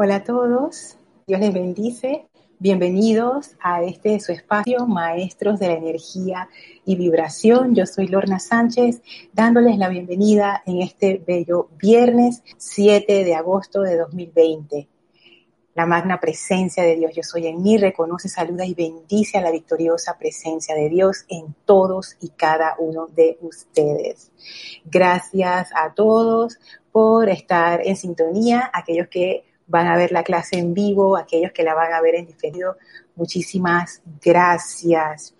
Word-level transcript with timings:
Hola 0.00 0.14
a 0.14 0.22
todos, 0.22 0.96
Dios 1.26 1.40
les 1.40 1.52
bendice. 1.52 2.28
Bienvenidos 2.60 3.56
a 3.60 3.82
este 3.82 4.20
su 4.20 4.30
espacio, 4.30 4.86
Maestros 4.86 5.58
de 5.58 5.66
la 5.66 5.74
Energía 5.74 6.48
y 6.84 6.94
Vibración. 6.94 7.74
Yo 7.74 7.84
soy 7.84 8.06
Lorna 8.06 8.38
Sánchez, 8.38 9.02
dándoles 9.32 9.76
la 9.76 9.88
bienvenida 9.88 10.62
en 10.66 10.82
este 10.82 11.20
bello 11.26 11.70
viernes 11.82 12.44
7 12.58 13.24
de 13.24 13.34
agosto 13.34 13.80
de 13.80 13.96
2020. 13.96 14.88
La 15.74 15.84
magna 15.84 16.20
presencia 16.20 16.84
de 16.84 16.94
Dios, 16.94 17.10
yo 17.16 17.24
soy 17.24 17.48
en 17.48 17.60
mí, 17.60 17.76
reconoce, 17.76 18.28
saluda 18.28 18.64
y 18.64 18.74
bendice 18.74 19.38
a 19.38 19.40
la 19.40 19.50
victoriosa 19.50 20.16
presencia 20.16 20.76
de 20.76 20.90
Dios 20.90 21.24
en 21.28 21.56
todos 21.64 22.16
y 22.20 22.28
cada 22.28 22.76
uno 22.78 23.08
de 23.08 23.36
ustedes. 23.40 24.30
Gracias 24.84 25.70
a 25.74 25.92
todos 25.92 26.56
por 26.92 27.28
estar 27.28 27.84
en 27.84 27.96
sintonía, 27.96 28.70
aquellos 28.72 29.08
que 29.08 29.47
van 29.68 29.86
a 29.86 29.96
ver 29.96 30.10
la 30.10 30.24
clase 30.24 30.58
en 30.58 30.74
vivo, 30.74 31.16
aquellos 31.16 31.52
que 31.52 31.62
la 31.62 31.74
van 31.74 31.92
a 31.92 32.00
ver 32.00 32.16
en 32.16 32.26
diferido, 32.26 32.76
muchísimas 33.14 34.02
gracias. 34.24 35.34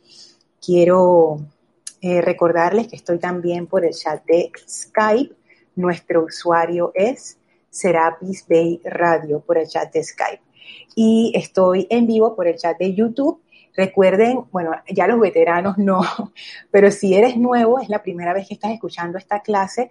Quiero 0.65 1.41
eh, 2.01 2.21
recordarles 2.21 2.89
que 2.89 2.97
estoy 2.97 3.19
también 3.19 3.67
por 3.67 3.85
el 3.85 3.95
chat 3.95 4.25
de 4.27 4.53
Skype. 4.69 5.35
Nuestro 5.77 6.25
usuario 6.25 6.93
es 6.95 7.39
Serapis 7.71 8.45
Bay 8.49 8.81
Radio 8.85 9.41
por 9.41 9.59
el 9.59 9.67
chat 9.67 9.93
de 9.93 10.05
Skype. 10.05 10.43
Y 10.95 11.33
estoy 11.35 11.87
en 11.89 12.07
vivo 12.07 12.37
por 12.37 12.47
el 12.47 12.57
chat 12.57 12.77
de 12.79 12.95
YouTube. 12.95 13.41
Recuerden, 13.75 14.45
bueno, 14.51 14.73
ya 14.89 15.07
los 15.07 15.21
veteranos 15.21 15.79
no, 15.79 16.03
pero 16.71 16.91
si 16.91 17.15
eres 17.15 17.37
nuevo, 17.37 17.81
es 17.81 17.89
la 17.89 18.03
primera 18.03 18.35
vez 18.35 18.47
que 18.47 18.55
estás 18.55 18.73
escuchando 18.73 19.17
esta 19.17 19.41
clase, 19.41 19.91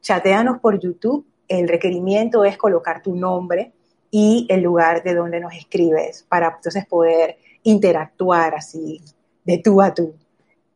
chateanos 0.00 0.60
por 0.60 0.78
YouTube 0.78 1.26
el 1.48 1.68
requerimiento 1.68 2.44
es 2.44 2.56
colocar 2.56 3.02
tu 3.02 3.14
nombre 3.14 3.72
y 4.10 4.46
el 4.48 4.62
lugar 4.62 5.02
de 5.02 5.14
donde 5.14 5.40
nos 5.40 5.54
escribes 5.54 6.24
para 6.28 6.54
entonces 6.56 6.86
poder 6.86 7.36
interactuar 7.64 8.54
así 8.54 9.00
de 9.44 9.58
tú 9.58 9.82
a 9.82 9.92
tú. 9.92 10.14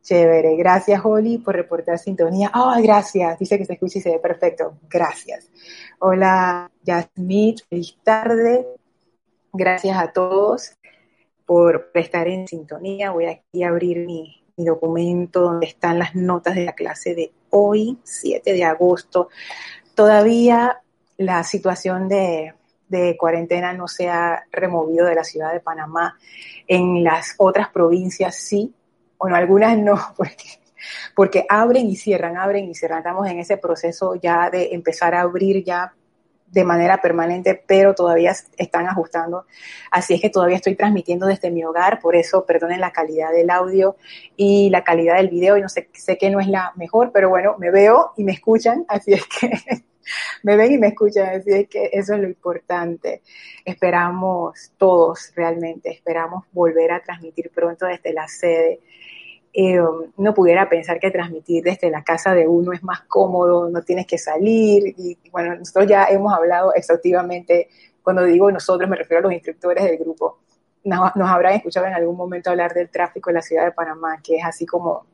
Chévere. 0.02 0.56
Gracias, 0.56 1.00
Holly, 1.05 1.39
por 1.39 1.55
reportar 1.55 1.98
sintonía. 1.98 2.50
Ah, 2.52 2.78
gracias. 2.83 3.39
Dice 3.39 3.58
que 3.58 3.66
se 3.66 3.74
escucha 3.74 3.98
y 3.98 4.02
se 4.02 4.11
ve 4.11 4.19
perfecto. 4.19 4.78
Gracias. 4.89 5.50
Hola, 5.98 6.70
Yasmith. 6.83 7.61
Feliz 7.69 7.96
tarde. 8.02 8.66
Gracias 9.52 9.98
a 9.98 10.12
todos 10.12 10.72
por 11.44 11.91
estar 11.94 12.27
en 12.27 12.48
sintonía. 12.48 13.11
Voy 13.11 13.27
aquí 13.27 13.62
a 13.62 13.69
abrir 13.69 14.06
mi, 14.06 14.42
mi 14.56 14.64
documento 14.64 15.42
donde 15.42 15.66
están 15.66 15.98
las 15.98 16.14
notas 16.14 16.55
de 16.55 16.64
la 16.64 16.72
clase 16.72 17.14
de 17.14 17.33
hoy, 17.50 17.98
7 18.02 18.52
de 18.52 18.64
agosto 18.64 19.28
Todavía 19.98 20.80
la 21.16 21.42
situación 21.42 22.08
de, 22.08 22.54
cuarentena 23.18 23.72
no 23.72 23.88
se 23.88 24.08
ha 24.08 24.44
removido 24.52 25.05
de 25.05 25.16
la 25.16 25.24
ciudad 25.24 25.52
de 25.52 25.58
Panamá. 25.58 26.16
En 26.68 27.02
las 27.02 27.34
otras 27.36 27.70
provincias 27.70 28.36
sí, 28.36 28.72
bueno, 29.18 29.34
algunas 29.34 29.77
no, 29.77 29.98
porque, 30.16 30.60
porque 31.16 31.46
abren 31.48 31.88
y 31.88 31.96
cierran, 31.96 32.36
abren 32.36 32.70
y 32.70 32.77
cierran. 32.77 32.98
Estamos 32.98 33.28
en 33.28 33.40
ese 33.40 33.56
proceso 33.56 34.14
ya 34.14 34.50
de 34.50 34.72
empezar 34.72 35.16
a 35.16 35.22
abrir 35.22 35.64
ya 35.64 35.92
de 36.46 36.62
manera 36.62 37.02
permanente, 37.02 37.60
pero 37.66 37.92
todavía 37.92 38.36
están 38.56 38.86
ajustando. 38.86 39.46
Así 39.90 40.14
es 40.14 40.20
que 40.20 40.30
todavía 40.30 40.58
estoy 40.58 40.77
transmitiendo 40.77 41.27
desde 41.27 41.50
mi 41.50 41.64
hogar, 41.64 41.98
por 41.98 42.14
eso 42.14 42.46
perdonen 42.46 42.80
la 42.80 42.92
calidad 42.92 43.33
del 43.33 43.50
audio 43.50 43.96
y 44.36 44.70
la 44.70 44.84
calidad 44.84 45.16
del 45.16 45.28
video. 45.28 45.56
Y 45.56 45.60
no 45.60 45.68
sé, 45.68 45.88
sé 45.92 46.16
que 46.16 46.30
no 46.30 46.38
es 46.38 46.46
la 46.46 46.72
mejor, 46.77 47.10
pero 47.12 47.30
bueno, 47.30 47.56
me 47.58 47.72
veo 47.72 48.12
y 48.16 48.22
me 48.22 48.30
escuchan, 48.30 48.84
así 48.86 49.12
es 49.12 49.24
que 49.27 49.50
me 50.42 50.56
ven 50.56 50.73
y 50.73 50.78
me 50.78 50.89
escuchan, 50.89 51.28
así 51.37 51.51
es 51.53 51.69
que 51.69 51.91
eso 51.92 52.14
es 52.14 52.20
lo 52.20 52.27
importante. 52.27 53.23
Esperamos 53.64 54.73
todos 54.77 55.33
realmente, 55.34 55.91
esperamos 55.91 56.45
volver 56.53 56.92
a 56.92 57.03
transmitir 57.03 57.51
pronto 57.51 57.87
desde 57.87 58.12
la 58.12 58.29
sede. 58.29 58.81
Eh, 59.53 59.81
no 60.17 60.34
pudiera 60.34 60.68
pensar 60.68 61.01
que 61.01 61.11
transmitir 61.11 61.64
desde 61.64 61.91
la 61.91 62.05
casa 62.05 62.35
de 62.35 62.47
uno 62.47 62.73
es 62.73 62.83
más 62.83 63.01
cómodo, 63.02 63.68
no 63.68 63.83
tienes 63.83 64.07
que 64.07 64.18
salir. 64.18 64.95
Y 64.97 65.18
bueno, 65.30 65.57
nosotros 65.57 65.86
ya 65.86 66.05
hemos 66.07 66.33
hablado 66.33 66.74
exhaustivamente, 66.74 67.68
cuando 68.02 68.24
digo 68.24 68.51
nosotros 68.51 68.89
me 68.89 68.97
refiero 68.97 69.20
a 69.20 69.23
los 69.23 69.33
instructores 69.33 69.85
del 69.85 69.98
grupo, 69.98 70.41
nos, 70.85 71.14
nos 71.17 71.29
habrán 71.29 71.55
escuchado 71.55 71.86
en 71.86 71.95
algún 71.95 72.17
momento 72.17 72.51
hablar 72.51 72.73
del 72.73 72.89
tráfico 72.89 73.30
en 73.30 73.35
la 73.35 73.42
ciudad 73.42 73.64
de 73.64 73.73
Panamá, 73.73 74.20
que 74.23 74.36
es 74.36 74.45
así 74.45 74.64
como 74.64 75.07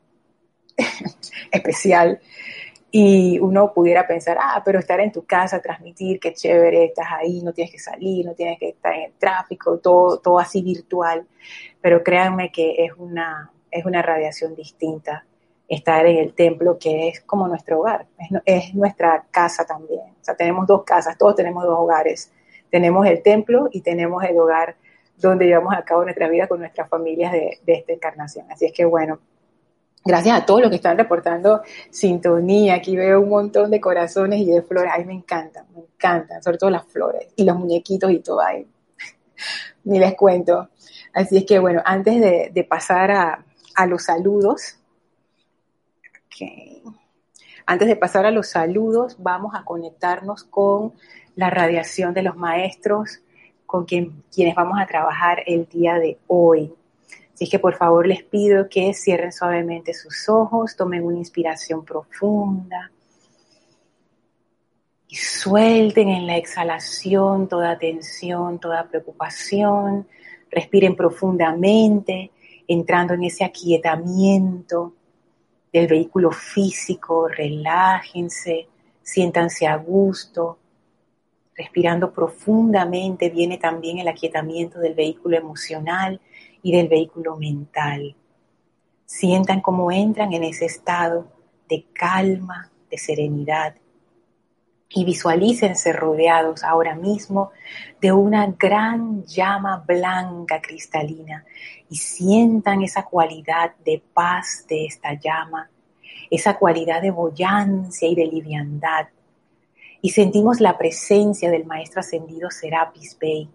especial 1.51 2.19
y 2.91 3.39
uno 3.39 3.73
pudiera 3.73 4.07
pensar, 4.07 4.37
ah, 4.39 4.61
pero 4.63 4.79
estar 4.79 4.99
en 4.99 5.11
tu 5.11 5.25
casa, 5.25 5.61
transmitir, 5.61 6.19
qué 6.19 6.33
chévere, 6.33 6.85
estás 6.85 7.07
ahí, 7.11 7.41
no 7.41 7.51
tienes 7.51 7.71
que 7.71 7.79
salir, 7.79 8.25
no 8.25 8.33
tienes 8.33 8.57
que 8.57 8.69
estar 8.69 8.93
en 8.93 9.03
el 9.03 9.13
tráfico, 9.13 9.79
todo, 9.79 10.19
todo 10.19 10.39
así 10.39 10.61
virtual. 10.61 11.27
Pero 11.81 12.03
créanme 12.03 12.51
que 12.51 12.85
es 12.85 12.93
una, 12.97 13.51
es 13.69 13.85
una 13.85 14.01
radiación 14.01 14.55
distinta 14.55 15.25
estar 15.67 16.05
en 16.05 16.17
el 16.17 16.33
templo, 16.33 16.77
que 16.79 17.09
es 17.09 17.21
como 17.21 17.47
nuestro 17.47 17.79
hogar, 17.79 18.05
es, 18.17 18.29
es 18.45 18.75
nuestra 18.75 19.25
casa 19.31 19.65
también. 19.65 20.01
O 20.21 20.23
sea, 20.23 20.35
tenemos 20.35 20.67
dos 20.67 20.83
casas, 20.83 21.17
todos 21.17 21.35
tenemos 21.35 21.63
dos 21.63 21.77
hogares. 21.77 22.31
Tenemos 22.69 23.05
el 23.07 23.21
templo 23.23 23.67
y 23.71 23.81
tenemos 23.81 24.23
el 24.23 24.37
hogar 24.37 24.75
donde 25.17 25.45
llevamos 25.45 25.73
a 25.75 25.83
cabo 25.83 26.03
nuestra 26.03 26.27
vida 26.27 26.47
con 26.47 26.59
nuestras 26.59 26.89
familias 26.89 27.31
de, 27.31 27.59
de 27.65 27.73
esta 27.73 27.93
encarnación. 27.93 28.51
Así 28.51 28.65
es 28.65 28.73
que 28.73 28.85
bueno, 28.85 29.19
Gracias 30.07 30.37
a 30.37 30.45
todos 30.45 30.61
los 30.61 30.69
que 30.69 30.75
están 30.75 30.99
reportando 30.99 31.63
sintonía. 31.89 32.75
Aquí 32.75 32.95
veo 32.95 33.21
un 33.21 33.29
montón 33.29 33.71
de 33.71 33.81
corazones 33.81 34.39
y 34.39 34.45
de 34.45 34.61
flores. 34.61 34.91
Ay, 34.93 35.03
me 35.03 35.15
encantan, 35.15 35.65
me 35.73 35.81
encantan, 35.81 36.43
sobre 36.43 36.59
todo 36.59 36.69
las 36.69 36.85
flores 36.85 37.33
y 37.35 37.43
los 37.43 37.57
muñequitos 37.57 38.11
y 38.11 38.19
todo 38.19 38.39
ahí. 38.39 38.67
Ni 39.83 39.97
les 39.97 40.13
cuento. 40.13 40.69
Así 41.11 41.37
es 41.37 41.45
que 41.45 41.57
bueno, 41.57 41.81
antes 41.83 42.21
de, 42.21 42.67
pasar 42.69 43.09
a, 43.09 43.43
los 43.87 44.03
saludos, 44.03 44.77
antes 47.65 47.87
de 47.87 47.95
pasar 47.95 48.27
a 48.27 48.31
los 48.31 48.47
saludos, 48.47 49.15
vamos 49.17 49.55
a 49.55 49.63
conectarnos 49.63 50.43
con 50.43 50.93
la 51.35 51.49
radiación 51.49 52.13
de 52.13 52.21
los 52.21 52.35
maestros 52.35 53.21
con 53.65 53.85
quien, 53.85 54.23
quienes 54.31 54.53
vamos 54.53 54.77
a 54.79 54.85
trabajar 54.85 55.39
el 55.47 55.65
día 55.67 55.95
de 55.95 56.19
hoy. 56.27 56.75
Así 57.35 57.49
que 57.49 57.59
por 57.59 57.75
favor 57.75 58.07
les 58.07 58.23
pido 58.23 58.69
que 58.69 58.93
cierren 58.93 59.33
suavemente 59.33 59.93
sus 59.93 60.29
ojos, 60.29 60.77
tomen 60.77 61.03
una 61.03 61.17
inspiración 61.17 61.83
profunda 61.83 62.89
y 65.09 65.15
suelten 65.17 66.07
en 66.07 66.27
la 66.27 66.37
exhalación 66.37 67.49
toda 67.49 67.77
tensión, 67.77 68.57
toda 68.57 68.87
preocupación. 68.87 70.07
Respiren 70.49 70.95
profundamente, 70.95 72.31
entrando 72.69 73.13
en 73.15 73.25
ese 73.25 73.43
aquietamiento 73.43 74.93
del 75.73 75.87
vehículo 75.87 76.31
físico, 76.31 77.27
relájense, 77.27 78.69
siéntanse 79.01 79.67
a 79.67 79.75
gusto. 79.75 80.57
Respirando 81.53 82.13
profundamente 82.13 83.29
viene 83.29 83.57
también 83.57 83.99
el 83.99 84.07
aquietamiento 84.07 84.79
del 84.79 84.93
vehículo 84.93 85.35
emocional 85.35 86.21
y 86.65 86.71
del 86.71 86.87
vehículo 86.87 87.37
mental. 87.37 88.15
Sientan 89.05 89.61
cómo 89.61 89.91
entran 89.91 90.33
en 90.33 90.43
ese 90.43 90.65
estado 90.65 91.27
de 91.69 91.85
calma, 91.93 92.71
de 92.89 92.97
serenidad 92.97 93.75
y 94.89 95.05
visualícense 95.05 95.93
rodeados 95.93 96.63
ahora 96.63 96.95
mismo 96.95 97.51
de 98.01 98.11
una 98.11 98.47
gran 98.47 99.23
llama 99.25 99.83
blanca 99.85 100.59
cristalina 100.59 101.45
y 101.87 101.97
sientan 101.97 102.81
esa 102.81 103.05
cualidad 103.05 103.75
de 103.85 104.01
paz 104.11 104.65
de 104.67 104.87
esta 104.87 105.13
llama, 105.13 105.69
esa 106.31 106.57
cualidad 106.57 106.99
de 107.03 107.11
boyancia 107.11 108.07
y 108.07 108.15
de 108.15 108.25
liviandad. 108.25 109.09
Y 110.01 110.09
sentimos 110.09 110.59
la 110.59 110.79
presencia 110.79 111.51
del 111.51 111.65
Maestro 111.65 111.99
Ascendido 111.99 112.49
Serapis 112.49 113.15
Bey, 113.19 113.47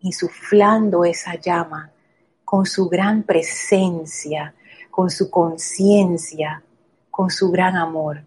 insuflando 0.00 1.04
esa 1.04 1.36
llama 1.36 1.92
con 2.44 2.66
su 2.66 2.88
gran 2.88 3.22
presencia, 3.22 4.54
con 4.90 5.10
su 5.10 5.30
conciencia, 5.30 6.62
con 7.10 7.30
su 7.30 7.50
gran 7.50 7.76
amor. 7.76 8.24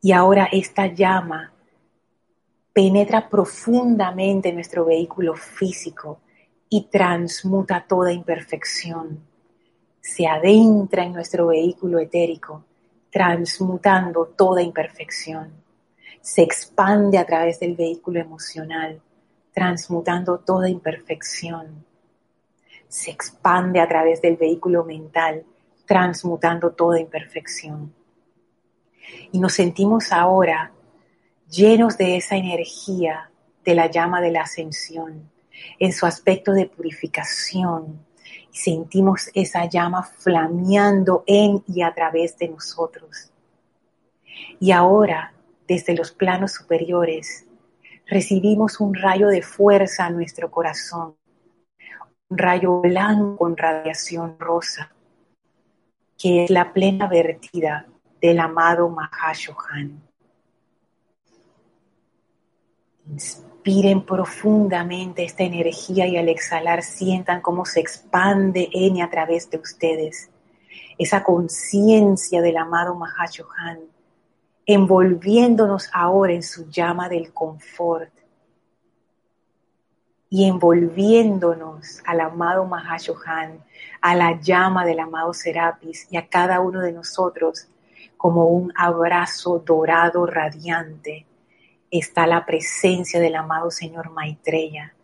Y 0.00 0.12
ahora 0.12 0.48
esta 0.50 0.86
llama 0.86 1.52
penetra 2.72 3.28
profundamente 3.28 4.48
en 4.48 4.56
nuestro 4.56 4.84
vehículo 4.84 5.34
físico 5.34 6.18
y 6.68 6.88
transmuta 6.88 7.84
toda 7.86 8.12
imperfección. 8.12 9.20
Se 10.00 10.26
adentra 10.26 11.04
en 11.04 11.12
nuestro 11.12 11.46
vehículo 11.46 12.00
etérico, 12.00 12.64
transmutando 13.10 14.26
toda 14.26 14.60
imperfección. 14.60 15.52
Se 16.20 16.42
expande 16.42 17.16
a 17.16 17.24
través 17.24 17.60
del 17.60 17.76
vehículo 17.76 18.18
emocional, 18.18 19.00
transmutando 19.52 20.38
toda 20.38 20.68
imperfección 20.68 21.84
se 22.94 23.10
expande 23.10 23.80
a 23.80 23.88
través 23.88 24.22
del 24.22 24.36
vehículo 24.36 24.84
mental, 24.84 25.44
transmutando 25.84 26.70
toda 26.70 27.00
imperfección. 27.00 27.92
Y 29.32 29.40
nos 29.40 29.54
sentimos 29.54 30.12
ahora 30.12 30.70
llenos 31.50 31.98
de 31.98 32.16
esa 32.16 32.36
energía 32.36 33.32
de 33.64 33.74
la 33.74 33.90
llama 33.90 34.20
de 34.20 34.30
la 34.30 34.42
ascensión, 34.42 35.28
en 35.80 35.92
su 35.92 36.06
aspecto 36.06 36.52
de 36.52 36.66
purificación. 36.66 38.06
Y 38.52 38.58
sentimos 38.58 39.28
esa 39.34 39.68
llama 39.68 40.04
flameando 40.04 41.24
en 41.26 41.64
y 41.66 41.82
a 41.82 41.92
través 41.92 42.38
de 42.38 42.48
nosotros. 42.48 43.32
Y 44.60 44.70
ahora, 44.70 45.34
desde 45.66 45.96
los 45.96 46.12
planos 46.12 46.52
superiores, 46.52 47.44
recibimos 48.06 48.78
un 48.78 48.94
rayo 48.94 49.26
de 49.26 49.42
fuerza 49.42 50.06
a 50.06 50.10
nuestro 50.10 50.48
corazón, 50.48 51.16
rayo 52.36 52.80
blanco 52.80 53.36
con 53.36 53.56
radiación 53.56 54.36
rosa, 54.38 54.92
que 56.18 56.44
es 56.44 56.50
la 56.50 56.72
plena 56.72 57.06
vertida 57.08 57.86
del 58.20 58.40
amado 58.40 58.88
Mahashohan. 58.88 60.02
Inspiren 63.06 64.04
profundamente 64.04 65.24
esta 65.24 65.42
energía 65.42 66.06
y 66.06 66.16
al 66.16 66.28
exhalar 66.28 66.82
sientan 66.82 67.40
cómo 67.40 67.64
se 67.64 67.80
expande 67.80 68.68
y 68.72 69.00
a 69.00 69.10
través 69.10 69.50
de 69.50 69.58
ustedes. 69.58 70.30
Esa 70.96 71.22
conciencia 71.22 72.40
del 72.40 72.56
amado 72.56 72.94
Mahashohan, 72.94 73.80
envolviéndonos 74.66 75.90
ahora 75.92 76.32
en 76.32 76.42
su 76.42 76.70
llama 76.70 77.08
del 77.08 77.32
confort 77.32 78.10
y 80.34 80.46
envolviéndonos 80.46 82.02
al 82.04 82.18
amado 82.18 82.64
Mahashohan, 82.64 83.62
a 84.00 84.16
la 84.16 84.40
llama 84.40 84.84
del 84.84 84.98
amado 84.98 85.32
Serapis 85.32 86.08
y 86.10 86.16
a 86.16 86.26
cada 86.26 86.58
uno 86.58 86.80
de 86.80 86.90
nosotros 86.90 87.68
como 88.16 88.48
un 88.48 88.72
abrazo 88.74 89.62
dorado 89.64 90.26
radiante 90.26 91.24
está 91.88 92.26
la 92.26 92.44
presencia 92.44 93.20
del 93.20 93.36
amado 93.36 93.70
Señor 93.70 94.10
Maitreya. 94.10 94.96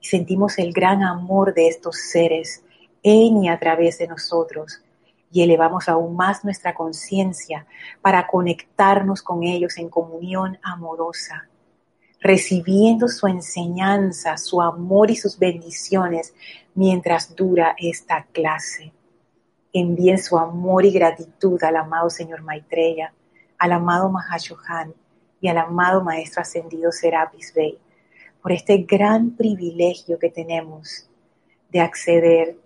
Y 0.00 0.06
sentimos 0.06 0.56
el 0.56 0.72
gran 0.72 1.02
amor 1.02 1.52
de 1.52 1.66
estos 1.66 1.96
seres 1.96 2.62
en 3.02 3.42
y 3.42 3.48
a 3.48 3.58
través 3.58 3.98
de 3.98 4.06
nosotros 4.06 4.84
y 5.32 5.42
elevamos 5.42 5.88
aún 5.88 6.14
más 6.14 6.44
nuestra 6.44 6.74
conciencia 6.74 7.66
para 8.02 8.28
conectarnos 8.28 9.20
con 9.20 9.42
ellos 9.42 9.78
en 9.78 9.88
comunión 9.88 10.60
amorosa, 10.62 11.48
recibiendo 12.26 13.06
su 13.08 13.28
enseñanza, 13.28 14.36
su 14.36 14.60
amor 14.60 15.10
y 15.10 15.16
sus 15.16 15.38
bendiciones 15.38 16.34
mientras 16.74 17.34
dura 17.36 17.76
esta 17.78 18.24
clase. 18.32 18.92
Envíen 19.72 20.18
su 20.18 20.36
amor 20.36 20.84
y 20.84 20.90
gratitud 20.90 21.62
al 21.62 21.76
amado 21.76 22.10
Señor 22.10 22.42
Maitreya, 22.42 23.12
al 23.58 23.72
amado 23.72 24.10
Mahashohan 24.10 24.92
y 25.40 25.48
al 25.48 25.58
amado 25.58 26.02
Maestro 26.02 26.42
Ascendido 26.42 26.90
Serapis 26.90 27.52
Bey 27.54 27.78
por 28.42 28.52
este 28.52 28.78
gran 28.78 29.36
privilegio 29.36 30.18
que 30.18 30.30
tenemos 30.30 31.08
de 31.70 31.80
acceder 31.80 32.56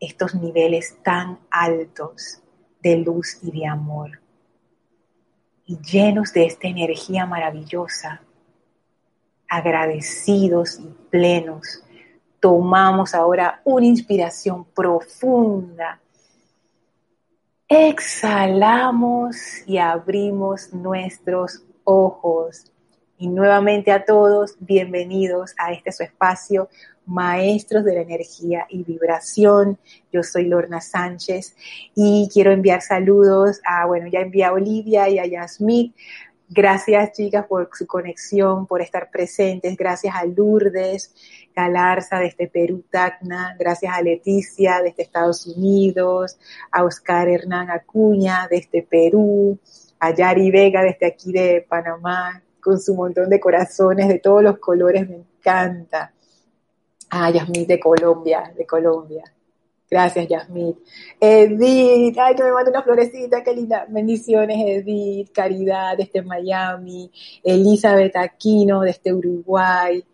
estos 0.00 0.34
niveles 0.34 0.96
tan 1.02 1.38
altos 1.50 2.40
de 2.82 2.96
luz 2.98 3.38
y 3.42 3.50
de 3.50 3.66
amor. 3.66 4.20
Y 5.66 5.78
llenos 5.78 6.32
de 6.32 6.46
esta 6.46 6.68
energía 6.68 7.26
maravillosa, 7.26 8.23
agradecidos 9.54 10.80
y 10.80 10.88
plenos, 11.10 11.84
tomamos 12.40 13.14
ahora 13.14 13.60
una 13.62 13.86
inspiración 13.86 14.64
profunda. 14.64 16.00
Exhalamos 17.68 19.36
y 19.64 19.78
abrimos 19.78 20.72
nuestros 20.72 21.62
ojos. 21.84 22.72
Y 23.16 23.28
nuevamente 23.28 23.92
a 23.92 24.04
todos, 24.04 24.56
bienvenidos 24.58 25.54
a 25.56 25.72
este 25.72 25.92
su 25.92 26.02
espacio, 26.02 26.68
Maestros 27.06 27.84
de 27.84 27.94
la 27.94 28.00
Energía 28.00 28.66
y 28.68 28.82
Vibración. 28.82 29.78
Yo 30.12 30.24
soy 30.24 30.46
Lorna 30.46 30.80
Sánchez 30.80 31.54
y 31.94 32.28
quiero 32.32 32.50
enviar 32.50 32.82
saludos 32.82 33.60
a, 33.64 33.86
bueno, 33.86 34.08
ya 34.08 34.18
envié 34.18 34.46
a 34.46 34.52
Olivia 34.52 35.08
y 35.08 35.20
a 35.20 35.26
Yasmith. 35.26 35.94
Gracias, 36.48 37.12
chicas, 37.12 37.46
por 37.46 37.70
su 37.72 37.86
conexión, 37.86 38.66
por 38.66 38.82
estar 38.82 39.10
presentes. 39.10 39.76
Gracias 39.76 40.14
a 40.14 40.24
Lourdes 40.24 41.14
Galarza 41.54 42.18
desde 42.18 42.48
Perú, 42.48 42.84
Tacna. 42.90 43.56
Gracias 43.58 43.92
a 43.92 44.02
Leticia 44.02 44.80
desde 44.82 45.02
Estados 45.02 45.46
Unidos. 45.46 46.38
A 46.70 46.84
Oscar 46.84 47.28
Hernán 47.28 47.70
Acuña 47.70 48.46
desde 48.50 48.82
Perú 48.82 49.58
a 50.04 50.14
Yari 50.14 50.50
Vega 50.50 50.82
desde 50.82 51.06
aquí 51.06 51.32
de 51.32 51.64
Panamá, 51.66 52.42
con 52.60 52.78
su 52.78 52.94
montón 52.94 53.30
de 53.30 53.40
corazones 53.40 54.06
de 54.06 54.18
todos 54.18 54.42
los 54.42 54.58
colores, 54.58 55.08
me 55.08 55.16
encanta. 55.16 56.12
A 57.10 57.30
Yasmith 57.30 57.68
de 57.68 57.80
Colombia, 57.80 58.52
de 58.56 58.66
Colombia. 58.66 59.33
Gracias, 59.94 60.26
Yasmith. 60.26 60.76
Edith, 61.20 62.18
ay, 62.18 62.34
que 62.34 62.42
me 62.42 62.50
manda 62.50 62.68
una 62.68 62.82
florecita, 62.82 63.44
qué 63.44 63.54
linda. 63.54 63.86
Bendiciones, 63.88 64.56
Edith. 64.58 65.30
Caridad 65.32 65.96
desde 65.96 66.20
Miami. 66.20 67.12
Elizabeth 67.44 68.16
Aquino 68.16 68.80
desde 68.80 69.14
Uruguay. 69.14 70.04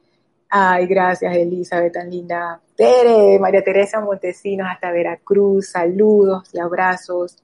Ay, 0.51 0.87
gracias, 0.87 1.35
Elizabeth, 1.35 1.95
tan 1.95 2.11
linda. 2.11 2.61
Tere, 2.77 3.39
María 3.39 3.65
Teresa 3.65 4.03
Montesinos 4.03 4.69
hasta 4.71 4.93
Veracruz. 4.93 5.71
Saludos 5.71 6.51
y 6.53 6.59
abrazos. 6.59 7.39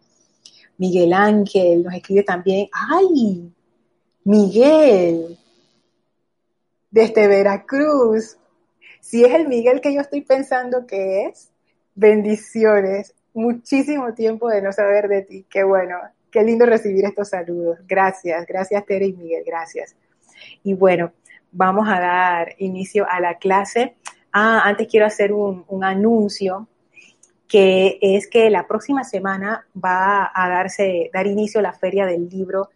Miguel 0.76 1.14
Ángel 1.14 1.84
nos 1.84 1.94
escribe 1.94 2.22
también, 2.22 2.68
¡ay! 2.70 3.50
Miguel, 4.24 5.38
desde 6.90 7.28
Veracruz. 7.28 8.36
Si 9.00 9.24
es 9.24 9.32
el 9.32 9.48
Miguel 9.48 9.80
que 9.80 9.94
yo 9.94 10.02
estoy 10.02 10.20
pensando 10.20 10.86
que 10.86 11.28
es, 11.28 11.50
bendiciones. 11.96 13.14
Muchísimo 13.34 14.14
tiempo 14.14 14.48
de 14.48 14.62
no 14.62 14.72
saber 14.72 15.08
de 15.08 15.22
ti. 15.22 15.46
Qué 15.50 15.64
bueno, 15.64 15.96
qué 16.30 16.44
lindo 16.44 16.64
recibir 16.64 17.04
estos 17.04 17.30
saludos. 17.30 17.78
Gracias, 17.88 18.46
gracias 18.46 18.86
Tere 18.86 19.06
y 19.06 19.12
Miguel, 19.14 19.42
gracias. 19.44 19.96
Y 20.62 20.74
bueno, 20.74 21.12
vamos 21.50 21.88
a 21.88 21.98
dar 21.98 22.54
inicio 22.58 23.06
a 23.10 23.20
la 23.20 23.38
clase. 23.38 23.96
Ah, 24.30 24.62
antes 24.64 24.86
quiero 24.88 25.06
hacer 25.06 25.32
un, 25.32 25.64
un 25.68 25.82
anuncio 25.82 26.68
que 27.48 27.98
es 28.00 28.28
que 28.28 28.50
la 28.50 28.66
próxima 28.66 29.04
semana 29.04 29.66
va 29.82 30.30
a 30.34 30.48
darse, 30.48 31.10
dar 31.12 31.26
inicio 31.26 31.60
a 31.60 31.62
la 31.62 31.72
Feria 31.72 32.06
del 32.06 32.28
Libro 32.28 32.70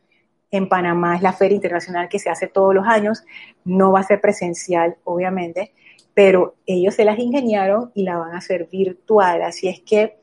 en 0.50 0.68
Panamá. 0.68 1.16
Es 1.16 1.22
la 1.22 1.32
feria 1.32 1.56
internacional 1.56 2.08
que 2.08 2.18
se 2.18 2.30
hace 2.30 2.46
todos 2.46 2.74
los 2.74 2.86
años. 2.86 3.24
No 3.64 3.92
va 3.92 4.00
a 4.00 4.04
ser 4.04 4.20
presencial, 4.20 4.96
obviamente, 5.04 5.72
pero 6.14 6.56
ellos 6.66 6.94
se 6.94 7.04
las 7.04 7.18
ingeniaron 7.18 7.92
y 7.94 8.02
la 8.02 8.18
van 8.18 8.34
a 8.34 8.38
hacer 8.38 8.68
virtual. 8.70 9.42
Así 9.42 9.68
es 9.68 9.80
que 9.80 10.16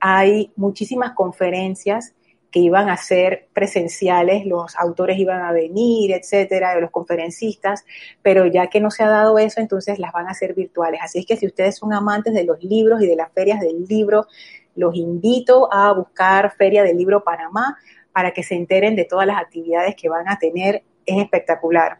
hay 0.00 0.52
muchísimas 0.56 1.12
conferencias 1.12 2.14
que 2.50 2.60
iban 2.60 2.90
a 2.90 2.98
ser 2.98 3.48
presenciales, 3.54 4.44
los 4.44 4.76
autores 4.76 5.18
iban 5.18 5.40
a 5.40 5.52
venir, 5.52 6.12
etcétera, 6.12 6.74
de 6.74 6.82
los 6.82 6.90
conferencistas, 6.90 7.84
pero 8.20 8.46
ya 8.46 8.66
que 8.66 8.78
no 8.78 8.90
se 8.90 9.02
ha 9.02 9.08
dado 9.08 9.38
eso, 9.38 9.60
entonces 9.60 9.98
las 9.98 10.12
van 10.12 10.28
a 10.28 10.32
hacer 10.32 10.54
virtuales. 10.54 11.00
Así 11.02 11.20
es 11.20 11.26
que 11.26 11.36
si 11.36 11.46
ustedes 11.46 11.76
son 11.78 11.94
amantes 11.94 12.34
de 12.34 12.44
los 12.44 12.62
libros 12.62 13.02
y 13.02 13.06
de 13.06 13.16
las 13.16 13.32
ferias 13.32 13.58
del 13.58 13.86
libro, 13.88 14.26
los 14.74 14.94
invito 14.94 15.72
a 15.72 15.92
buscar 15.92 16.54
Feria 16.56 16.82
del 16.82 16.98
Libro 16.98 17.24
Panamá 17.24 17.78
para 18.12 18.32
que 18.32 18.42
se 18.42 18.54
enteren 18.54 18.96
de 18.96 19.04
todas 19.04 19.26
las 19.26 19.38
actividades 19.38 19.96
que 19.96 20.10
van 20.10 20.28
a 20.28 20.38
tener. 20.38 20.82
Es 21.06 21.18
espectacular. 21.22 21.98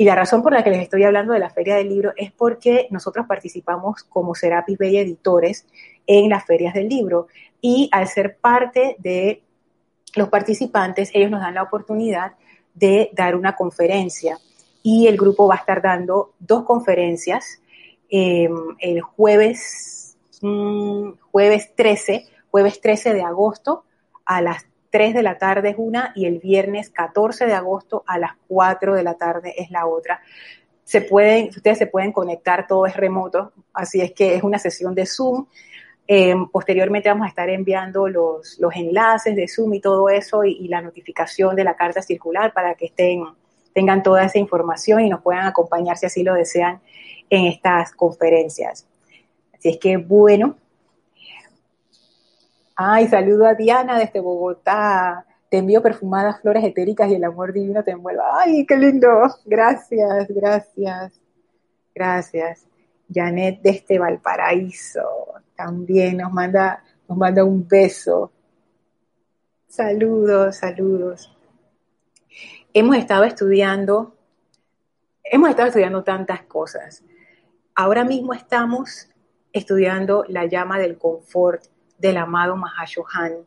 Y 0.00 0.04
la 0.04 0.14
razón 0.14 0.42
por 0.42 0.54
la 0.54 0.64
que 0.64 0.70
les 0.70 0.80
estoy 0.80 1.04
hablando 1.04 1.34
de 1.34 1.38
la 1.40 1.50
Feria 1.50 1.76
del 1.76 1.90
Libro 1.90 2.14
es 2.16 2.32
porque 2.32 2.88
nosotros 2.90 3.26
participamos 3.26 4.02
como 4.04 4.34
Serapis 4.34 4.78
Bay 4.78 4.96
Editores 4.96 5.66
en 6.06 6.30
las 6.30 6.46
ferias 6.46 6.72
del 6.72 6.88
libro. 6.88 7.26
Y 7.60 7.90
al 7.92 8.08
ser 8.08 8.38
parte 8.38 8.96
de 8.98 9.42
los 10.14 10.30
participantes, 10.30 11.10
ellos 11.12 11.30
nos 11.30 11.42
dan 11.42 11.52
la 11.52 11.64
oportunidad 11.64 12.32
de 12.72 13.10
dar 13.12 13.36
una 13.36 13.56
conferencia. 13.56 14.38
Y 14.82 15.06
el 15.06 15.18
grupo 15.18 15.46
va 15.46 15.56
a 15.56 15.58
estar 15.58 15.82
dando 15.82 16.32
dos 16.38 16.64
conferencias 16.64 17.60
em, 18.08 18.54
el 18.78 19.02
jueves, 19.02 20.16
mm, 20.40 21.10
jueves 21.30 21.74
13, 21.76 22.24
jueves 22.50 22.80
13 22.80 23.12
de 23.12 23.22
agosto 23.22 23.84
a 24.24 24.40
las 24.40 24.64
3 24.90 25.14
de 25.14 25.22
la 25.22 25.38
tarde 25.38 25.70
es 25.70 25.76
una 25.78 26.12
y 26.14 26.26
el 26.26 26.38
viernes 26.38 26.90
14 26.90 27.46
de 27.46 27.54
agosto 27.54 28.04
a 28.06 28.18
las 28.18 28.32
4 28.48 28.94
de 28.94 29.02
la 29.02 29.14
tarde 29.14 29.54
es 29.56 29.70
la 29.70 29.86
otra. 29.86 30.20
Se 30.84 31.00
pueden, 31.00 31.48
ustedes 31.48 31.78
se 31.78 31.86
pueden 31.86 32.12
conectar, 32.12 32.66
todo 32.66 32.86
es 32.86 32.96
remoto, 32.96 33.52
así 33.72 34.00
es 34.00 34.12
que 34.12 34.34
es 34.34 34.42
una 34.42 34.58
sesión 34.58 34.94
de 34.94 35.06
Zoom 35.06 35.46
eh, 36.12 36.34
posteriormente 36.50 37.08
vamos 37.08 37.26
a 37.26 37.28
estar 37.28 37.48
enviando 37.48 38.08
los, 38.08 38.58
los, 38.58 38.74
enlaces 38.74 39.36
de 39.36 39.46
Zoom 39.46 39.74
y 39.74 39.80
todo 39.80 40.08
eso 40.08 40.42
y, 40.42 40.66
la 40.66 40.82
notificación 40.82 41.54
de 41.54 41.62
la 41.62 41.76
carta 41.76 42.02
circular 42.02 42.52
para 42.52 42.74
que 42.74 42.86
estén, 42.86 43.22
tengan 43.72 44.02
toda 44.02 44.24
esa 44.24 44.40
información 44.40 45.02
y 45.02 45.08
nos 45.08 45.22
puedan 45.22 45.46
acompañar 45.46 45.96
si 45.96 46.06
así 46.06 46.24
lo 46.24 46.34
desean 46.34 46.80
en 47.30 47.44
estas 47.44 47.92
conferencias. 47.92 48.88
Así 49.54 49.68
es 49.68 49.78
que 49.78 49.98
bueno. 49.98 50.56
Ay, 52.82 53.08
saludo 53.08 53.44
a 53.44 53.52
Diana 53.52 53.98
desde 53.98 54.20
Bogotá. 54.20 55.26
Te 55.50 55.58
envío 55.58 55.82
perfumadas 55.82 56.40
flores 56.40 56.64
etéricas 56.64 57.10
y 57.10 57.16
el 57.16 57.24
amor 57.24 57.52
divino 57.52 57.84
te 57.84 57.90
envuelva. 57.90 58.40
Ay, 58.40 58.64
qué 58.64 58.74
lindo. 58.78 59.06
Gracias, 59.44 60.28
gracias. 60.28 61.20
Gracias. 61.94 62.66
Janet 63.12 63.60
desde 63.60 63.98
Valparaíso 63.98 65.02
también 65.54 66.16
nos 66.16 66.32
manda, 66.32 66.82
nos 67.06 67.18
manda 67.18 67.44
un 67.44 67.68
beso. 67.68 68.32
Saludos, 69.68 70.56
saludos. 70.56 71.36
Hemos 72.72 72.96
estado 72.96 73.24
estudiando, 73.24 74.16
hemos 75.22 75.50
estado 75.50 75.68
estudiando 75.68 76.02
tantas 76.02 76.44
cosas. 76.44 77.04
Ahora 77.74 78.04
mismo 78.04 78.32
estamos 78.32 79.10
estudiando 79.52 80.24
la 80.28 80.46
llama 80.46 80.78
del 80.78 80.96
confort 80.96 81.62
del 82.00 82.16
amado 82.16 82.56
Mahashohan, 82.56 83.46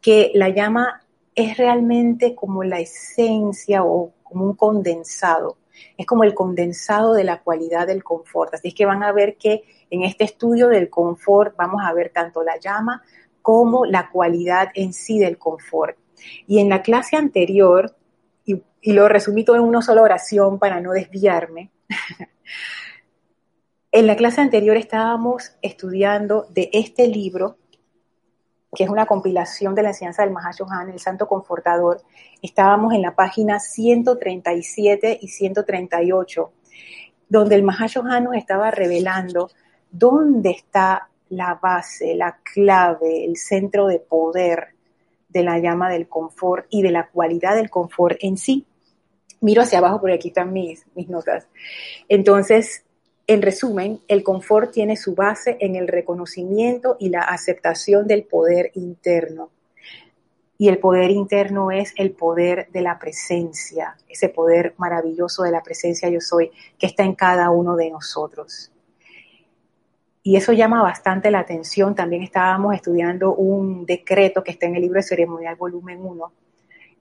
que 0.00 0.32
la 0.34 0.48
llama 0.48 1.02
es 1.34 1.56
realmente 1.56 2.34
como 2.34 2.64
la 2.64 2.80
esencia 2.80 3.84
o 3.84 4.12
como 4.22 4.44
un 4.44 4.54
condensado. 4.54 5.58
Es 5.96 6.06
como 6.06 6.24
el 6.24 6.34
condensado 6.34 7.14
de 7.14 7.24
la 7.24 7.40
cualidad 7.40 7.86
del 7.86 8.04
confort. 8.04 8.54
Así 8.54 8.68
es 8.68 8.74
que 8.74 8.86
van 8.86 9.02
a 9.02 9.12
ver 9.12 9.36
que 9.36 9.64
en 9.88 10.02
este 10.02 10.24
estudio 10.24 10.68
del 10.68 10.90
confort 10.90 11.56
vamos 11.56 11.82
a 11.84 11.92
ver 11.92 12.10
tanto 12.10 12.42
la 12.42 12.58
llama 12.58 13.02
como 13.42 13.86
la 13.86 14.10
cualidad 14.10 14.68
en 14.74 14.92
sí 14.92 15.18
del 15.18 15.38
confort. 15.38 15.96
Y 16.46 16.58
en 16.58 16.68
la 16.68 16.82
clase 16.82 17.16
anterior, 17.16 17.96
y, 18.44 18.62
lo 18.92 19.08
resumí 19.08 19.44
todo 19.44 19.56
en 19.56 19.62
una 19.62 19.82
sola 19.82 20.02
oración 20.02 20.58
para 20.58 20.80
no 20.80 20.92
desviarme, 20.92 21.70
en 23.92 24.06
la 24.06 24.16
clase 24.16 24.40
anterior 24.40 24.76
estábamos 24.76 25.52
estudiando 25.62 26.46
de 26.50 26.70
este 26.72 27.06
libro 27.06 27.56
que 28.74 28.84
es 28.84 28.90
una 28.90 29.06
compilación 29.06 29.74
de 29.74 29.82
la 29.82 29.88
enseñanza 29.88 30.22
del 30.22 30.32
Mahashohan, 30.32 30.90
el 30.90 31.00
Santo 31.00 31.26
Confortador, 31.26 32.02
estábamos 32.40 32.94
en 32.94 33.02
la 33.02 33.14
página 33.14 33.58
137 33.58 35.18
y 35.20 35.28
138, 35.28 36.52
donde 37.28 37.54
el 37.56 37.62
Mahashohan 37.64 38.24
nos 38.24 38.36
estaba 38.36 38.70
revelando 38.70 39.50
dónde 39.90 40.50
está 40.50 41.08
la 41.30 41.58
base, 41.60 42.14
la 42.14 42.38
clave, 42.42 43.24
el 43.24 43.36
centro 43.36 43.86
de 43.86 43.98
poder 43.98 44.74
de 45.28 45.42
la 45.44 45.58
llama 45.58 45.90
del 45.90 46.08
confort 46.08 46.66
y 46.70 46.82
de 46.82 46.90
la 46.90 47.08
cualidad 47.08 47.54
del 47.54 47.70
confort 47.70 48.18
en 48.20 48.36
sí. 48.36 48.66
Miro 49.40 49.62
hacia 49.62 49.78
abajo 49.78 50.00
porque 50.00 50.16
aquí 50.16 50.28
están 50.28 50.52
mis, 50.52 50.84
mis 50.94 51.08
notas. 51.08 51.48
Entonces, 52.08 52.84
en 53.30 53.42
resumen, 53.42 54.00
el 54.08 54.24
confort 54.24 54.72
tiene 54.72 54.96
su 54.96 55.14
base 55.14 55.56
en 55.60 55.76
el 55.76 55.86
reconocimiento 55.86 56.96
y 56.98 57.10
la 57.10 57.20
aceptación 57.20 58.08
del 58.08 58.24
poder 58.24 58.72
interno. 58.74 59.50
Y 60.58 60.68
el 60.68 60.78
poder 60.78 61.12
interno 61.12 61.70
es 61.70 61.94
el 61.96 62.10
poder 62.10 62.68
de 62.72 62.80
la 62.80 62.98
presencia, 62.98 63.96
ese 64.08 64.30
poder 64.30 64.74
maravilloso 64.78 65.44
de 65.44 65.52
la 65.52 65.62
presencia 65.62 66.08
yo 66.08 66.20
soy 66.20 66.50
que 66.76 66.86
está 66.86 67.04
en 67.04 67.14
cada 67.14 67.50
uno 67.50 67.76
de 67.76 67.90
nosotros. 67.90 68.72
Y 70.24 70.34
eso 70.34 70.52
llama 70.52 70.82
bastante 70.82 71.30
la 71.30 71.38
atención. 71.38 71.94
También 71.94 72.24
estábamos 72.24 72.74
estudiando 72.74 73.36
un 73.36 73.86
decreto 73.86 74.42
que 74.42 74.50
está 74.50 74.66
en 74.66 74.74
el 74.74 74.82
libro 74.82 74.96
de 74.96 75.04
ceremonial 75.04 75.54
volumen 75.54 76.04
1, 76.04 76.32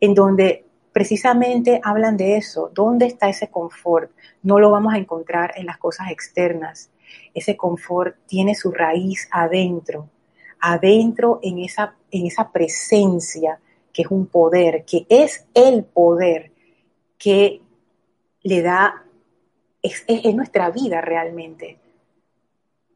en 0.01 0.13
donde 0.13 0.68
precisamente 0.91 1.79
hablan 1.83 2.17
de 2.17 2.37
eso. 2.37 2.71
¿Dónde 2.73 3.05
está 3.05 3.29
ese 3.29 3.49
confort? 3.49 4.11
No 4.43 4.59
lo 4.59 4.71
vamos 4.71 4.93
a 4.93 4.97
encontrar 4.97 5.53
en 5.55 5.65
las 5.65 5.77
cosas 5.77 6.11
externas. 6.11 6.91
Ese 7.33 7.57
confort 7.57 8.15
tiene 8.27 8.55
su 8.55 8.71
raíz 8.71 9.27
adentro, 9.31 10.09
adentro 10.59 11.39
en 11.41 11.59
esa, 11.59 11.95
en 12.11 12.25
esa 12.25 12.51
presencia 12.51 13.59
que 13.93 14.03
es 14.03 14.11
un 14.11 14.27
poder, 14.27 14.85
que 14.85 15.05
es 15.09 15.45
el 15.53 15.83
poder 15.83 16.51
que 17.17 17.61
le 18.43 18.61
da, 18.61 19.03
es, 19.81 20.03
es, 20.07 20.35
nuestra 20.35 20.69
vida 20.69 21.01
realmente. 21.01 21.79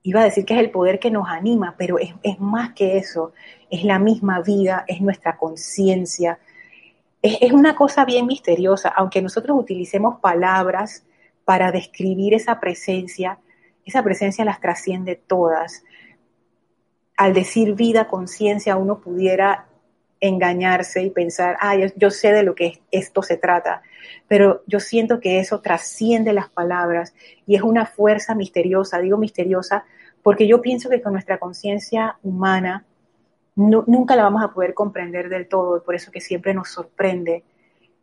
Iba 0.04 0.22
a 0.22 0.26
decir 0.26 0.46
que 0.46 0.54
es 0.54 0.60
el 0.60 0.72
poder 0.72 1.00
que 1.00 1.12
nos 1.12 1.28
anima, 1.28 1.76
pero 1.78 1.98
es, 1.98 2.14
es 2.24 2.40
más 2.40 2.74
que 2.74 2.98
eso, 2.98 3.34
es 3.70 3.84
la 3.84 4.00
misma 4.00 4.42
vida, 4.42 4.84
es 4.88 5.02
nuestra 5.02 5.38
conciencia, 5.38 6.40
es, 7.24 7.54
una 7.54 7.74
cosa 7.76 8.04
bien 8.04 8.28
misteriosa, 8.28 8.90
aunque 8.90 9.22
nosotros 9.22 9.58
utilicemos 9.58 10.20
palabras 10.20 11.06
para 11.46 11.72
describir 11.72 12.34
esa 12.34 12.60
presencia, 12.60 13.40
esa 13.86 14.04
presencia 14.04 14.44
las 14.44 14.60
trasciende 14.60 15.16
todas. 15.16 15.84
Al 17.16 17.34
decir 17.34 17.76
vida, 17.76 18.08
conciencia, 18.08 18.76
uno 18.76 19.00
pudiera 19.00 19.68
engañarse 20.20 21.02
y 21.02 21.10
pensar, 21.10 21.58
ah, 21.62 21.76
yo, 21.96 22.12
sé 22.12 22.34
de 22.34 22.44
lo 22.44 22.56
que 22.56 22.82
esto 22.92 23.22
se 23.22 23.38
trata, 23.38 23.82
pero 24.28 24.64
yo 24.68 24.80
siento 24.80 25.20
que 25.20 25.40
eso 25.40 25.62
trasciende 25.62 26.34
las 26.34 26.50
palabras 26.50 27.14
y 27.46 27.56
es 27.56 27.62
una 27.62 27.86
fuerza 27.86 28.36
misteriosa, 28.36 29.00
digo 29.00 29.18
misteriosa, 29.18 29.86
porque 30.22 30.48
yo 30.48 30.62
pienso 30.62 30.90
que 30.90 31.02
con 31.02 31.14
nuestra 31.14 31.40
conciencia 31.40 32.18
humana 32.24 32.86
nunca 33.56 34.16
la 34.16 34.24
vamos 34.24 34.44
a 34.44 34.54
poder 34.54 34.74
comprender 34.74 35.30
del 35.30 35.48
todo, 35.48 35.84
por 35.84 35.96
eso 35.96 36.12
que 36.12 36.22
siempre 36.22 36.54
nos 36.54 36.70
sorprende. 36.70 37.44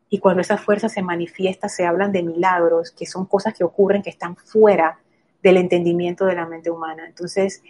Y 0.08 0.18
cuando 0.18 0.40
esa 0.40 0.56
fuerza 0.56 0.88
se 0.88 1.02
manifiesta, 1.02 1.68
se 1.68 1.86
hablan 1.86 2.12
de 2.12 2.22
milagros, 2.22 2.90
que 2.90 3.06
son 3.06 3.26
cosas 3.26 3.54
que 3.54 3.64
ocurren, 3.64 4.02
que 4.02 4.10
están 4.10 4.36
fuera 4.36 4.98
del 5.42 5.56
entendimiento 5.56 6.26
de 6.26 6.34
la 6.34 6.46
mente 6.46 6.70
humana. 6.70 7.06
Entonces, 7.06 7.62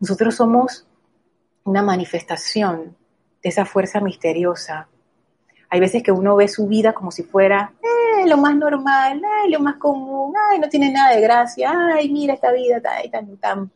nosotros 0.00 0.34
somos 0.34 0.86
una 1.64 1.82
manifestación 1.82 2.96
de 3.42 3.48
esa 3.48 3.64
fuerza 3.64 4.00
misteriosa. 4.00 4.88
Hay 5.70 5.80
veces 5.80 6.02
que 6.02 6.12
uno 6.12 6.36
ve 6.36 6.48
su 6.48 6.68
vida 6.68 6.92
como 6.92 7.10
si 7.10 7.22
fuera 7.22 7.72
eh, 7.82 8.26
lo 8.26 8.36
más 8.36 8.54
normal, 8.54 9.20
lo 9.48 9.60
más 9.60 9.76
común, 9.76 10.34
ay, 10.50 10.58
no 10.58 10.68
tiene 10.68 10.92
nada 10.92 11.14
de 11.14 11.20
gracia, 11.20 11.72
ay, 11.94 12.10
mira 12.10 12.34
esta 12.34 12.52
vida 12.52 12.80
tan, 13.10 13.36
tan, 13.38 13.72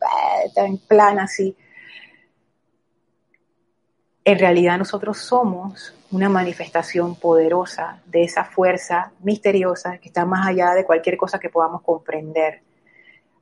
tan 0.54 0.78
plana 0.86 1.24
así 1.24 1.56
en 4.28 4.38
realidad 4.38 4.76
nosotros 4.76 5.16
somos 5.16 5.94
una 6.10 6.28
manifestación 6.28 7.14
poderosa 7.14 8.02
de 8.04 8.24
esa 8.24 8.44
fuerza 8.44 9.10
misteriosa 9.20 9.96
que 9.96 10.08
está 10.08 10.26
más 10.26 10.46
allá 10.46 10.74
de 10.74 10.84
cualquier 10.84 11.16
cosa 11.16 11.38
que 11.38 11.48
podamos 11.48 11.80
comprender. 11.80 12.60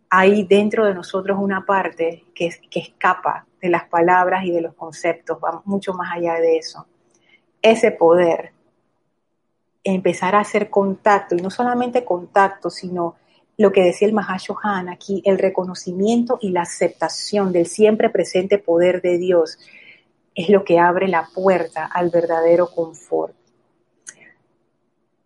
Hay 0.09 0.45
dentro 0.45 0.87
de 0.87 0.95
nosotros 0.95 1.39
una 1.41 1.67
parte 1.67 2.27
que, 2.33 2.51
que 2.71 2.79
escapa 2.79 3.47
de 3.61 3.69
las 3.69 3.89
palabras 3.89 4.45
y 4.45 4.53
de 4.53 4.61
los 4.61 4.75
conceptos, 4.75 5.39
va 5.45 5.61
mucho 5.65 5.93
más 5.93 6.15
allá 6.15 6.35
de 6.35 6.59
eso. 6.59 6.87
Ese 7.61 7.91
poder, 7.91 8.53
empezar 9.83 10.37
a 10.37 10.41
hacer 10.41 10.71
contacto, 10.71 11.35
y 11.35 11.41
no 11.41 11.51
solamente 11.51 12.05
contacto, 12.05 12.71
sino 12.71 13.17
lo 13.59 13.73
que 13.73 13.83
decía 13.83 14.07
el 14.07 14.15
Mahashohan 14.15 14.89
aquí, 14.89 15.21
el 15.25 15.39
reconocimiento 15.39 16.39
y 16.41 16.51
la 16.51 16.63
aceptación 16.63 17.51
del 17.51 17.67
siempre 17.67 18.09
presente 18.09 18.59
poder 18.59 19.03
de 19.03 19.19
Dios 19.19 19.59
es 20.37 20.51
lo 20.51 20.65
que 20.65 20.79
abre 20.79 21.09
la 21.09 21.29
puerta 21.35 21.87
al 21.87 22.11
verdadero 22.11 22.69
confort. 22.69 23.35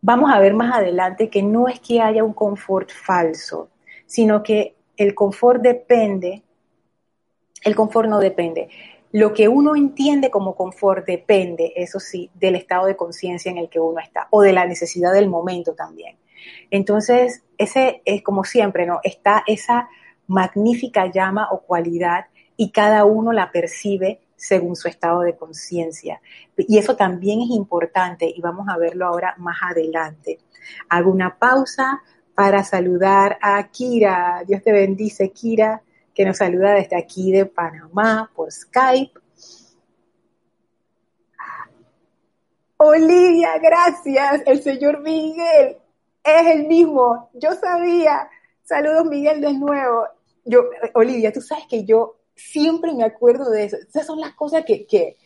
Vamos 0.00 0.30
a 0.32 0.38
ver 0.38 0.54
más 0.54 0.72
adelante 0.72 1.28
que 1.28 1.42
no 1.42 1.68
es 1.68 1.80
que 1.80 2.00
haya 2.00 2.24
un 2.24 2.32
confort 2.32 2.90
falso, 2.90 3.68
sino 4.06 4.42
que 4.42 4.76
el 4.96 5.14
confort 5.14 5.60
depende, 5.60 6.42
el 7.62 7.74
confort 7.74 8.08
no 8.08 8.20
depende. 8.20 8.68
Lo 9.12 9.34
que 9.34 9.48
uno 9.48 9.74
entiende 9.74 10.30
como 10.30 10.54
confort 10.54 11.04
depende, 11.04 11.72
eso 11.74 11.98
sí, 11.98 12.30
del 12.34 12.54
estado 12.54 12.86
de 12.86 12.96
conciencia 12.96 13.50
en 13.50 13.58
el 13.58 13.68
que 13.68 13.80
uno 13.80 13.98
está 13.98 14.28
o 14.30 14.40
de 14.42 14.52
la 14.52 14.64
necesidad 14.64 15.12
del 15.12 15.28
momento 15.28 15.74
también. 15.74 16.16
Entonces, 16.70 17.42
ese 17.58 18.00
es 18.04 18.22
como 18.22 18.44
siempre, 18.44 18.86
¿no? 18.86 19.00
Está 19.02 19.42
esa 19.48 19.88
magnífica 20.28 21.10
llama 21.10 21.48
o 21.50 21.62
cualidad 21.62 22.26
y 22.56 22.70
cada 22.70 23.04
uno 23.04 23.32
la 23.32 23.50
percibe 23.50 24.20
según 24.40 24.74
su 24.74 24.88
estado 24.88 25.20
de 25.20 25.36
conciencia. 25.36 26.22
Y 26.56 26.78
eso 26.78 26.96
también 26.96 27.42
es 27.42 27.50
importante 27.50 28.24
y 28.34 28.40
vamos 28.40 28.68
a 28.70 28.78
verlo 28.78 29.06
ahora 29.06 29.34
más 29.36 29.58
adelante. 29.62 30.38
Hago 30.88 31.10
una 31.10 31.38
pausa 31.38 32.02
para 32.34 32.64
saludar 32.64 33.38
a 33.42 33.62
Kira. 33.68 34.42
Dios 34.46 34.62
te 34.62 34.72
bendice, 34.72 35.30
Kira, 35.30 35.82
que 36.14 36.24
nos 36.24 36.38
saluda 36.38 36.72
desde 36.72 36.96
aquí 36.96 37.30
de 37.32 37.44
Panamá 37.44 38.30
por 38.34 38.50
Skype. 38.50 39.20
Olivia, 42.78 43.58
gracias. 43.58 44.42
El 44.46 44.62
señor 44.62 45.02
Miguel 45.02 45.76
es 46.24 46.46
el 46.46 46.66
mismo. 46.66 47.28
Yo 47.34 47.52
sabía. 47.52 48.30
Saludos, 48.62 49.04
Miguel, 49.04 49.42
de 49.42 49.52
nuevo. 49.52 50.06
Yo, 50.46 50.62
Olivia, 50.94 51.30
tú 51.30 51.42
sabes 51.42 51.66
que 51.68 51.84
yo 51.84 52.19
siempre 52.40 52.92
me 52.94 53.04
acuerdo 53.04 53.50
de 53.50 53.64
eso. 53.64 53.76
Esas 53.76 54.06
son 54.06 54.20
las 54.20 54.34
cosas 54.34 54.64
que, 54.64 54.86
que 54.86 55.16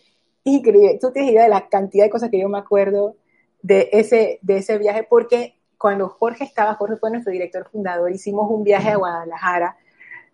increíble. 0.45 0.99
Tú 1.01 1.11
tienes 1.13 1.33
idea 1.33 1.45
de 1.45 1.49
la 1.49 1.69
cantidad 1.69 2.05
de 2.05 2.11
cosas 2.11 2.31
que 2.31 2.41
yo 2.41 2.49
me 2.49 2.59
acuerdo 2.59 3.17
de 3.63 3.89
ese, 3.93 4.39
de 4.43 4.59
ese 4.59 4.79
viaje, 4.79 5.07
porque 5.09 5.57
cuando 5.79 6.09
Jorge 6.09 6.45
estaba, 6.45 6.75
Jorge 6.75 6.97
fue 6.97 7.11
nuestro 7.11 7.33
director 7.33 7.69
fundador, 7.71 8.13
hicimos 8.13 8.51
un 8.51 8.63
viaje 8.63 8.91
a 8.91 8.97
Guadalajara, 8.97 9.77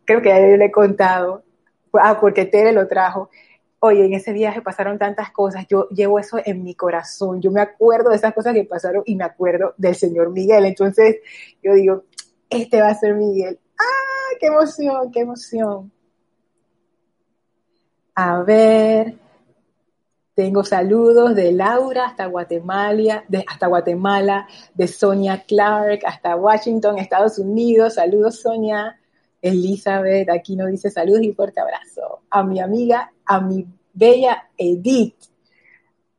creo 0.05 0.21
que 0.21 0.29
ya 0.29 0.39
le 0.39 0.65
he 0.65 0.71
contado, 0.71 1.45
ah, 1.95 2.19
porque 2.21 2.45
Tere 2.45 2.73
lo 2.73 2.87
trajo. 2.89 3.31
Oye, 3.79 4.05
en 4.05 4.13
ese 4.13 4.33
viaje 4.33 4.61
pasaron 4.61 4.99
tantas 4.99 5.31
cosas, 5.31 5.67
yo 5.69 5.89
llevo 5.89 6.19
eso 6.19 6.39
en 6.45 6.63
mi 6.63 6.75
corazón, 6.75 7.41
yo 7.41 7.51
me 7.51 7.63
acuerdo 7.63 8.11
de 8.11 8.17
esas 8.17 8.35
cosas 8.35 8.53
que 8.53 8.65
pasaron 8.65 9.03
y 9.07 9.15
me 9.15 9.25
acuerdo 9.25 9.75
del 9.79 9.95
señor 9.95 10.31
Miguel. 10.31 10.67
Entonces, 10.67 11.17
yo 11.63 11.73
digo, 11.75 12.05
este 12.51 12.81
va 12.81 12.89
a 12.89 12.95
ser 12.95 13.15
Miguel. 13.15 13.59
¡Ah, 13.79 14.37
qué 14.39 14.47
emoción, 14.49 15.11
qué 15.11 15.21
emoción! 15.21 15.91
A 18.15 18.43
ver, 18.43 19.15
tengo 20.35 20.65
saludos 20.65 21.35
de 21.35 21.53
Laura 21.53 22.07
hasta 22.07 22.27
Guatemala, 22.27 23.25
de, 23.29 23.45
hasta 23.47 23.67
Guatemala, 23.67 24.49
de 24.75 24.89
Sonia 24.89 25.45
Clark 25.47 26.01
hasta 26.07 26.37
Washington, 26.37 26.99
Estados 26.99 27.39
Unidos. 27.39 27.95
Saludos, 27.95 28.41
Sonia. 28.41 28.97
Elizabeth 29.43 30.29
aquí 30.29 30.57
nos 30.57 30.71
dice 30.71 30.91
saludos 30.91 31.23
y 31.23 31.33
fuerte 31.33 31.61
abrazo. 31.61 32.23
A 32.31 32.43
mi 32.43 32.61
amiga, 32.61 33.13
a 33.25 33.41
mi 33.41 33.67
bella 33.93 34.51
Edith. 34.57 35.17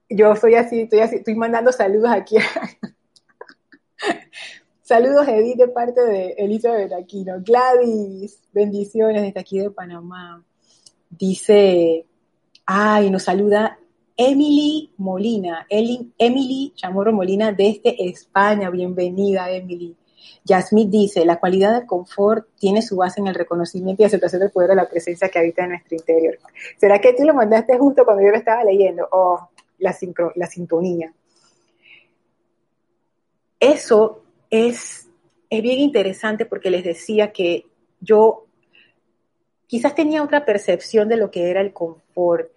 Yo 0.09 0.35
soy 0.35 0.55
así, 0.55 0.81
estoy 0.81 0.99
así, 0.99 1.17
estoy 1.17 1.35
mandando 1.35 1.71
saludos 1.71 2.11
aquí. 2.11 2.37
saludos, 4.81 5.27
Edith, 5.27 5.57
de 5.57 5.67
parte 5.67 6.01
de 6.01 6.35
Elizabeth 6.37 6.91
Aquino. 6.93 7.41
Gladys, 7.41 8.41
bendiciones 8.51 9.21
desde 9.21 9.39
aquí 9.39 9.59
de 9.59 9.71
Panamá. 9.71 10.43
Dice, 11.21 12.07
ay, 12.65 13.11
nos 13.11 13.21
saluda 13.21 13.77
Emily 14.17 14.91
Molina, 14.97 15.67
Emily 15.69 16.73
Chamorro 16.75 17.13
Molina 17.13 17.51
desde 17.51 18.09
España. 18.09 18.71
Bienvenida, 18.71 19.51
Emily. 19.51 19.95
Yasmith 20.43 20.89
dice, 20.89 21.23
la 21.23 21.39
cualidad 21.39 21.75
del 21.75 21.85
confort 21.85 22.47
tiene 22.57 22.81
su 22.81 22.95
base 22.95 23.21
en 23.21 23.27
el 23.27 23.35
reconocimiento 23.35 24.01
y 24.01 24.05
aceptación 24.07 24.39
del 24.39 24.49
poder 24.49 24.71
de 24.71 24.77
la 24.77 24.89
presencia 24.89 25.29
que 25.29 25.37
habita 25.37 25.63
en 25.63 25.69
nuestro 25.69 25.95
interior. 25.95 26.39
¿Será 26.79 26.99
que 26.99 27.13
tú 27.13 27.23
lo 27.23 27.35
mandaste 27.35 27.77
justo 27.77 28.03
cuando 28.03 28.23
yo 28.23 28.29
lo 28.29 28.37
estaba 28.37 28.63
leyendo? 28.63 29.07
Oh, 29.11 29.47
la, 29.77 29.95
la 30.33 30.47
sintonía. 30.47 31.13
Eso 33.59 34.23
es, 34.49 35.07
es 35.51 35.61
bien 35.61 35.77
interesante 35.81 36.47
porque 36.47 36.71
les 36.71 36.83
decía 36.83 37.31
que 37.31 37.67
yo 37.99 38.47
quizás 39.71 39.95
tenía 39.95 40.21
otra 40.21 40.43
percepción 40.43 41.07
de 41.07 41.15
lo 41.15 41.31
que 41.31 41.49
era 41.49 41.61
el 41.61 41.71
confort. 41.71 42.51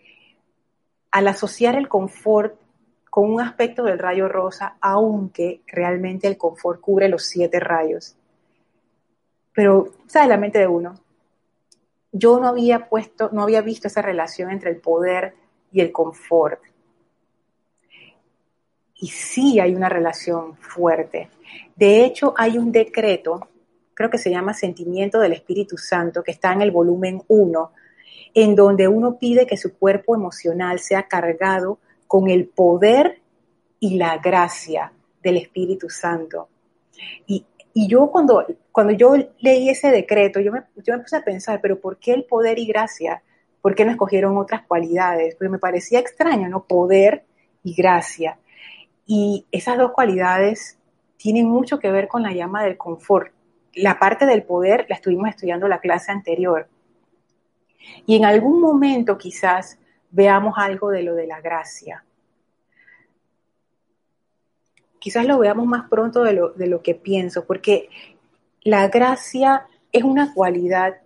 Al 1.13 1.29
asociar 1.29 1.77
el 1.77 1.87
confort 1.87 2.61
con 3.09 3.33
un 3.33 3.41
aspecto 3.41 3.85
del 3.85 4.01
rayo 4.01 4.27
rosa, 4.27 4.79
aunque 4.81 5.61
realmente 5.69 6.27
el 6.27 6.37
confort 6.37 6.81
cubre 6.81 7.09
los 7.09 7.25
siete 7.25 7.61
rayos. 7.61 8.17
Pero, 9.53 9.93
¿sabes 10.09 10.29
la 10.29 10.39
mente 10.39 10.59
de 10.59 10.67
uno? 10.67 11.01
Yo 12.11 12.41
no 12.41 12.49
había 12.49 12.89
puesto, 12.89 13.31
no 13.33 13.45
había 13.45 13.61
visto 13.61 13.87
esa 13.87 14.03
relación 14.03 14.51
entre 14.51 14.71
el 14.71 14.79
poder 14.79 15.37
y 15.71 15.83
el 15.83 15.93
confort. 15.93 16.61
Y 18.97 19.07
sí 19.07 19.61
hay 19.61 19.77
una 19.77 19.89
relación 19.89 20.57
fuerte. 20.57 21.31
De 21.77 22.05
hecho, 22.05 22.35
hay 22.37 22.59
un 22.59 22.73
decreto, 22.73 23.51
creo 23.95 24.11
que 24.11 24.19
se 24.19 24.31
llama 24.31 24.55
Sentimiento 24.55 25.21
del 25.21 25.33
Espíritu 25.33 25.79
Santo, 25.79 26.23
que 26.23 26.33
está 26.33 26.53
en 26.53 26.63
el 26.63 26.71
volumen 26.71 27.23
1, 27.29 27.73
en 28.35 28.55
donde 28.55 28.89
uno 28.89 29.19
pide 29.19 29.47
que 29.47 29.57
su 29.57 29.77
cuerpo 29.77 30.15
emocional 30.15 30.81
sea 30.81 31.05
cargado 31.05 31.79
con 32.07 32.29
el 32.29 32.47
poder 32.47 33.21
y 33.81 33.97
la 33.97 34.19
gracia 34.19 34.93
del 35.23 35.37
Espíritu 35.37 35.89
Santo. 35.89 36.49
Y, 37.27 37.47
yo 37.75 38.09
cuando, 38.09 38.47
cuando 38.71 38.93
yo 38.93 39.17
leí 39.41 39.69
ese 39.69 39.91
decreto, 39.91 40.39
yo 40.39 40.53
me, 40.53 40.63
yo 40.77 40.97
me 40.97 41.01
puse 41.01 41.17
a 41.17 41.25
pensar, 41.25 41.61
pero 41.61 41.81
¿por 41.81 41.99
qué 41.99 42.13
el 42.13 42.25
poder 42.25 42.57
y 42.61 42.67
gracia? 42.67 43.21
¿Por 43.61 43.75
qué 43.75 43.85
no 43.85 43.91
escogieron 43.91 44.37
otras 44.37 44.63
cualidades? 44.63 45.35
Porque 45.35 45.49
me 45.49 45.59
parecía 45.59 45.99
extraño, 45.99 46.49
¿no? 46.49 46.65
Poder 46.65 47.25
y 47.65 47.75
gracia. 47.75 48.39
Y 49.07 49.47
esas 49.51 49.77
dos 49.77 49.91
cualidades 49.91 50.79
tienen 51.17 51.49
mucho 51.49 51.81
que 51.81 51.91
ver 51.91 52.07
con 52.07 52.23
la 52.23 52.33
llama 52.33 52.63
del 52.63 52.77
confort. 52.77 53.34
La 53.77 53.99
parte 53.99 54.27
del 54.27 54.45
poder 54.45 54.87
la 54.89 54.97
estuvimos 54.97 55.29
estudiando 55.29 55.69
la 55.69 55.81
clase 55.81 56.13
anterior. 56.13 56.69
Y 58.07 58.17
en 58.17 58.25
algún 58.25 58.61
momento 58.61 59.19
quizás 59.19 59.79
veamos 60.11 60.55
algo 60.57 60.91
de 60.91 61.03
lo 61.03 61.15
de 61.15 61.27
la 61.27 61.41
gracia. 61.41 62.05
Quizás 64.99 65.27
lo 65.27 65.39
veamos 65.39 65.67
más 65.67 65.89
pronto 65.89 66.23
de 66.23 66.33
lo, 66.33 66.51
de 66.51 66.67
lo 66.67 66.83
que 66.83 66.95
pienso, 66.95 67.45
porque 67.47 67.91
la 68.63 68.89
gracia 68.89 69.67
es 69.93 70.03
una 70.03 70.33
cualidad 70.33 70.97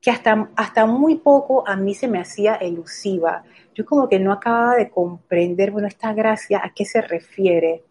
que 0.00 0.10
hasta, 0.10 0.50
hasta 0.56 0.86
muy 0.86 1.16
poco 1.16 1.66
a 1.68 1.76
mí 1.76 1.94
se 1.94 2.08
me 2.08 2.18
hacía 2.18 2.54
elusiva. 2.54 3.44
Yo 3.74 3.84
como 3.84 4.08
que 4.08 4.18
no 4.18 4.32
acababa 4.32 4.76
de 4.76 4.90
comprender, 4.90 5.70
bueno, 5.70 5.88
esta 5.88 6.12
gracia, 6.14 6.60
¿a 6.64 6.72
qué 6.74 6.84
se 6.84 7.02
refiere? 7.02 7.84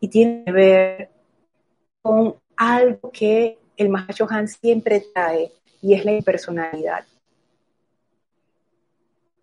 Y 0.00 0.08
tiene 0.08 0.44
que 0.44 0.52
ver 0.52 1.10
con 2.02 2.36
algo 2.56 3.10
que 3.10 3.58
el 3.76 3.88
Mahacho 3.88 4.26
Han 4.28 4.48
siempre 4.48 5.04
trae, 5.12 5.52
y 5.82 5.94
es 5.94 6.04
la 6.04 6.12
impersonalidad. 6.12 7.04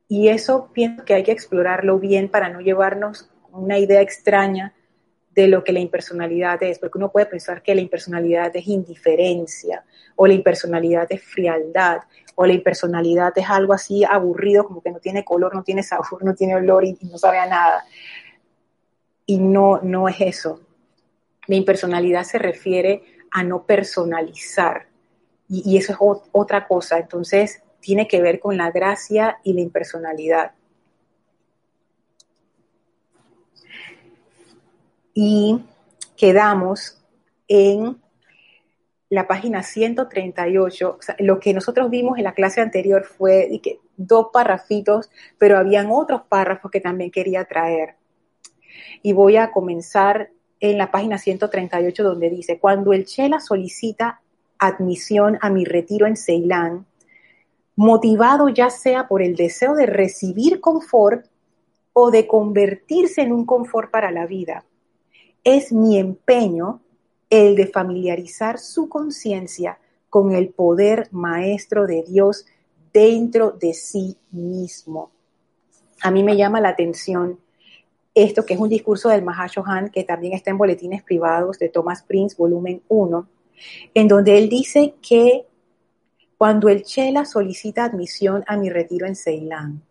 Y 0.07 0.29
eso 0.29 0.69
pienso 0.71 1.03
que 1.03 1.15
hay 1.15 1.23
que 1.23 1.31
explorarlo 1.31 1.99
bien 1.99 2.29
para 2.29 2.49
no 2.49 2.61
llevarnos 2.61 3.29
una 3.51 3.77
idea 3.77 4.01
extraña 4.01 4.73
de 5.31 5.47
lo 5.47 5.63
que 5.63 5.71
la 5.71 5.79
impersonalidad 5.79 6.61
es, 6.63 6.79
porque 6.79 6.97
uno 6.97 7.11
puede 7.11 7.25
pensar 7.25 7.61
que 7.61 7.75
la 7.75 7.81
impersonalidad 7.81 8.55
es 8.55 8.67
indiferencia, 8.67 9.83
o 10.15 10.25
la 10.25 10.33
impersonalidad 10.33 11.07
es 11.09 11.21
frialdad, 11.23 11.99
o 12.35 12.45
la 12.45 12.53
impersonalidad 12.53 13.33
es 13.35 13.49
algo 13.49 13.73
así 13.73 14.03
aburrido, 14.03 14.65
como 14.65 14.81
que 14.81 14.91
no 14.91 14.99
tiene 14.99 15.25
color, 15.25 15.53
no 15.53 15.63
tiene 15.63 15.83
sabor, 15.83 16.23
no 16.23 16.33
tiene 16.33 16.55
olor 16.55 16.85
y, 16.85 16.97
no 17.01 17.17
sabe 17.17 17.39
a 17.39 17.45
nada. 17.45 17.85
Y 19.25 19.37
no, 19.39 19.79
no 19.81 20.07
es 20.07 20.21
eso. 20.21 20.61
La 21.47 21.55
impersonalidad 21.55 22.23
se 22.23 22.37
refiere 22.37 23.03
a 23.31 23.43
no 23.43 23.65
personalizar, 23.65 24.87
y, 25.49 25.77
eso 25.77 25.93
es 25.93 25.99
otra 26.31 26.67
cosa. 26.67 26.99
Entonces, 26.99 27.63
tiene 27.79 28.07
que 28.07 28.21
ver 28.21 28.39
con 28.39 28.57
la 28.57 28.71
gracia 28.71 29.39
y 29.43 29.53
la 29.53 29.61
impersonalidad. 29.61 30.51
Y 35.13 35.63
quedamos 36.15 37.01
en 37.47 37.97
la 39.09 39.25
página 39.25 39.63
138. 39.63 40.99
lo 41.19 41.39
que 41.39 41.53
nosotros 41.53 41.89
vimos 41.89 42.17
en 42.17 42.25
la 42.25 42.33
clase 42.33 42.61
anterior 42.61 43.05
fue 43.05 43.61
dos 43.95 44.27
parrafitos, 44.33 45.09
pero 45.37 45.57
habían 45.57 45.87
otros 45.89 46.23
párrafos 46.27 46.69
que 46.69 46.81
también 46.81 47.09
quería 47.09 47.45
traer. 47.45 47.95
Y 49.01 49.13
voy 49.13 49.37
a 49.37 49.51
comenzar 49.51 50.29
en 50.59 50.77
la 50.77 50.91
página 50.91 51.17
138 51.17 52.03
donde 52.03 52.29
dice, 52.29 52.59
cuando 52.59 52.93
el 52.93 53.05
Chela 53.05 53.39
solicita 53.39 54.21
admisión 54.59 55.37
a 55.41 55.49
mi 55.49 55.65
retiro 55.65 56.07
en 56.07 56.17
Ceilán, 56.17 56.85
motivado 57.75 58.49
ya 58.49 58.69
sea 58.69 59.07
por 59.07 59.21
el 59.21 59.35
deseo 59.35 59.75
de 59.75 59.85
recibir 59.85 60.59
confort 60.59 61.25
o 61.93 62.11
de 62.11 62.27
convertirse 62.27 63.21
en 63.21 63.31
un 63.31 63.45
confort 63.45 63.91
para 63.91 64.11
la 64.11 64.25
vida. 64.25 64.65
Es 65.43 65.71
mi 65.71 65.97
empeño 65.97 66.81
el 67.29 67.55
de 67.55 67.67
familiarizar 67.67 68.57
su 68.57 68.89
conciencia 68.89 69.79
con 70.09 70.33
el 70.33 70.49
poder 70.49 71.07
maestro 71.11 71.85
de 71.85 72.03
Dios 72.03 72.45
dentro 72.93 73.51
de 73.51 73.73
sí 73.73 74.17
mismo. 74.31 75.11
A 76.01 76.11
mí 76.11 76.23
me 76.23 76.37
llama 76.37 76.61
la 76.61 76.69
atención 76.69 77.39
esto 78.23 78.45
que 78.45 78.55
es 78.55 78.59
un 78.59 78.69
discurso 78.69 79.09
del 79.09 79.23
Mahashohan 79.23 79.89
que 79.89 80.03
también 80.03 80.33
está 80.33 80.51
en 80.51 80.57
boletines 80.57 81.03
privados 81.03 81.59
de 81.59 81.69
Thomas 81.69 82.03
Prince, 82.03 82.35
volumen 82.37 82.81
1, 82.87 83.27
en 83.93 84.07
donde 84.07 84.37
él 84.37 84.49
dice 84.49 84.95
que 85.01 85.45
cuando 86.37 86.69
el 86.69 86.83
Chela 86.83 87.25
solicita 87.25 87.85
admisión 87.85 88.43
a 88.47 88.57
mi 88.57 88.69
retiro 88.69 89.07
en 89.07 89.15
Ceilán. 89.15 89.81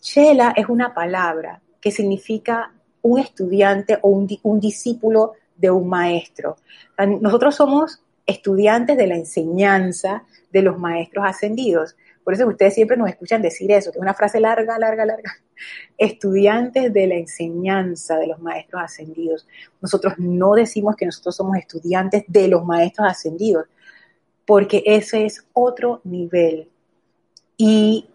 Chela 0.00 0.54
es 0.56 0.68
una 0.68 0.94
palabra 0.94 1.60
que 1.80 1.90
significa 1.90 2.72
un 3.02 3.18
estudiante 3.18 3.98
o 4.02 4.08
un, 4.08 4.28
un 4.42 4.60
discípulo 4.60 5.32
de 5.56 5.70
un 5.70 5.88
maestro. 5.88 6.56
Nosotros 7.20 7.54
somos 7.54 8.02
estudiantes 8.26 8.96
de 8.96 9.06
la 9.06 9.16
enseñanza 9.16 10.24
de 10.50 10.62
los 10.62 10.78
maestros 10.78 11.24
ascendidos. 11.26 11.96
Por 12.24 12.34
eso 12.34 12.46
ustedes 12.46 12.74
siempre 12.74 12.96
nos 12.96 13.08
escuchan 13.08 13.42
decir 13.42 13.70
eso, 13.72 13.90
que 13.90 13.98
es 13.98 14.02
una 14.02 14.14
frase 14.14 14.40
larga, 14.40 14.78
larga, 14.78 15.04
larga. 15.04 15.32
Estudiantes 15.98 16.92
de 16.92 17.06
la 17.06 17.14
enseñanza 17.14 18.18
de 18.18 18.26
los 18.26 18.40
maestros 18.40 18.82
ascendidos. 18.82 19.46
Nosotros 19.80 20.14
no 20.18 20.54
decimos 20.54 20.96
que 20.96 21.06
nosotros 21.06 21.36
somos 21.36 21.56
estudiantes 21.56 22.24
de 22.26 22.48
los 22.48 22.64
maestros 22.64 23.08
ascendidos 23.08 23.66
porque 24.50 24.82
ese 24.84 25.26
es 25.26 25.46
otro 25.52 26.00
nivel. 26.04 26.68
Y 27.56 28.08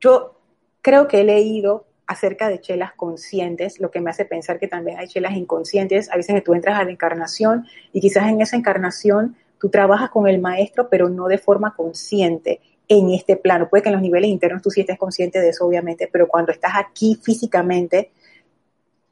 yo 0.00 0.38
creo 0.80 1.08
que 1.08 1.22
he 1.22 1.24
leído 1.24 1.86
acerca 2.06 2.48
de 2.48 2.60
chelas 2.60 2.92
conscientes, 2.92 3.80
lo 3.80 3.90
que 3.90 4.00
me 4.00 4.10
hace 4.10 4.26
pensar 4.26 4.58
que 4.58 4.68
también 4.68 4.98
hay 4.98 5.08
chelas 5.08 5.32
inconscientes. 5.32 6.08
A 6.12 6.16
veces 6.16 6.36
que 6.36 6.40
tú 6.40 6.54
entras 6.54 6.78
a 6.78 6.84
la 6.84 6.92
encarnación 6.92 7.66
y 7.92 8.00
quizás 8.00 8.28
en 8.28 8.42
esa 8.42 8.56
encarnación 8.56 9.36
tú 9.58 9.70
trabajas 9.70 10.10
con 10.10 10.28
el 10.28 10.40
maestro, 10.40 10.88
pero 10.88 11.08
no 11.08 11.26
de 11.26 11.38
forma 11.38 11.74
consciente 11.74 12.60
en 12.88 13.10
este 13.10 13.36
plano. 13.36 13.68
Puede 13.68 13.82
que 13.82 13.88
en 13.88 13.94
los 13.94 14.02
niveles 14.02 14.30
internos 14.30 14.62
tú 14.62 14.70
sí 14.70 14.80
estés 14.80 14.98
consciente 14.98 15.40
de 15.40 15.48
eso, 15.50 15.66
obviamente, 15.66 16.08
pero 16.10 16.28
cuando 16.28 16.52
estás 16.52 16.72
aquí 16.74 17.18
físicamente, 17.22 18.10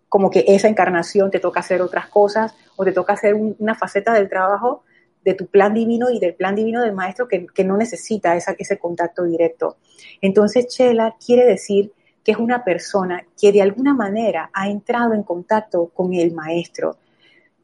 como 0.09 0.31
que 0.31 0.45
esa 0.47 0.69
encarnación 0.69 1.31
te 1.31 1.41
toca 1.41 1.61
hacer 1.61 1.81
otras 1.81 2.07
cosas 2.09 2.55
o 2.77 2.85
te 2.85 2.93
toca 2.93 3.15
hacer 3.15 3.35
una 3.35 3.75
faceta 3.75 4.13
del 4.13 4.29
trabajo 4.29 4.85
de 5.25 5.35
tu 5.35 5.47
plan 5.47 5.73
divino 5.73 6.11
y 6.11 6.19
del 6.19 6.35
plan 6.35 6.55
divino 6.55 6.83
del 6.83 6.93
maestro 6.93 7.29
que, 7.29 7.65
no 7.65 7.77
necesita 7.77 8.37
esa, 8.37 8.55
ese 8.59 8.79
contacto 8.79 9.25
directo. 9.25 9.77
Entonces, 10.21 10.67
Chela 10.67 11.17
quiere 11.25 11.45
decir 11.45 11.93
que 12.25 12.33
es 12.33 12.39
una 12.39 12.65
persona 12.65 13.25
que 13.41 13.53
de 13.53 13.63
alguna 13.63 13.95
manera 13.95 14.51
ha 14.53 14.69
entrado 14.69 15.15
en 15.15 15.23
contacto 15.23 15.91
con 15.95 16.13
el 16.15 16.33
maestro 16.33 16.99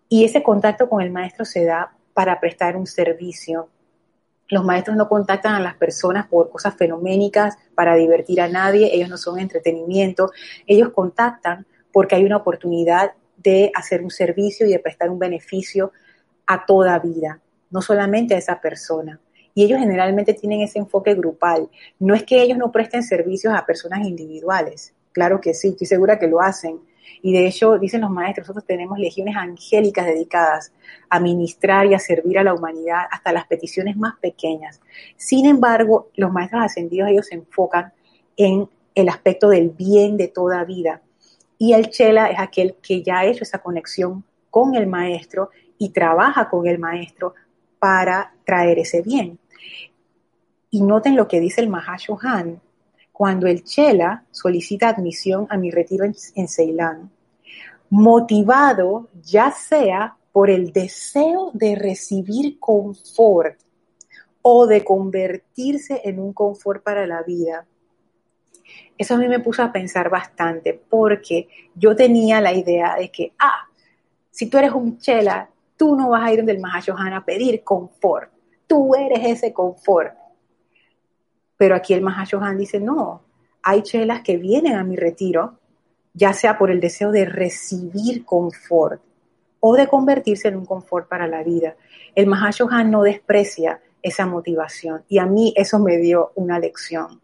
y 0.08 0.24
ese 0.24 0.42
contacto 0.42 0.88
con 0.88 1.02
el 1.02 1.10
maestro 1.10 1.44
se 1.44 1.64
da 1.64 1.92
para 2.14 2.40
prestar 2.40 2.76
un 2.76 2.86
servicio. 2.86 3.68
Los 4.48 4.64
maestros 4.64 4.96
no 4.96 5.08
contactan 5.08 5.54
a 5.54 5.60
las 5.60 5.74
personas 5.74 6.26
por 6.26 6.50
cosas 6.50 6.74
fenoménicas 6.74 7.56
para 7.74 7.94
divertir 7.94 8.40
a 8.40 8.48
nadie, 8.48 8.94
ellos 8.94 9.08
no 9.08 9.18
son 9.18 9.38
entretenimiento, 9.38 10.30
ellos 10.66 10.90
contactan 10.90 11.66
porque 11.92 12.16
hay 12.16 12.24
una 12.24 12.38
oportunidad 12.38 13.12
de 13.36 13.70
hacer 13.74 14.02
un 14.02 14.10
servicio 14.10 14.66
y 14.66 14.70
de 14.70 14.78
prestar 14.78 15.10
un 15.10 15.18
beneficio 15.18 15.92
a 16.46 16.64
toda 16.64 16.98
vida, 16.98 17.40
no 17.70 17.82
solamente 17.82 18.34
a 18.34 18.38
esa 18.38 18.60
persona. 18.60 19.20
Y 19.54 19.64
ellos 19.64 19.80
generalmente 19.80 20.34
tienen 20.34 20.60
ese 20.60 20.78
enfoque 20.78 21.14
grupal. 21.14 21.68
No 21.98 22.14
es 22.14 22.22
que 22.22 22.40
ellos 22.40 22.58
no 22.58 22.70
presten 22.72 23.02
servicios 23.02 23.54
a 23.54 23.66
personas 23.66 24.06
individuales, 24.06 24.94
claro 25.12 25.40
que 25.40 25.52
sí, 25.52 25.68
estoy 25.68 25.86
segura 25.86 26.18
que 26.18 26.28
lo 26.28 26.40
hacen, 26.40 26.80
y 27.22 27.32
de 27.32 27.46
hecho, 27.46 27.78
dicen 27.78 28.00
los 28.00 28.10
maestros, 28.10 28.46
nosotros 28.46 28.64
tenemos 28.64 28.98
legiones 28.98 29.36
angélicas 29.36 30.06
dedicadas 30.06 30.72
a 31.08 31.20
ministrar 31.20 31.86
y 31.86 31.94
a 31.94 31.98
servir 31.98 32.38
a 32.38 32.44
la 32.44 32.54
humanidad 32.54 33.02
hasta 33.10 33.32
las 33.32 33.46
peticiones 33.46 33.96
más 33.96 34.16
pequeñas. 34.18 34.80
Sin 35.16 35.46
embargo, 35.46 36.10
los 36.14 36.32
maestros 36.32 36.62
ascendidos, 36.64 37.08
ellos 37.10 37.26
se 37.26 37.34
enfocan 37.34 37.92
en 38.36 38.68
el 38.94 39.08
aspecto 39.08 39.48
del 39.48 39.70
bien 39.70 40.16
de 40.16 40.28
toda 40.28 40.64
vida. 40.64 41.02
Y 41.58 41.72
el 41.72 41.90
chela 41.90 42.30
es 42.30 42.38
aquel 42.38 42.76
que 42.80 43.02
ya 43.02 43.18
ha 43.18 43.26
hecho 43.26 43.42
esa 43.42 43.58
conexión 43.58 44.24
con 44.50 44.74
el 44.76 44.86
maestro 44.86 45.50
y 45.76 45.90
trabaja 45.90 46.48
con 46.48 46.66
el 46.66 46.78
maestro 46.78 47.34
para 47.78 48.32
traer 48.44 48.78
ese 48.78 49.02
bien. 49.02 49.38
Y 50.70 50.82
noten 50.82 51.16
lo 51.16 51.26
que 51.26 51.40
dice 51.40 51.60
el 51.60 51.68
Mahashohan, 51.68 52.60
cuando 53.18 53.48
el 53.48 53.64
Chela 53.64 54.22
solicita 54.30 54.90
admisión 54.90 55.48
a 55.50 55.56
mi 55.56 55.72
retiro 55.72 56.04
en, 56.04 56.46
Ceilán, 56.46 57.10
motivado 57.90 59.08
ya 59.20 59.50
sea 59.50 60.16
por 60.30 60.50
el 60.50 60.72
deseo 60.72 61.50
de 61.52 61.74
recibir 61.74 62.60
confort 62.60 63.58
o 64.40 64.68
de 64.68 64.84
convertirse 64.84 66.00
en 66.04 66.20
un 66.20 66.32
confort 66.32 66.84
para 66.84 67.08
la 67.08 67.24
vida. 67.24 67.66
Eso 68.96 69.14
a 69.14 69.18
mí 69.18 69.26
me 69.26 69.40
puso 69.40 69.64
a 69.64 69.72
pensar 69.72 70.08
bastante 70.10 70.80
porque 70.88 71.48
yo 71.74 71.96
tenía 71.96 72.40
la 72.40 72.52
idea 72.52 72.94
de 72.94 73.10
que, 73.10 73.32
ah, 73.40 73.66
si 74.30 74.48
tú 74.48 74.58
eres 74.58 74.70
un 74.70 74.96
chela, 75.00 75.50
tú 75.76 75.96
no 75.96 76.10
vas 76.10 76.22
a 76.22 76.30
ir 76.30 76.36
donde 76.36 76.52
el 76.52 76.60
Mahashohan 76.60 77.14
a 77.14 77.24
pedir 77.24 77.64
confort. 77.64 78.30
Tú 78.68 78.94
eres 78.94 79.18
ese 79.24 79.52
confort. 79.52 80.14
Pero 81.58 81.74
aquí 81.74 81.92
el 81.92 82.00
Mahashohan 82.00 82.56
dice, 82.56 82.80
no, 82.80 83.20
hay 83.62 83.82
chelas 83.82 84.22
que 84.22 84.38
vienen 84.38 84.76
a 84.76 84.84
mi 84.84 84.96
retiro, 84.96 85.58
ya 86.14 86.32
sea 86.32 86.56
por 86.56 86.70
el 86.70 86.80
deseo 86.80 87.10
de 87.12 87.26
recibir 87.26 88.24
confort 88.24 89.02
o 89.60 89.76
de 89.76 89.88
convertirse 89.88 90.48
en 90.48 90.56
un 90.56 90.64
confort 90.64 91.08
para 91.08 91.26
la 91.26 91.42
vida. 91.42 91.76
El 92.14 92.26
Mahashohan 92.26 92.90
no 92.90 93.02
desprecia 93.02 93.80
esa 94.02 94.24
motivación 94.26 95.04
y 95.08 95.18
a 95.18 95.26
mí 95.26 95.52
eso 95.56 95.78
me 95.78 95.98
dio 95.98 96.32
una 96.36 96.58
lección. 96.58 97.20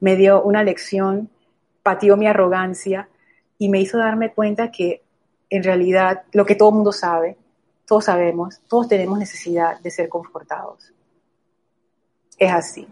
Me 0.00 0.16
dio 0.16 0.42
una 0.42 0.64
lección, 0.64 1.30
pateó 1.82 2.16
mi 2.16 2.26
arrogancia 2.26 3.08
y 3.58 3.68
me 3.68 3.80
hizo 3.80 3.98
darme 3.98 4.32
cuenta 4.32 4.70
que 4.70 5.02
en 5.50 5.62
realidad 5.62 6.22
lo 6.32 6.44
que 6.44 6.54
todo 6.54 6.70
el 6.70 6.74
mundo 6.76 6.92
sabe, 6.92 7.36
todos 7.86 8.06
sabemos, 8.06 8.60
todos 8.68 8.88
tenemos 8.88 9.18
necesidad 9.18 9.78
de 9.80 9.90
ser 9.90 10.08
confortados. 10.08 10.92
Es 12.38 12.52
así. 12.52 12.86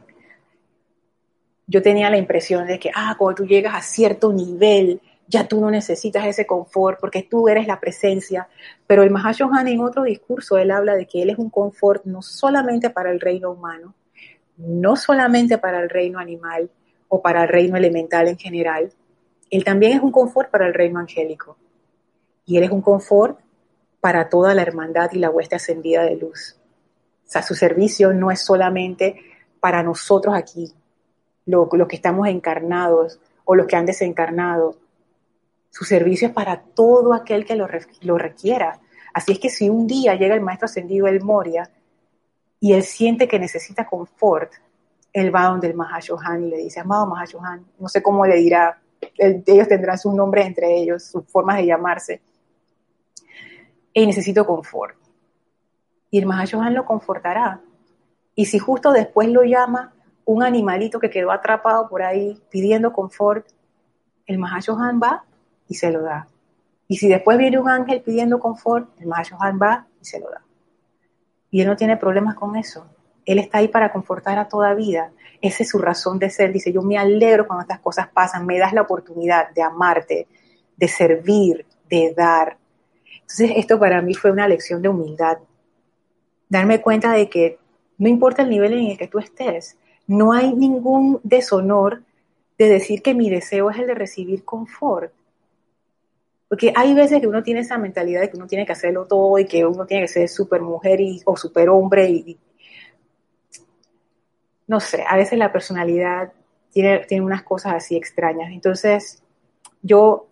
Yo 1.66 1.82
tenía 1.82 2.10
la 2.10 2.16
impresión 2.16 2.66
de 2.66 2.78
que, 2.78 2.90
ah, 2.94 3.16
cuando 3.18 3.42
tú 3.42 3.46
llegas 3.46 3.74
a 3.74 3.82
cierto 3.82 4.32
nivel, 4.32 5.00
ya 5.28 5.48
tú 5.48 5.60
no 5.60 5.70
necesitas 5.70 6.26
ese 6.26 6.46
confort 6.46 7.00
porque 7.00 7.22
tú 7.22 7.48
eres 7.48 7.66
la 7.66 7.80
presencia. 7.80 8.48
Pero 8.86 9.02
el 9.02 9.10
Mahashohan 9.10 9.66
en 9.68 9.80
otro 9.80 10.04
discurso, 10.04 10.56
él 10.56 10.70
habla 10.70 10.94
de 10.94 11.06
que 11.06 11.22
él 11.22 11.30
es 11.30 11.38
un 11.38 11.50
confort 11.50 12.04
no 12.04 12.22
solamente 12.22 12.90
para 12.90 13.10
el 13.10 13.20
reino 13.20 13.50
humano, 13.50 13.94
no 14.56 14.96
solamente 14.96 15.58
para 15.58 15.80
el 15.80 15.90
reino 15.90 16.18
animal 16.18 16.70
o 17.08 17.20
para 17.20 17.42
el 17.42 17.48
reino 17.48 17.76
elemental 17.76 18.28
en 18.28 18.38
general, 18.38 18.92
él 19.50 19.64
también 19.64 19.92
es 19.92 20.02
un 20.02 20.12
confort 20.12 20.50
para 20.50 20.66
el 20.66 20.74
reino 20.74 20.98
angélico. 20.98 21.56
Y 22.44 22.58
él 22.58 22.64
es 22.64 22.70
un 22.70 22.82
confort 22.82 23.40
para 24.00 24.28
toda 24.28 24.54
la 24.54 24.62
hermandad 24.62 25.10
y 25.12 25.18
la 25.18 25.30
hueste 25.30 25.56
ascendida 25.56 26.04
de 26.04 26.16
luz. 26.16 26.56
O 27.26 27.28
sea, 27.28 27.42
su 27.42 27.54
servicio 27.54 28.12
no 28.12 28.30
es 28.30 28.40
solamente 28.40 29.20
para 29.58 29.82
nosotros 29.82 30.34
aquí, 30.36 30.72
los 31.46 31.88
que 31.88 31.96
estamos 31.96 32.28
encarnados 32.28 33.20
o 33.44 33.54
los 33.54 33.66
que 33.66 33.76
han 33.76 33.86
desencarnado. 33.86 34.76
Su 35.70 35.84
servicio 35.84 36.28
es 36.28 36.34
para 36.34 36.60
todo 36.60 37.14
aquel 37.14 37.44
que 37.46 37.54
lo, 37.54 37.68
lo 38.02 38.18
requiera. 38.18 38.80
Así 39.14 39.32
es 39.32 39.38
que 39.38 39.48
si 39.48 39.70
un 39.70 39.86
día 39.86 40.14
llega 40.14 40.34
el 40.34 40.40
maestro 40.40 40.66
ascendido 40.66 41.06
El 41.06 41.22
Moria 41.22 41.70
y 42.60 42.72
él 42.72 42.82
siente 42.82 43.28
que 43.28 43.38
necesita 43.38 43.86
confort, 43.86 44.52
él 45.12 45.34
va 45.34 45.44
donde 45.44 45.68
el 45.68 45.74
Mahashohan 45.74 46.50
le 46.50 46.58
dice, 46.58 46.80
amado 46.80 47.06
Mahashohan, 47.06 47.64
no 47.78 47.88
sé 47.88 48.02
cómo 48.02 48.26
le 48.26 48.36
dirá, 48.36 48.78
ellos 49.16 49.68
tendrán 49.68 49.98
sus 49.98 50.12
nombres 50.14 50.46
entre 50.46 50.76
ellos, 50.76 51.04
sus 51.04 51.24
formas 51.26 51.56
de 51.56 51.66
llamarse, 51.66 52.20
y 53.94 54.06
necesito 54.06 54.46
confort. 54.46 54.96
Y 56.10 56.18
el 56.18 56.26
Mahashohan 56.26 56.74
lo 56.74 56.84
confortará. 56.84 57.62
Y 58.34 58.44
si 58.44 58.58
justo 58.58 58.92
después 58.92 59.28
lo 59.30 59.42
llama 59.42 59.94
un 60.26 60.42
animalito 60.42 60.98
que 60.98 61.08
quedó 61.08 61.30
atrapado 61.30 61.88
por 61.88 62.02
ahí 62.02 62.38
pidiendo 62.50 62.92
confort, 62.92 63.46
el 64.26 64.38
Mahashohan 64.38 65.00
va 65.00 65.24
y 65.68 65.74
se 65.74 65.90
lo 65.90 66.02
da. 66.02 66.26
Y 66.88 66.96
si 66.98 67.08
después 67.08 67.38
viene 67.38 67.58
un 67.58 67.68
ángel 67.68 68.02
pidiendo 68.02 68.38
confort, 68.38 68.88
el 69.00 69.06
Mahashohan 69.06 69.58
va 69.60 69.86
y 70.00 70.04
se 70.04 70.20
lo 70.20 70.28
da. 70.28 70.42
Y 71.50 71.60
él 71.60 71.68
no 71.68 71.76
tiene 71.76 71.96
problemas 71.96 72.34
con 72.34 72.56
eso. 72.56 72.86
Él 73.24 73.38
está 73.38 73.58
ahí 73.58 73.68
para 73.68 73.92
confortar 73.92 74.38
a 74.38 74.48
toda 74.48 74.74
vida. 74.74 75.12
Esa 75.40 75.62
es 75.62 75.68
su 75.68 75.78
razón 75.78 76.18
de 76.18 76.28
ser. 76.28 76.52
Dice, 76.52 76.72
yo 76.72 76.82
me 76.82 76.98
alegro 76.98 77.46
cuando 77.46 77.62
estas 77.62 77.80
cosas 77.80 78.08
pasan. 78.08 78.46
Me 78.46 78.58
das 78.58 78.72
la 78.72 78.82
oportunidad 78.82 79.50
de 79.50 79.62
amarte, 79.62 80.28
de 80.76 80.88
servir, 80.88 81.66
de 81.88 82.12
dar. 82.16 82.58
Entonces 83.20 83.52
esto 83.56 83.78
para 83.78 84.02
mí 84.02 84.14
fue 84.14 84.32
una 84.32 84.48
lección 84.48 84.82
de 84.82 84.88
humildad. 84.88 85.38
Darme 86.48 86.80
cuenta 86.80 87.12
de 87.12 87.28
que 87.28 87.58
no 87.98 88.08
importa 88.08 88.42
el 88.42 88.50
nivel 88.50 88.72
en 88.72 88.90
el 88.90 88.98
que 88.98 89.08
tú 89.08 89.18
estés, 89.18 89.76
no 90.06 90.32
hay 90.32 90.54
ningún 90.54 91.20
deshonor 91.22 92.02
de 92.58 92.68
decir 92.68 93.02
que 93.02 93.14
mi 93.14 93.28
deseo 93.28 93.70
es 93.70 93.78
el 93.78 93.86
de 93.86 93.94
recibir 93.94 94.44
confort. 94.44 95.12
Porque 96.48 96.72
hay 96.74 96.94
veces 96.94 97.20
que 97.20 97.26
uno 97.26 97.42
tiene 97.42 97.60
esa 97.60 97.76
mentalidad 97.76 98.20
de 98.20 98.30
que 98.30 98.36
uno 98.36 98.46
tiene 98.46 98.64
que 98.64 98.72
hacerlo 98.72 99.06
todo 99.06 99.38
y 99.38 99.46
que 99.46 99.66
uno 99.66 99.84
tiene 99.84 100.04
que 100.04 100.12
ser 100.12 100.28
super 100.28 100.60
mujer 100.60 101.00
o 101.24 101.36
super 101.36 101.68
hombre 101.68 102.08
y, 102.08 102.38
no 104.68 104.80
sé, 104.80 105.04
a 105.06 105.16
veces 105.16 105.38
la 105.38 105.52
personalidad 105.52 106.32
tiene, 106.70 107.00
tiene 107.00 107.24
unas 107.24 107.42
cosas 107.42 107.74
así 107.74 107.96
extrañas. 107.96 108.52
Entonces, 108.52 109.22
yo 109.82 110.28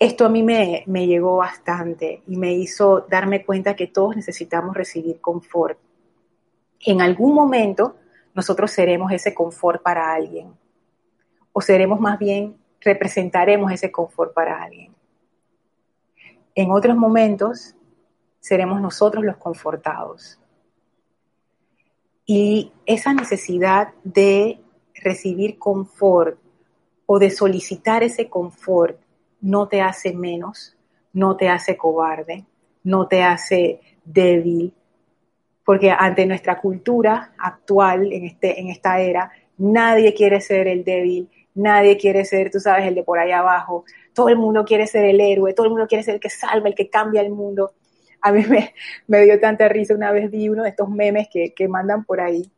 esto 0.00 0.26
a 0.26 0.28
mí 0.28 0.42
me, 0.42 0.84
me, 0.86 1.06
llegó 1.06 1.36
bastante 1.36 2.22
y 2.26 2.36
me 2.36 2.52
hizo 2.54 3.00
darme 3.08 3.44
cuenta 3.44 3.74
que 3.74 3.88
todos 3.88 4.16
necesitamos 4.16 4.76
recibir 4.76 5.20
confort. 5.20 5.78
En 6.80 7.00
algún 7.00 7.34
momento 7.34 7.96
nosotros 8.38 8.70
seremos 8.70 9.10
ese 9.10 9.34
confort 9.34 9.82
para 9.82 10.14
alguien. 10.14 10.56
O 11.52 11.60
seremos 11.60 11.98
más 11.98 12.20
bien, 12.20 12.56
representaremos 12.80 13.72
ese 13.72 13.90
confort 13.90 14.32
para 14.32 14.62
alguien. 14.62 14.94
En 16.54 16.70
otros 16.70 16.96
momentos 16.96 17.74
seremos 18.38 18.80
nosotros 18.80 19.24
los 19.24 19.38
confortados. 19.38 20.38
Y 22.26 22.70
esa 22.86 23.12
necesidad 23.12 23.92
de 24.04 24.60
recibir 24.94 25.58
confort 25.58 26.38
o 27.06 27.18
de 27.18 27.30
solicitar 27.30 28.04
ese 28.04 28.28
confort 28.28 29.00
no 29.40 29.66
te 29.66 29.80
hace 29.80 30.12
menos, 30.12 30.76
no 31.12 31.36
te 31.36 31.48
hace 31.48 31.76
cobarde, 31.76 32.46
no 32.84 33.08
te 33.08 33.24
hace 33.24 33.80
débil, 34.04 34.72
porque 35.68 35.90
ante 35.90 36.24
nuestra 36.24 36.58
cultura 36.58 37.34
actual, 37.36 38.10
en, 38.10 38.24
este, 38.24 38.58
en 38.58 38.68
esta 38.68 39.02
era, 39.02 39.30
nadie 39.58 40.14
quiere 40.14 40.40
ser 40.40 40.66
el 40.66 40.82
débil, 40.82 41.28
nadie 41.54 41.98
quiere 41.98 42.24
ser, 42.24 42.50
tú 42.50 42.58
sabes, 42.58 42.86
el 42.86 42.94
de 42.94 43.02
por 43.02 43.18
ahí 43.18 43.32
abajo, 43.32 43.84
todo 44.14 44.30
el 44.30 44.36
mundo 44.36 44.64
quiere 44.64 44.86
ser 44.86 45.04
el 45.04 45.20
héroe, 45.20 45.52
todo 45.52 45.66
el 45.66 45.72
mundo 45.72 45.86
quiere 45.86 46.02
ser 46.02 46.14
el 46.14 46.20
que 46.20 46.30
salva, 46.30 46.68
el 46.68 46.74
que 46.74 46.88
cambia 46.88 47.20
el 47.20 47.28
mundo. 47.28 47.72
A 48.22 48.32
mí 48.32 48.46
me, 48.48 48.72
me 49.08 49.20
dio 49.24 49.38
tanta 49.38 49.68
risa, 49.68 49.94
una 49.94 50.10
vez 50.10 50.30
vi 50.30 50.48
uno 50.48 50.62
de 50.62 50.70
estos 50.70 50.88
memes 50.88 51.28
que, 51.30 51.52
que 51.52 51.68
mandan 51.68 52.02
por 52.06 52.22
ahí, 52.22 52.50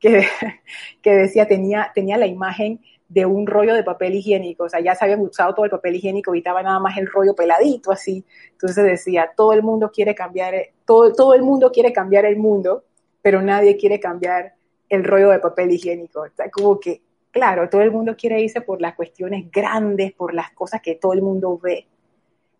que, 0.00 0.26
que 1.00 1.14
decía, 1.14 1.46
tenía, 1.46 1.92
tenía 1.94 2.16
la 2.16 2.26
imagen 2.26 2.80
de 3.08 3.24
un 3.24 3.46
rollo 3.46 3.74
de 3.74 3.82
papel 3.82 4.14
higiénico, 4.14 4.64
o 4.64 4.68
sea, 4.68 4.80
ya 4.80 4.94
se 4.94 5.04
había 5.04 5.16
usado 5.16 5.54
todo 5.54 5.64
el 5.64 5.70
papel 5.70 5.96
higiénico, 5.96 6.30
evitaba 6.30 6.62
nada 6.62 6.78
más 6.78 6.98
el 6.98 7.06
rollo 7.06 7.34
peladito 7.34 7.90
así. 7.90 8.24
Entonces 8.52 8.84
decía, 8.84 9.32
todo 9.34 9.52
el 9.54 9.62
mundo 9.62 9.90
quiere 9.90 10.14
cambiar, 10.14 10.54
todo, 10.84 11.12
todo 11.12 11.34
el 11.34 11.42
mundo 11.42 11.72
quiere 11.72 11.92
cambiar 11.92 12.26
el 12.26 12.36
mundo, 12.36 12.84
pero 13.22 13.40
nadie 13.40 13.76
quiere 13.76 13.98
cambiar 13.98 14.54
el 14.88 15.04
rollo 15.04 15.30
de 15.30 15.38
papel 15.38 15.70
higiénico. 15.70 16.22
O 16.22 16.28
sea, 16.36 16.50
como 16.50 16.78
que, 16.78 17.00
claro, 17.30 17.68
todo 17.68 17.80
el 17.80 17.90
mundo 17.90 18.14
quiere 18.16 18.40
irse 18.42 18.60
por 18.60 18.80
las 18.80 18.94
cuestiones 18.94 19.50
grandes, 19.50 20.12
por 20.12 20.34
las 20.34 20.50
cosas 20.52 20.82
que 20.82 20.94
todo 20.94 21.14
el 21.14 21.22
mundo 21.22 21.58
ve, 21.58 21.86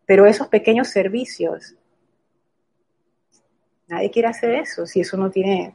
pero 0.08 0.24
esos 0.24 0.48
pequeños 0.48 0.88
servicios, 0.88 1.74
nadie 3.88 4.10
quiere 4.10 4.28
hacer 4.28 4.54
eso 4.54 4.86
si 4.86 5.00
eso 5.00 5.18
no 5.18 5.30
tiene 5.30 5.74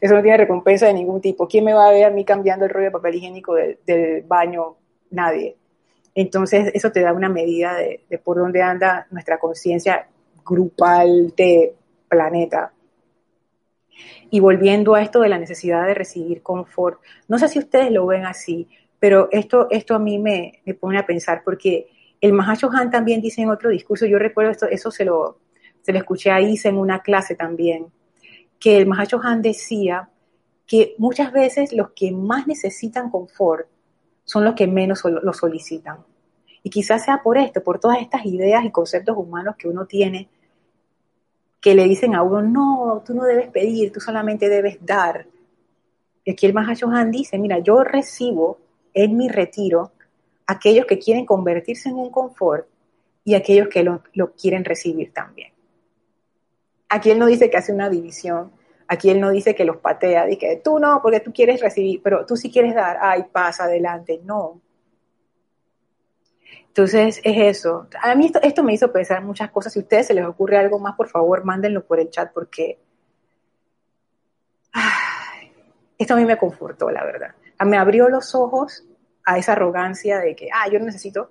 eso 0.00 0.14
no 0.14 0.22
tiene 0.22 0.38
recompensa 0.38 0.86
de 0.86 0.94
ningún 0.94 1.20
tipo. 1.20 1.48
¿Quién 1.48 1.64
me 1.64 1.74
va 1.74 1.88
a 1.88 1.92
ver 1.92 2.04
a 2.04 2.10
mí 2.10 2.24
cambiando 2.24 2.64
el 2.64 2.70
rollo 2.70 2.86
de 2.86 2.90
papel 2.90 3.14
higiénico 3.16 3.54
del, 3.54 4.22
baño? 4.26 4.76
Nadie. 5.10 5.56
Entonces, 6.14 6.70
eso 6.74 6.90
te 6.90 7.00
da 7.00 7.12
una 7.12 7.28
medida 7.28 7.74
de, 7.74 8.00
por 8.22 8.38
dónde 8.38 8.62
anda 8.62 9.06
nuestra 9.10 9.38
conciencia 9.38 10.08
grupal 10.44 11.34
de 11.36 11.74
planeta. 12.08 12.72
Y 14.30 14.40
volviendo 14.40 14.94
a 14.94 15.02
esto 15.02 15.20
de 15.20 15.28
la 15.28 15.38
necesidad 15.38 15.86
de 15.86 15.94
recibir 15.94 16.42
confort, 16.42 17.00
no 17.28 17.38
sé 17.38 17.48
si 17.48 17.58
ustedes 17.58 17.90
lo 17.90 18.06
ven 18.06 18.26
así, 18.26 18.68
pero 18.98 19.28
esto, 19.30 19.68
esto 19.70 19.94
a 19.94 19.98
mí 19.98 20.18
me, 20.18 20.62
pone 20.80 20.98
a 20.98 21.06
pensar, 21.06 21.42
porque 21.44 21.88
el 22.20 22.32
Mahacho 22.32 22.70
Han 22.72 22.90
también 22.90 23.20
dice 23.20 23.42
en 23.42 23.50
otro 23.50 23.70
discurso, 23.70 24.06
yo 24.06 24.18
recuerdo 24.18 24.50
esto, 24.50 24.66
eso 24.66 24.90
se 24.90 25.04
lo, 25.04 25.38
se 25.82 25.92
lo 25.92 25.98
escuché 25.98 26.30
a 26.30 26.40
Isa 26.40 26.68
en 26.68 26.76
una 26.76 27.00
clase 27.02 27.34
también, 27.34 27.86
que 28.58 28.78
el 28.78 28.86
Mahacho 28.86 29.20
Han 29.22 29.42
decía 29.42 30.08
que 30.66 30.94
muchas 30.98 31.32
veces 31.32 31.72
los 31.72 31.90
que 31.90 32.10
más 32.10 32.46
necesitan 32.46 33.10
confort 33.10 33.68
son 34.24 34.44
los 34.44 34.54
que 34.54 34.66
menos 34.66 35.02
lo 35.04 35.32
solicitan. 35.32 35.98
Y 36.62 36.70
quizás 36.70 37.04
sea 37.04 37.22
por 37.22 37.38
esto, 37.38 37.62
por 37.62 37.78
todas 37.78 38.00
estas 38.00 38.26
ideas 38.26 38.64
y 38.64 38.72
conceptos 38.72 39.16
humanos 39.16 39.54
que 39.56 39.68
uno 39.68 39.86
tiene, 39.86 40.28
que 41.60 41.74
le 41.74 41.84
dicen 41.84 42.14
a 42.14 42.22
uno, 42.22 42.42
no, 42.42 43.02
tú 43.06 43.14
no 43.14 43.24
debes 43.24 43.48
pedir, 43.50 43.92
tú 43.92 44.00
solamente 44.00 44.48
debes 44.48 44.84
dar. 44.84 45.26
Y 46.24 46.32
aquí 46.32 46.46
el 46.46 46.52
Mahacho 46.52 46.88
Han 46.88 47.12
dice, 47.12 47.38
mira, 47.38 47.60
yo 47.60 47.84
recibo 47.84 48.58
en 48.92 49.16
mi 49.16 49.28
retiro 49.28 49.92
aquellos 50.46 50.86
que 50.86 50.98
quieren 50.98 51.24
convertirse 51.24 51.88
en 51.88 51.96
un 51.96 52.10
confort 52.10 52.66
y 53.24 53.34
aquellos 53.34 53.68
que 53.68 53.84
lo, 53.84 54.02
lo 54.14 54.32
quieren 54.32 54.64
recibir 54.64 55.12
también. 55.12 55.52
Aquí 56.88 57.10
él 57.10 57.18
no 57.18 57.26
dice 57.26 57.50
que 57.50 57.56
hace 57.56 57.72
una 57.72 57.90
división, 57.90 58.52
aquí 58.88 59.10
él 59.10 59.20
no 59.20 59.30
dice 59.30 59.54
que 59.54 59.64
los 59.64 59.78
patea, 59.78 60.24
dice 60.26 60.38
que 60.38 60.56
tú 60.56 60.78
no, 60.78 61.00
porque 61.02 61.20
tú 61.20 61.32
quieres 61.32 61.60
recibir, 61.60 62.00
pero 62.02 62.24
tú 62.24 62.36
sí 62.36 62.50
quieres 62.50 62.74
dar, 62.74 62.98
ay, 63.00 63.24
pasa 63.32 63.64
adelante, 63.64 64.20
no. 64.24 64.60
Entonces 66.68 67.22
es 67.24 67.56
eso. 67.56 67.88
A 68.02 68.14
mí 68.14 68.30
esto, 68.42 68.62
me 68.62 68.74
hizo 68.74 68.92
pensar 68.92 69.22
muchas 69.22 69.50
cosas. 69.50 69.72
Si 69.72 69.78
a 69.78 69.82
ustedes 69.82 70.08
se 70.08 70.14
les 70.14 70.26
ocurre 70.26 70.58
algo 70.58 70.78
más, 70.78 70.94
por 70.94 71.08
favor, 71.08 71.42
mándenlo 71.42 71.86
por 71.86 71.98
el 71.98 72.10
chat 72.10 72.30
porque 72.34 72.78
esto 75.98 76.12
a 76.12 76.16
mí 76.18 76.26
me 76.26 76.36
confortó, 76.36 76.90
la 76.90 77.02
verdad. 77.02 77.34
Me 77.64 77.78
abrió 77.78 78.10
los 78.10 78.34
ojos 78.34 78.84
a 79.24 79.38
esa 79.38 79.52
arrogancia 79.52 80.18
de 80.18 80.36
que, 80.36 80.48
ah, 80.52 80.68
yo 80.70 80.78
necesito, 80.78 81.30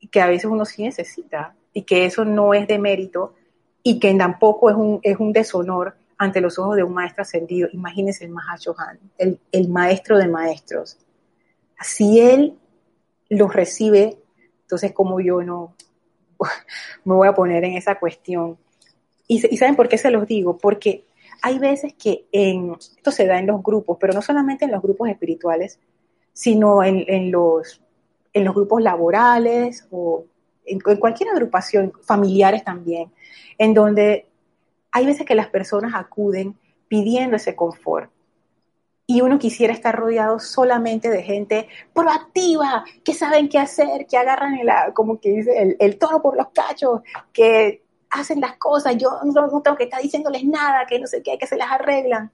y 0.00 0.08
que 0.08 0.20
a 0.20 0.26
veces 0.26 0.46
uno 0.46 0.64
sí 0.64 0.82
necesita, 0.82 1.54
y 1.72 1.82
que 1.82 2.04
eso 2.04 2.24
no 2.24 2.52
es 2.52 2.66
de 2.66 2.80
mérito, 2.80 3.34
y 3.82 3.98
que 3.98 4.12
tampoco 4.14 4.70
es 4.70 4.76
un, 4.76 5.00
es 5.02 5.18
un 5.18 5.32
deshonor 5.32 5.96
ante 6.16 6.40
los 6.40 6.58
ojos 6.58 6.76
de 6.76 6.82
un 6.82 6.92
maestro 6.92 7.22
ascendido. 7.22 7.68
Imagínense 7.72 8.24
el 8.24 8.30
Mahashohan, 8.30 8.98
el, 9.18 9.40
el 9.52 9.68
maestro 9.68 10.18
de 10.18 10.28
maestros. 10.28 10.98
Si 11.80 12.20
él 12.20 12.58
los 13.28 13.52
recibe, 13.52 14.18
entonces 14.62 14.92
como 14.92 15.20
yo 15.20 15.42
no 15.42 15.74
me 17.04 17.14
voy 17.14 17.28
a 17.28 17.34
poner 17.34 17.64
en 17.64 17.74
esa 17.74 17.98
cuestión. 17.98 18.58
Y, 19.26 19.40
¿saben 19.56 19.76
por 19.76 19.88
qué 19.88 19.98
se 19.98 20.10
los 20.10 20.26
digo? 20.26 20.58
Porque 20.58 21.04
hay 21.42 21.58
veces 21.58 21.94
que 21.94 22.26
esto 22.32 23.10
se 23.10 23.26
da 23.26 23.38
en 23.38 23.46
los 23.46 23.62
grupos, 23.62 23.98
pero 24.00 24.12
no 24.12 24.22
solamente 24.22 24.64
en 24.64 24.72
los 24.72 24.82
grupos 24.82 25.08
espirituales, 25.08 25.78
sino 26.32 26.82
en, 26.82 27.04
en 27.06 27.30
los, 27.30 27.80
en 28.32 28.44
los 28.44 28.54
grupos 28.54 28.82
laborales 28.82 29.86
o 29.90 30.24
en, 30.68 30.80
cualquier 30.98 31.30
agrupación, 31.30 31.92
familiares 32.02 32.64
también, 32.64 33.12
en 33.58 33.74
donde 33.74 34.26
hay 34.92 35.06
veces 35.06 35.26
que 35.26 35.34
las 35.34 35.48
personas 35.48 35.94
acuden 35.94 36.56
pidiendo 36.88 37.36
ese 37.36 37.54
confort. 37.54 38.10
Y 39.06 39.22
uno 39.22 39.38
quisiera 39.38 39.72
estar 39.72 39.96
rodeado 39.96 40.38
solamente 40.38 41.08
de 41.08 41.22
gente 41.22 41.68
proactiva, 41.94 42.84
que 43.02 43.14
saben 43.14 43.48
qué 43.48 43.58
hacer, 43.58 44.06
que 44.06 44.18
agarran 44.18 44.54
el, 44.58 44.68
como 44.92 45.18
que 45.18 45.30
dice, 45.30 45.62
el, 45.62 45.76
el 45.80 45.98
toro 45.98 46.20
por 46.20 46.36
los 46.36 46.48
cachos, 46.48 47.00
que 47.32 47.82
hacen 48.10 48.40
las 48.40 48.56
cosas, 48.56 48.96
yo 48.96 49.20
no, 49.24 49.62
tengo 49.62 49.76
que 49.76 49.84
estar 49.84 50.00
diciéndoles 50.00 50.44
nada, 50.44 50.86
que 50.86 50.98
no 50.98 51.06
sé 51.06 51.22
qué, 51.22 51.38
que 51.38 51.46
se 51.46 51.56
las 51.56 51.70
arreglan. 51.70 52.30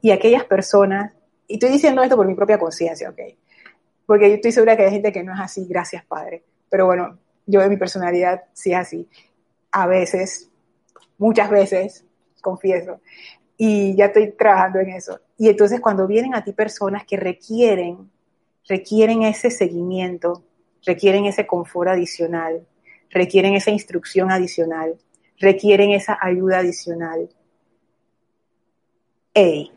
Y 0.00 0.10
aquellas 0.10 0.44
personas, 0.44 1.12
y 1.46 1.54
estoy 1.54 1.70
diciendo 1.70 2.02
esto 2.02 2.16
por 2.16 2.26
mi 2.26 2.34
propia 2.34 2.58
conciencia, 2.58 3.10
¿ok? 3.10 3.20
Porque 4.06 4.28
yo 4.28 4.34
estoy 4.36 4.52
segura 4.52 4.76
que 4.76 4.84
hay 4.84 4.90
gente 4.90 5.12
que 5.12 5.22
no 5.22 5.34
es 5.34 5.40
así, 5.40 5.66
gracias 5.68 6.04
Padre. 6.04 6.44
Pero 6.70 6.86
bueno, 6.86 7.18
yo 7.48 7.60
de 7.60 7.68
mi 7.68 7.76
personalidad 7.76 8.44
sí 8.52 8.72
es 8.72 8.78
así. 8.78 9.08
A 9.72 9.86
veces, 9.86 10.50
muchas 11.16 11.50
veces, 11.50 12.04
confieso, 12.40 13.00
y 13.56 13.96
ya 13.96 14.06
estoy 14.06 14.30
trabajando 14.32 14.78
en 14.78 14.90
eso. 14.90 15.18
Y 15.36 15.48
entonces 15.48 15.80
cuando 15.80 16.06
vienen 16.06 16.34
a 16.34 16.44
ti 16.44 16.52
personas 16.52 17.04
que 17.04 17.16
requieren, 17.16 18.10
requieren 18.68 19.22
ese 19.22 19.50
seguimiento, 19.50 20.44
requieren 20.84 21.24
ese 21.24 21.46
confort 21.46 21.88
adicional, 21.88 22.66
requieren 23.10 23.54
esa 23.54 23.70
instrucción 23.70 24.30
adicional, 24.30 24.96
requieren 25.38 25.90
esa 25.90 26.18
ayuda 26.20 26.58
adicional. 26.58 27.28
Hey, 29.34 29.72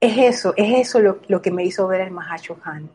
es 0.00 0.16
eso, 0.16 0.54
es 0.56 0.88
eso 0.88 0.98
lo, 0.98 1.42
que 1.42 1.50
me 1.50 1.64
hizo 1.64 1.86
ver 1.86 2.00
el 2.00 2.10
Mahacho 2.10 2.58
Han. 2.64 2.90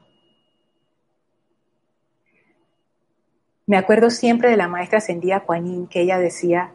Me 3.68 3.78
acuerdo 3.78 4.10
siempre 4.10 4.50
de 4.50 4.58
la 4.58 4.68
maestra 4.68 4.98
ascendida 4.98 5.42
Kuan 5.42 5.88
que 5.88 6.02
ella 6.02 6.20
decía 6.20 6.74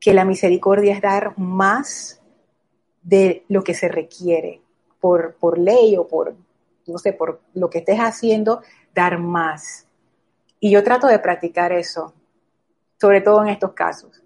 que 0.00 0.14
la 0.14 0.24
misericordia 0.24 0.94
es 0.94 1.00
dar 1.00 1.36
más 1.38 2.20
de 3.02 3.44
lo 3.48 3.62
que 3.62 3.74
se 3.74 3.88
requiere 3.88 4.62
por, 5.00 5.34
por 5.34 5.58
ley 5.58 5.96
o 5.96 6.06
por, 6.06 6.34
no 6.86 6.98
sé, 6.98 7.12
por 7.12 7.40
lo 7.54 7.70
que 7.70 7.78
estés 7.78 7.98
haciendo, 7.98 8.62
dar 8.94 9.18
más. 9.18 9.86
Y 10.58 10.70
yo 10.70 10.82
trato 10.82 11.06
de 11.06 11.18
practicar 11.18 11.72
eso, 11.72 12.14
sobre 13.00 13.20
todo 13.20 13.42
en 13.42 13.48
estos 13.48 13.72
casos. 13.72 14.22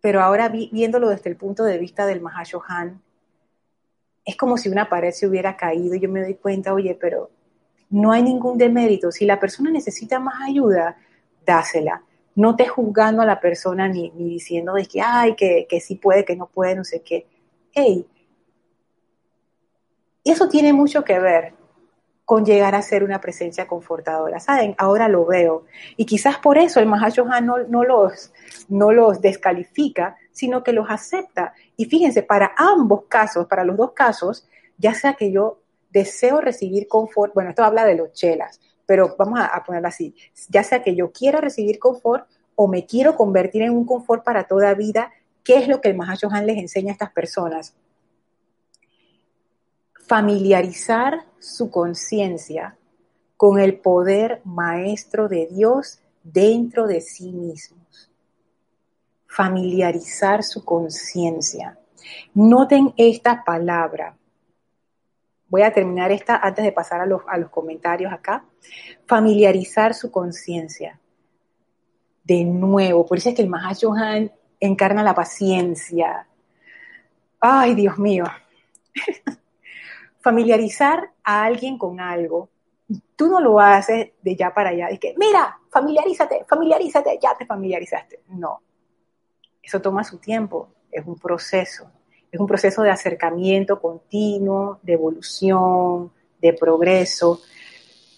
Pero 0.00 0.20
ahora 0.20 0.48
viéndolo 0.48 1.08
desde 1.08 1.30
el 1.30 1.36
punto 1.36 1.62
de 1.64 1.78
vista 1.78 2.06
del 2.06 2.22
Han 2.68 3.02
es 4.24 4.36
como 4.36 4.56
si 4.56 4.68
una 4.68 4.88
pared 4.88 5.12
se 5.12 5.26
hubiera 5.26 5.56
caído 5.56 5.94
y 5.94 6.00
yo 6.00 6.08
me 6.08 6.22
doy 6.22 6.34
cuenta, 6.34 6.72
oye, 6.74 6.96
pero 7.00 7.30
no 7.90 8.12
hay 8.12 8.22
ningún 8.22 8.56
demérito. 8.56 9.10
Si 9.10 9.24
la 9.26 9.40
persona 9.40 9.70
necesita 9.70 10.18
más 10.18 10.40
ayuda, 10.42 10.96
dásela. 11.44 12.02
No 12.34 12.56
te 12.56 12.66
juzgando 12.66 13.22
a 13.22 13.26
la 13.26 13.40
persona 13.40 13.88
ni, 13.88 14.10
diciendo 14.10 14.74
de 14.74 14.86
que, 14.86 15.02
ay, 15.02 15.34
que, 15.34 15.66
que 15.68 15.80
sí 15.80 15.96
puede, 15.96 16.24
que 16.24 16.36
no 16.36 16.46
puede, 16.46 16.74
no 16.74 16.84
sé 16.84 17.02
qué. 17.02 17.26
Hey, 17.72 18.06
eso 20.24 20.48
tiene 20.48 20.72
mucho 20.72 21.04
que 21.04 21.18
ver 21.18 21.54
con 22.24 22.44
llegar 22.44 22.74
a 22.74 22.82
ser 22.82 23.04
una 23.04 23.20
presencia 23.20 23.66
confortadora. 23.66 24.40
¿Saben? 24.40 24.74
Ahora 24.78 25.08
lo 25.08 25.26
veo. 25.26 25.64
Y 25.96 26.06
quizás 26.06 26.38
por 26.38 26.56
eso 26.56 26.80
el 26.80 26.86
Mahashohan 26.86 27.44
no, 27.44 27.58
no, 27.64 27.84
los, 27.84 28.32
no 28.68 28.92
los 28.92 29.20
descalifica, 29.20 30.16
sino 30.32 30.62
que 30.62 30.72
los 30.72 30.86
acepta. 30.90 31.54
Y 31.76 31.84
fíjense, 31.84 32.22
para 32.22 32.52
ambos 32.56 33.04
casos, 33.08 33.46
para 33.46 33.64
los 33.64 33.76
dos 33.76 33.92
casos, 33.92 34.46
ya 34.78 34.94
sea 34.94 35.14
que 35.14 35.30
yo 35.30 35.60
deseo 35.90 36.40
recibir 36.40 36.88
confort, 36.88 37.34
bueno, 37.34 37.50
esto 37.50 37.62
habla 37.62 37.84
de 37.84 37.94
los 37.94 38.12
chelas, 38.12 38.60
pero 38.86 39.14
vamos 39.18 39.38
a, 39.40 39.62
ponerlo 39.64 39.88
así, 39.88 40.14
ya 40.48 40.64
sea 40.64 40.82
que 40.82 40.96
yo 40.96 41.12
quiera 41.12 41.40
recibir 41.40 41.78
confort 41.78 42.26
o 42.54 42.66
me 42.66 42.86
quiero 42.86 43.16
convertir 43.16 43.62
en 43.62 43.72
un 43.72 43.84
confort 43.84 44.24
para 44.24 44.44
toda 44.44 44.74
vida, 44.74 45.12
¿qué 45.44 45.56
es 45.56 45.68
lo 45.68 45.80
que 45.80 45.88
el 45.88 45.96
Mahashohan 45.96 46.46
les 46.46 46.58
enseña 46.58 46.90
a 46.90 46.92
estas 46.92 47.12
personas? 47.12 47.74
Familiarizar 50.06 51.24
su 51.38 51.70
conciencia 51.70 52.76
con 53.36 53.58
el 53.58 53.78
poder 53.78 54.40
maestro 54.44 55.28
de 55.28 55.46
Dios 55.50 56.00
dentro 56.22 56.86
de 56.86 57.00
sí 57.00 57.32
mismos 57.32 57.81
familiarizar 59.34 60.42
su 60.42 60.64
conciencia. 60.64 61.78
Noten 62.34 62.92
esta 62.96 63.42
palabra. 63.44 64.16
Voy 65.48 65.62
a 65.62 65.72
terminar 65.72 66.12
esta 66.12 66.36
antes 66.36 66.64
de 66.64 66.72
pasar 66.72 67.00
a 67.00 67.06
los, 67.06 67.22
a 67.26 67.38
los 67.38 67.50
comentarios 67.50 68.12
acá. 68.12 68.44
Familiarizar 69.06 69.94
su 69.94 70.10
conciencia. 70.10 71.00
De 72.24 72.44
nuevo, 72.44 73.06
por 73.06 73.18
eso 73.18 73.30
es 73.30 73.34
que 73.34 73.42
el 73.42 73.48
Mahashohan 73.48 74.30
encarna 74.60 75.02
la 75.02 75.14
paciencia, 75.14 76.26
Ay, 77.44 77.74
Dios 77.74 77.98
mío. 77.98 78.24
Familiarizar 80.20 81.10
a 81.24 81.42
alguien 81.42 81.76
con 81.76 81.98
algo. 81.98 82.50
Tú 83.16 83.26
no 83.26 83.40
lo 83.40 83.58
haces 83.58 84.12
de 84.22 84.36
ya 84.36 84.54
para 84.54 84.70
allá. 84.70 84.86
Es 84.86 85.00
que, 85.00 85.14
mira, 85.18 85.58
familiarízate, 85.68 86.44
familiarízate, 86.48 87.18
ya 87.20 87.36
te 87.36 87.44
familiarizaste. 87.44 88.20
No. 88.28 88.60
Eso 89.62 89.80
toma 89.80 90.04
su 90.04 90.18
tiempo. 90.18 90.68
Es 90.90 91.06
un 91.06 91.18
proceso. 91.18 91.90
Es 92.30 92.40
un 92.40 92.46
proceso 92.46 92.82
de 92.82 92.90
acercamiento 92.90 93.80
continuo, 93.80 94.80
de 94.82 94.94
evolución, 94.94 96.10
de 96.40 96.52
progreso. 96.54 97.40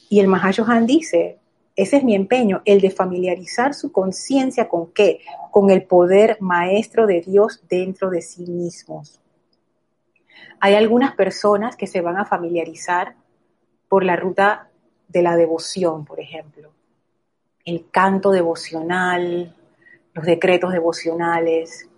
Y 0.09 0.21
el 0.21 0.29
Mahashohan 0.29 0.87
dice, 0.87 1.39
ese 1.77 1.97
es 1.97 2.05
mi 2.05 2.15
empeño, 2.15 2.63
el 2.65 2.81
de 2.81 2.91
familiarizar 2.91 3.75
su 3.75 3.91
conciencia 3.91 4.69
con 4.69 4.93
qué? 4.93 5.21
Con 5.51 5.71
el 5.71 5.85
poder 5.85 6.39
maestro 6.41 7.07
de 7.07 7.21
Dios 7.21 7.63
dentro 7.69 8.11
de 8.11 8.23
sí 8.23 8.47
mismos. 8.47 9.21
Hay 10.61 10.75
algunas 10.75 11.15
personas 11.15 11.77
que 11.77 11.89
se 11.89 12.01
van 12.01 12.17
a 12.17 12.25
familiarizar 12.25 13.17
por 13.89 14.05
la 14.05 14.17
ruta 14.17 14.71
de 15.09 15.23
la 15.23 15.37
devoción, 15.37 16.05
por 16.05 16.21
ejemplo. 16.21 16.73
El 17.65 17.91
canto 17.91 18.31
devocional, 18.31 19.55
los 20.15 20.25
decretos 20.25 20.73
devocionales. 20.73 21.89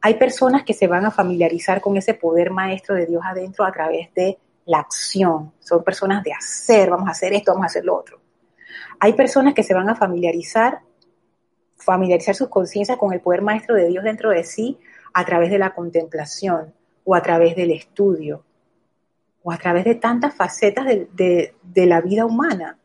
Hay 0.00 0.14
personas 0.14 0.64
que 0.64 0.74
se 0.74 0.88
van 0.88 1.06
a 1.06 1.10
familiarizar 1.10 1.80
con 1.80 1.96
ese 1.96 2.14
poder 2.14 2.50
maestro 2.50 2.96
de 2.96 3.06
Dios 3.06 3.22
adentro 3.24 3.64
a 3.64 3.72
través 3.72 4.12
de 4.14 4.38
la 4.66 4.80
acción. 4.80 5.52
Son 5.60 5.82
personas 5.82 6.22
de 6.24 6.32
hacer, 6.32 6.90
vamos 6.90 7.08
a 7.08 7.12
hacer 7.12 7.32
esto, 7.32 7.52
vamos 7.52 7.64
a 7.64 7.66
hacer 7.66 7.84
lo 7.84 7.96
otro. 7.96 8.20
Hay 8.98 9.14
personas 9.14 9.54
que 9.54 9.62
se 9.62 9.74
van 9.74 9.88
a 9.88 9.94
familiarizar, 9.94 10.80
familiarizar 11.76 12.34
sus 12.34 12.48
conciencias 12.48 12.98
con 12.98 13.12
el 13.12 13.20
poder 13.20 13.42
maestro 13.42 13.74
de 13.74 13.88
Dios 13.88 14.04
dentro 14.04 14.30
de 14.30 14.44
sí 14.44 14.78
a 15.14 15.24
través 15.24 15.50
de 15.50 15.58
la 15.58 15.74
contemplación 15.74 16.72
o 17.04 17.14
a 17.14 17.22
través 17.22 17.56
del 17.56 17.70
estudio 17.70 18.44
o 19.42 19.52
a 19.52 19.56
través 19.56 19.84
de 19.84 19.96
tantas 19.96 20.34
facetas 20.34 20.86
de, 20.86 21.54
la 21.74 22.00
vida 22.00 22.24
humana. 22.24 22.78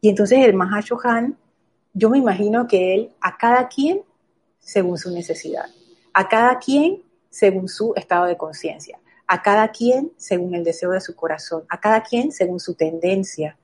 Y 0.00 0.08
entonces 0.08 0.44
el 0.44 0.54
Mahashohan, 0.54 1.36
yo 1.94 2.10
me 2.10 2.18
imagino 2.18 2.66
que 2.68 2.94
él 2.94 3.12
a 3.20 3.36
cada 3.36 3.68
quien 3.68 4.02
según 4.66 4.98
su 4.98 5.12
necesidad, 5.12 5.66
a 6.12 6.28
cada 6.28 6.58
quien 6.58 7.04
según 7.30 7.68
su 7.68 7.92
estado 7.94 8.26
de 8.26 8.36
conciencia, 8.36 8.98
a 9.28 9.40
cada 9.40 9.68
quien 9.68 10.10
según 10.16 10.56
el 10.56 10.64
deseo 10.64 10.90
de 10.90 11.00
su 11.00 11.14
corazón, 11.14 11.64
a 11.68 11.78
cada 11.78 12.02
quien 12.02 12.32
según 12.32 12.58
su 12.58 12.74
tendencia, 12.74 13.56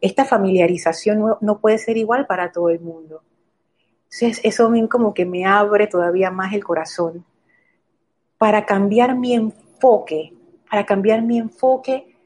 esta 0.00 0.24
familiarización 0.24 1.36
no, 1.40 1.58
puede 1.60 1.76
ser 1.76 1.98
igual 1.98 2.26
para 2.26 2.52
todo 2.52 2.70
el 2.70 2.80
mundo. 2.80 3.22
Entonces, 4.04 4.40
eso 4.44 4.72
como 4.88 5.12
que 5.12 5.26
me 5.26 5.44
abre 5.44 5.88
todavía 5.88 6.30
más 6.30 6.54
el 6.54 6.64
corazón 6.64 7.26
para 8.38 8.64
cambiar 8.64 9.14
mi 9.14 9.34
enfoque, 9.34 10.32
para 10.70 10.86
cambiar 10.86 11.20
mi 11.20 11.38
enfoque 11.38 12.16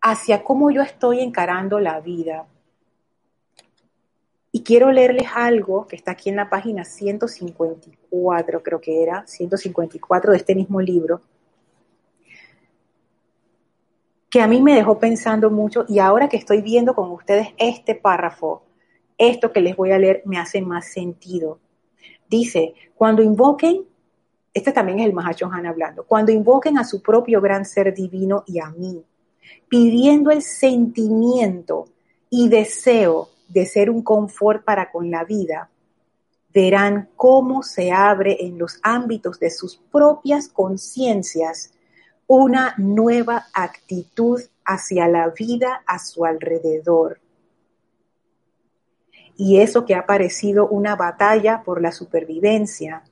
hacia 0.00 0.42
cómo 0.42 0.70
yo 0.70 0.80
estoy 0.80 1.20
encarando 1.20 1.78
la 1.78 2.00
vida. 2.00 2.46
Y 4.52 4.62
quiero 4.62 4.90
leerles 4.90 5.28
algo 5.34 5.86
que 5.86 5.96
está 5.96 6.12
aquí 6.12 6.28
en 6.28 6.36
la 6.36 6.50
página 6.50 6.84
154, 6.84 8.62
creo 8.62 8.80
que 8.80 9.02
era, 9.02 9.24
154 9.26 10.32
de 10.32 10.36
este 10.36 10.54
mismo 10.54 10.80
libro, 10.80 11.20
que 14.28 14.40
a 14.40 14.46
mí 14.46 14.60
me 14.62 14.74
dejó 14.74 14.98
pensando 14.98 15.50
mucho 15.50 15.84
y 15.88 15.98
ahora 15.98 16.28
que 16.28 16.36
estoy 16.36 16.62
viendo 16.62 16.94
con 16.94 17.10
ustedes 17.10 17.48
este 17.58 17.94
párrafo, 17.94 18.62
esto 19.18 19.52
que 19.52 19.60
les 19.60 19.76
voy 19.76 19.90
a 19.90 19.98
leer 19.98 20.22
me 20.24 20.38
hace 20.38 20.62
más 20.62 20.92
sentido. 20.92 21.58
Dice, 22.28 22.74
cuando 22.94 23.22
invoquen, 23.22 23.84
este 24.54 24.72
también 24.72 25.00
es 25.00 25.06
el 25.06 25.12
Mahachohan 25.12 25.66
hablando, 25.66 26.04
cuando 26.04 26.32
invoquen 26.32 26.78
a 26.78 26.84
su 26.84 27.02
propio 27.02 27.40
gran 27.40 27.64
ser 27.64 27.92
divino 27.92 28.44
y 28.46 28.60
a 28.60 28.70
mí, 28.70 29.04
pidiendo 29.68 30.30
el 30.30 30.42
sentimiento 30.42 31.86
y 32.30 32.48
deseo 32.48 33.28
de 33.50 33.66
ser 33.66 33.90
un 33.90 34.02
confort 34.02 34.64
para 34.64 34.90
con 34.90 35.10
la 35.10 35.24
vida, 35.24 35.68
verán 36.52 37.10
cómo 37.16 37.62
se 37.62 37.92
abre 37.92 38.38
en 38.40 38.58
los 38.58 38.80
ámbitos 38.82 39.38
de 39.38 39.50
sus 39.50 39.76
propias 39.76 40.48
conciencias 40.48 41.72
una 42.26 42.74
nueva 42.78 43.46
actitud 43.52 44.40
hacia 44.64 45.08
la 45.08 45.28
vida 45.30 45.82
a 45.86 45.98
su 45.98 46.24
alrededor. 46.24 47.20
Y 49.36 49.60
eso 49.60 49.84
que 49.84 49.94
ha 49.94 50.06
parecido 50.06 50.68
una 50.68 50.96
batalla 50.96 51.62
por 51.64 51.80
la 51.80 51.92
supervivencia 51.92 53.02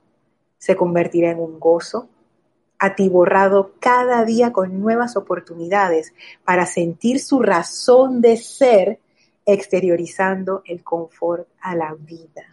se 0.57 0.75
convertirá 0.75 1.31
en 1.31 1.39
un 1.39 1.59
gozo, 1.59 2.07
atiborrado 2.77 3.73
cada 3.79 4.23
día 4.23 4.53
con 4.53 4.79
nuevas 4.79 5.17
oportunidades 5.17 6.13
para 6.45 6.65
sentir 6.65 7.19
su 7.19 7.41
razón 7.41 8.21
de 8.21 8.37
ser, 8.37 8.99
exteriorizando 9.53 10.61
el 10.65 10.83
confort 10.83 11.47
a 11.61 11.75
la 11.75 11.93
vida. 11.93 12.45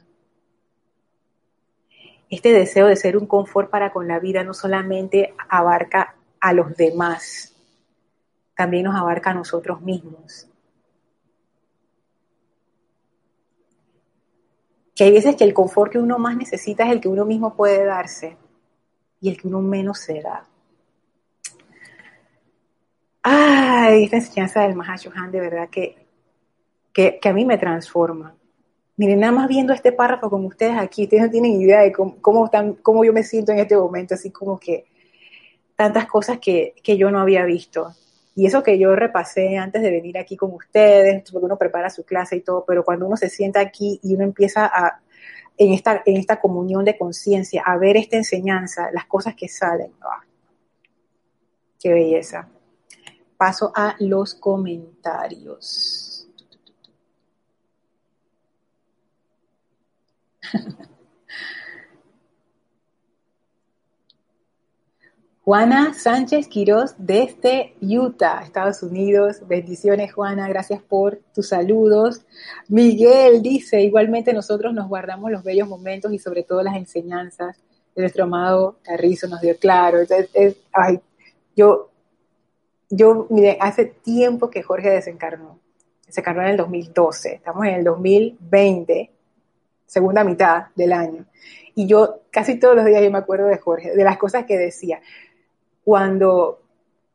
Este 2.28 2.52
deseo 2.52 2.86
de 2.86 2.96
ser 2.96 3.16
un 3.16 3.26
confort 3.26 3.70
para 3.70 3.92
con 3.92 4.08
la 4.08 4.18
vida 4.18 4.42
no 4.42 4.52
solamente 4.52 5.34
abarca 5.48 6.16
a 6.40 6.52
los 6.52 6.76
demás, 6.76 7.54
también 8.54 8.84
nos 8.84 8.96
abarca 8.96 9.30
a 9.30 9.34
nosotros 9.34 9.80
mismos. 9.80 10.48
Que 14.94 15.04
hay 15.04 15.12
veces 15.12 15.36
que 15.36 15.44
el 15.44 15.54
confort 15.54 15.92
que 15.92 15.98
uno 15.98 16.18
más 16.18 16.36
necesita 16.36 16.86
es 16.86 16.92
el 16.92 17.00
que 17.00 17.08
uno 17.08 17.24
mismo 17.24 17.54
puede 17.54 17.84
darse 17.84 18.36
y 19.20 19.28
el 19.28 19.40
que 19.40 19.46
uno 19.46 19.60
menos 19.60 19.98
se 19.98 20.20
da. 20.22 20.46
Ay, 23.22 24.04
esta 24.04 24.16
enseñanza 24.16 24.62
del 24.62 24.76
Mahashohan 24.76 25.30
de 25.30 25.40
verdad 25.40 25.68
que, 25.68 26.05
que, 26.96 27.28
a 27.28 27.32
mí 27.34 27.44
me 27.44 27.58
transforma. 27.58 28.34
Miren, 28.96 29.20
nada 29.20 29.32
más 29.32 29.48
viendo 29.48 29.74
este 29.74 29.92
párrafo 29.92 30.30
con 30.30 30.46
ustedes 30.46 30.78
aquí, 30.78 31.02
ustedes 31.04 31.24
no 31.24 31.30
tienen 31.30 31.60
idea 31.60 31.80
de 31.82 31.92
cómo, 31.92 32.16
cómo, 32.22 32.46
están, 32.46 32.72
cómo 32.76 33.04
yo 33.04 33.12
me 33.12 33.22
siento 33.22 33.52
en 33.52 33.58
este 33.58 33.76
momento, 33.76 34.14
así 34.14 34.30
como 34.30 34.58
que 34.58 34.86
tantas 35.76 36.06
cosas 36.06 36.38
que, 36.38 36.74
yo 36.82 37.10
no 37.10 37.20
había 37.20 37.44
visto. 37.44 37.94
Y 38.34 38.46
eso 38.46 38.62
que 38.62 38.78
yo 38.78 38.96
repasé 38.96 39.58
antes 39.58 39.82
de 39.82 39.90
venir 39.90 40.16
aquí 40.16 40.38
con 40.38 40.54
ustedes, 40.54 41.30
porque 41.30 41.44
uno 41.44 41.58
prepara 41.58 41.90
su 41.90 42.04
clase 42.04 42.36
y 42.36 42.40
todo, 42.40 42.64
pero 42.66 42.82
cuando 42.82 43.06
uno 43.06 43.18
se 43.18 43.28
sienta 43.28 43.60
aquí 43.60 44.00
y 44.02 44.14
uno 44.14 44.24
empieza 44.24 44.64
a, 44.64 45.02
en 45.58 45.74
esta, 45.74 46.02
en 46.06 46.16
esta 46.16 46.40
comunión 46.40 46.82
de 46.82 46.96
conciencia, 46.96 47.62
a 47.62 47.76
ver 47.76 47.98
esta 47.98 48.16
enseñanza, 48.16 48.90
las 48.92 49.04
cosas 49.04 49.34
que 49.34 49.48
salen, 49.48 49.92
¡ah! 50.00 50.24
qué 51.78 51.92
belleza. 51.92 52.48
Paso 53.36 53.70
a 53.74 53.96
los 53.98 54.34
comentarios. 54.34 56.15
Juana 65.46 65.94
Sánchez 65.94 66.48
Quiroz 66.48 66.96
desde 66.98 67.76
Utah, 67.80 68.42
Estados 68.42 68.82
Unidos. 68.82 69.46
Bendiciones, 69.46 70.12
Juana. 70.12 70.48
Gracias 70.48 70.82
por 70.82 71.20
tus 71.32 71.50
saludos. 71.50 72.26
Miguel 72.66 73.42
dice, 73.42 73.80
igualmente 73.80 74.32
nosotros 74.32 74.74
nos 74.74 74.88
guardamos 74.88 75.30
los 75.30 75.44
bellos 75.44 75.68
momentos 75.68 76.12
y 76.12 76.18
sobre 76.18 76.42
todo 76.42 76.64
las 76.64 76.74
enseñanzas 76.74 77.62
de 77.94 78.02
nuestro 78.02 78.24
amado 78.24 78.80
Carrizo 78.82 79.28
nos 79.28 79.40
dio 79.40 79.56
claro. 79.56 79.98
ay, 80.72 81.00
yo, 81.54 81.92
yo, 82.90 83.28
mire, 83.30 83.56
hace 83.60 83.84
tiempo 83.84 84.50
que 84.50 84.64
Jorge 84.64 84.90
desencarnó. 84.90 85.60
Desencarnó 86.04 86.42
en 86.42 86.48
el 86.48 86.56
2012. 86.56 87.34
Estamos 87.34 87.66
en 87.66 87.74
el 87.74 87.84
2020, 87.84 89.12
segunda 89.86 90.24
mitad 90.24 90.66
del 90.74 90.92
año. 90.92 91.26
Y 91.74 91.86
yo 91.86 92.22
casi 92.30 92.58
todos 92.58 92.76
los 92.76 92.84
días 92.84 93.02
yo 93.02 93.10
me 93.10 93.18
acuerdo 93.18 93.46
de 93.46 93.58
Jorge, 93.58 93.94
de 93.94 94.04
las 94.04 94.18
cosas 94.18 94.44
que 94.44 94.56
decía 94.56 95.00
cuando 95.84 96.62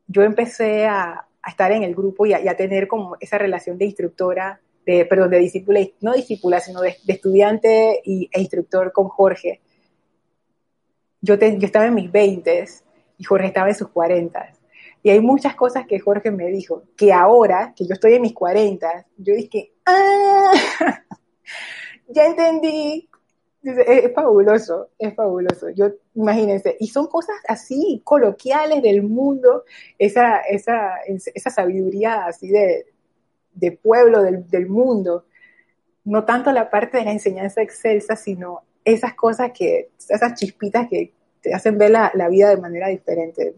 yo 0.08 0.24
empecé 0.24 0.86
a, 0.86 1.28
estar 1.46 1.72
en 1.72 1.84
el 1.84 1.96
grupo 1.96 2.26
y 2.26 2.34
a, 2.34 2.56
tener 2.56 2.88
como 2.88 3.18
esa 3.20 3.38
relación 3.38 3.78
de 3.78 3.86
instructora, 3.86 4.62
de, 4.86 5.06
perdón, 5.06 5.32
de 5.32 5.40
discípula, 5.40 5.82
no 6.00 6.14
discípula, 6.14 6.60
sino 6.60 6.82
de, 6.82 6.96
estudiante 7.08 8.00
y, 8.06 8.30
e 8.32 8.40
instructor 8.40 8.94
con 8.94 9.10
Jorge, 9.10 9.60
yo, 11.20 11.36
yo 11.36 11.66
estaba 11.66 11.88
en 11.88 11.96
mis 11.96 12.12
20 12.12 12.66
y 13.18 13.24
Jorge 13.24 13.48
estaba 13.48 13.68
en 13.68 13.76
sus 13.76 13.90
40. 13.90 14.54
Y 15.04 15.10
hay 15.10 15.20
muchas 15.20 15.56
cosas 15.56 15.86
que 15.88 16.00
Jorge 16.00 16.32
me 16.32 16.48
dijo, 16.48 16.84
que 16.96 17.12
ahora, 17.12 17.74
que 17.76 17.86
yo 17.86 17.94
estoy 17.94 18.14
en 18.14 18.22
mis 18.22 18.34
40, 18.34 19.08
yo 19.18 19.34
dije, 19.34 19.74
¡ah! 19.86 20.52
Ya 22.14 22.26
entendí 22.26 23.10
es, 23.64 24.14
fabuloso, 24.14 24.90
es 24.98 25.14
fabuloso. 25.14 25.70
Yo, 25.70 25.92
imagínense, 26.16 26.78
y 26.80 26.88
son 26.88 27.08
cosas 27.08 27.36
así, 27.48 28.02
coloquiales 28.04 28.82
del 28.82 29.04
mundo, 29.04 29.66
esa, 30.00 30.40
esa, 30.42 30.98
esa 31.06 31.50
sabiduría 31.50 32.26
así 32.26 32.50
de, 32.50 32.88
de 33.54 33.72
pueblo, 33.72 34.24
del, 34.24 34.50
del, 34.50 34.68
mundo. 34.68 35.26
No 36.04 36.26
tanto 36.26 36.52
la 36.52 36.70
parte 36.70 36.98
de 36.98 37.06
la 37.06 37.12
enseñanza 37.12 37.62
excelsa, 37.62 38.16
sino 38.16 38.64
esas 38.84 39.14
cosas 39.14 39.52
que, 39.52 39.92
esas 40.10 40.34
chispitas 40.34 40.88
que, 40.90 41.14
te 41.42 41.54
hacen 41.56 41.78
ver 41.80 41.90
la, 41.90 42.12
la 42.14 42.30
vida 42.30 42.50
de 42.50 42.58
manera 42.58 42.88
diferente. 42.88 43.56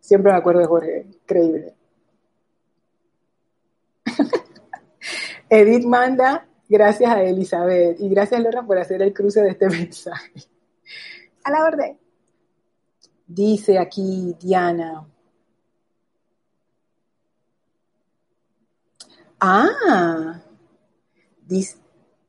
Siempre 0.00 0.32
me 0.32 0.38
acuerdo 0.38 0.60
de 0.60 0.66
Jorge, 0.66 1.06
increíble. 1.08 1.74
Edith 5.48 5.84
manda, 5.84 6.48
gracias 6.74 7.08
a 7.08 7.22
Elizabeth 7.22 8.00
y 8.00 8.08
gracias 8.08 8.42
Lorna 8.42 8.66
por 8.66 8.76
hacer 8.78 9.00
el 9.00 9.12
cruce 9.12 9.40
de 9.42 9.50
este 9.50 9.68
mensaje. 9.70 10.42
A 11.44 11.50
la 11.50 11.64
orden. 11.64 11.98
Dice 13.26 13.78
aquí 13.78 14.34
Diana. 14.40 15.06
Ah, 19.40 20.40
dice, 21.46 21.76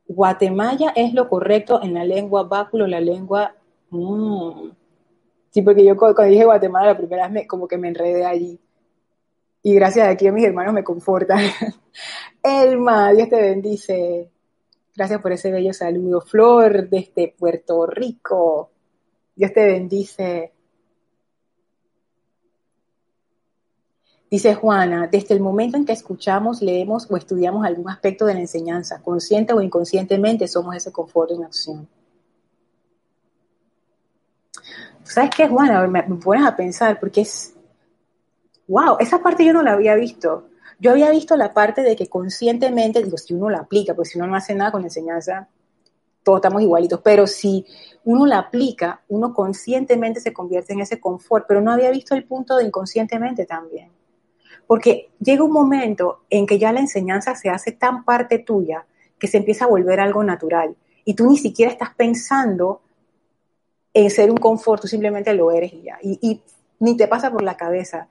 Guatemala 0.06 0.92
es 0.94 1.12
lo 1.12 1.28
correcto 1.28 1.82
en 1.82 1.94
la 1.94 2.04
lengua 2.04 2.44
báculo, 2.44 2.86
la 2.86 3.00
lengua... 3.00 3.54
Mm. 3.90 4.70
Sí, 5.50 5.62
porque 5.62 5.84
yo 5.84 5.96
cuando 5.96 6.22
dije 6.22 6.44
Guatemala 6.44 6.88
la 6.88 6.96
primera 6.96 7.28
vez 7.28 7.48
como 7.48 7.66
que 7.66 7.78
me 7.78 7.88
enredé 7.88 8.24
allí. 8.24 8.60
Y 9.62 9.74
gracias 9.74 10.06
a 10.06 10.10
aquí 10.10 10.28
a 10.28 10.32
mis 10.32 10.44
hermanos 10.44 10.74
me 10.74 10.84
confortan. 10.84 11.40
Elma, 12.42 13.12
Dios 13.12 13.28
te 13.28 13.40
bendice. 13.40 14.30
Gracias 14.96 15.20
por 15.20 15.32
ese 15.32 15.52
bello 15.52 15.74
saludo. 15.74 16.22
Flor 16.22 16.88
desde 16.88 17.34
Puerto 17.38 17.84
Rico. 17.84 18.70
Dios 19.34 19.52
te 19.52 19.66
bendice. 19.66 20.52
Dice 24.30 24.54
Juana, 24.54 25.06
desde 25.06 25.34
el 25.34 25.40
momento 25.40 25.76
en 25.76 25.84
que 25.84 25.92
escuchamos, 25.92 26.62
leemos 26.62 27.06
o 27.10 27.16
estudiamos 27.16 27.64
algún 27.64 27.88
aspecto 27.90 28.24
de 28.26 28.34
la 28.34 28.40
enseñanza, 28.40 29.00
consciente 29.02 29.52
o 29.52 29.60
inconscientemente, 29.60 30.48
somos 30.48 30.74
ese 30.74 30.90
confort 30.90 31.30
en 31.30 31.44
acción. 31.44 31.88
¿Sabes 35.04 35.30
qué, 35.36 35.46
Juana? 35.46 35.86
Me, 35.86 36.02
pones 36.02 36.44
a 36.44 36.56
pensar, 36.56 36.98
porque 36.98 37.20
es, 37.20 37.54
wow, 38.66 38.96
esa 38.98 39.22
parte 39.22 39.44
yo 39.44 39.52
no 39.52 39.62
la 39.62 39.74
había 39.74 39.94
visto. 39.94 40.48
Yo 40.78 40.90
había 40.90 41.10
visto 41.10 41.36
la 41.36 41.54
parte 41.54 41.82
de 41.82 41.96
que 41.96 42.08
conscientemente, 42.08 43.02
digo, 43.02 43.16
si 43.16 43.34
uno 43.34 43.50
la 43.50 43.58
aplica, 43.58 43.94
pues 43.94 44.10
si 44.10 44.18
uno 44.18 44.26
no 44.26 44.36
hace 44.36 44.54
nada 44.54 44.72
con 44.72 44.82
la 44.82 44.88
enseñanza, 44.88 45.48
todos 46.22 46.38
estamos 46.38 46.60
igualitos, 46.60 47.00
pero 47.02 47.26
si 47.26 47.64
uno 48.04 48.26
la 48.26 48.38
aplica, 48.38 49.02
uno 49.08 49.32
conscientemente 49.32 50.20
se 50.20 50.32
convierte 50.32 50.72
en 50.72 50.80
ese 50.80 51.00
confort, 51.00 51.46
pero 51.46 51.60
no 51.60 51.72
había 51.72 51.90
visto 51.90 52.14
el 52.14 52.24
punto 52.24 52.56
de 52.56 52.64
inconscientemente 52.64 53.46
también. 53.46 53.90
Porque 54.66 55.10
llega 55.20 55.44
un 55.44 55.52
momento 55.52 56.24
en 56.28 56.46
que 56.46 56.58
ya 56.58 56.72
la 56.72 56.80
enseñanza 56.80 57.34
se 57.36 57.48
hace 57.48 57.72
tan 57.72 58.04
parte 58.04 58.40
tuya 58.40 58.84
que 59.18 59.28
se 59.28 59.38
empieza 59.38 59.64
a 59.64 59.68
volver 59.68 60.00
algo 60.00 60.24
natural 60.24 60.76
y 61.04 61.14
tú 61.14 61.30
ni 61.30 61.38
siquiera 61.38 61.70
estás 61.70 61.94
pensando 61.94 62.82
en 63.94 64.10
ser 64.10 64.30
un 64.30 64.36
confort, 64.36 64.82
tú 64.82 64.88
simplemente 64.88 65.32
lo 65.32 65.52
eres 65.52 65.72
y 65.72 65.82
ya. 65.82 65.98
Y, 66.02 66.42
ni 66.78 66.96
te 66.96 67.08
pasa 67.08 67.30
por 67.30 67.42
la 67.42 67.56
cabeza. 67.56 68.08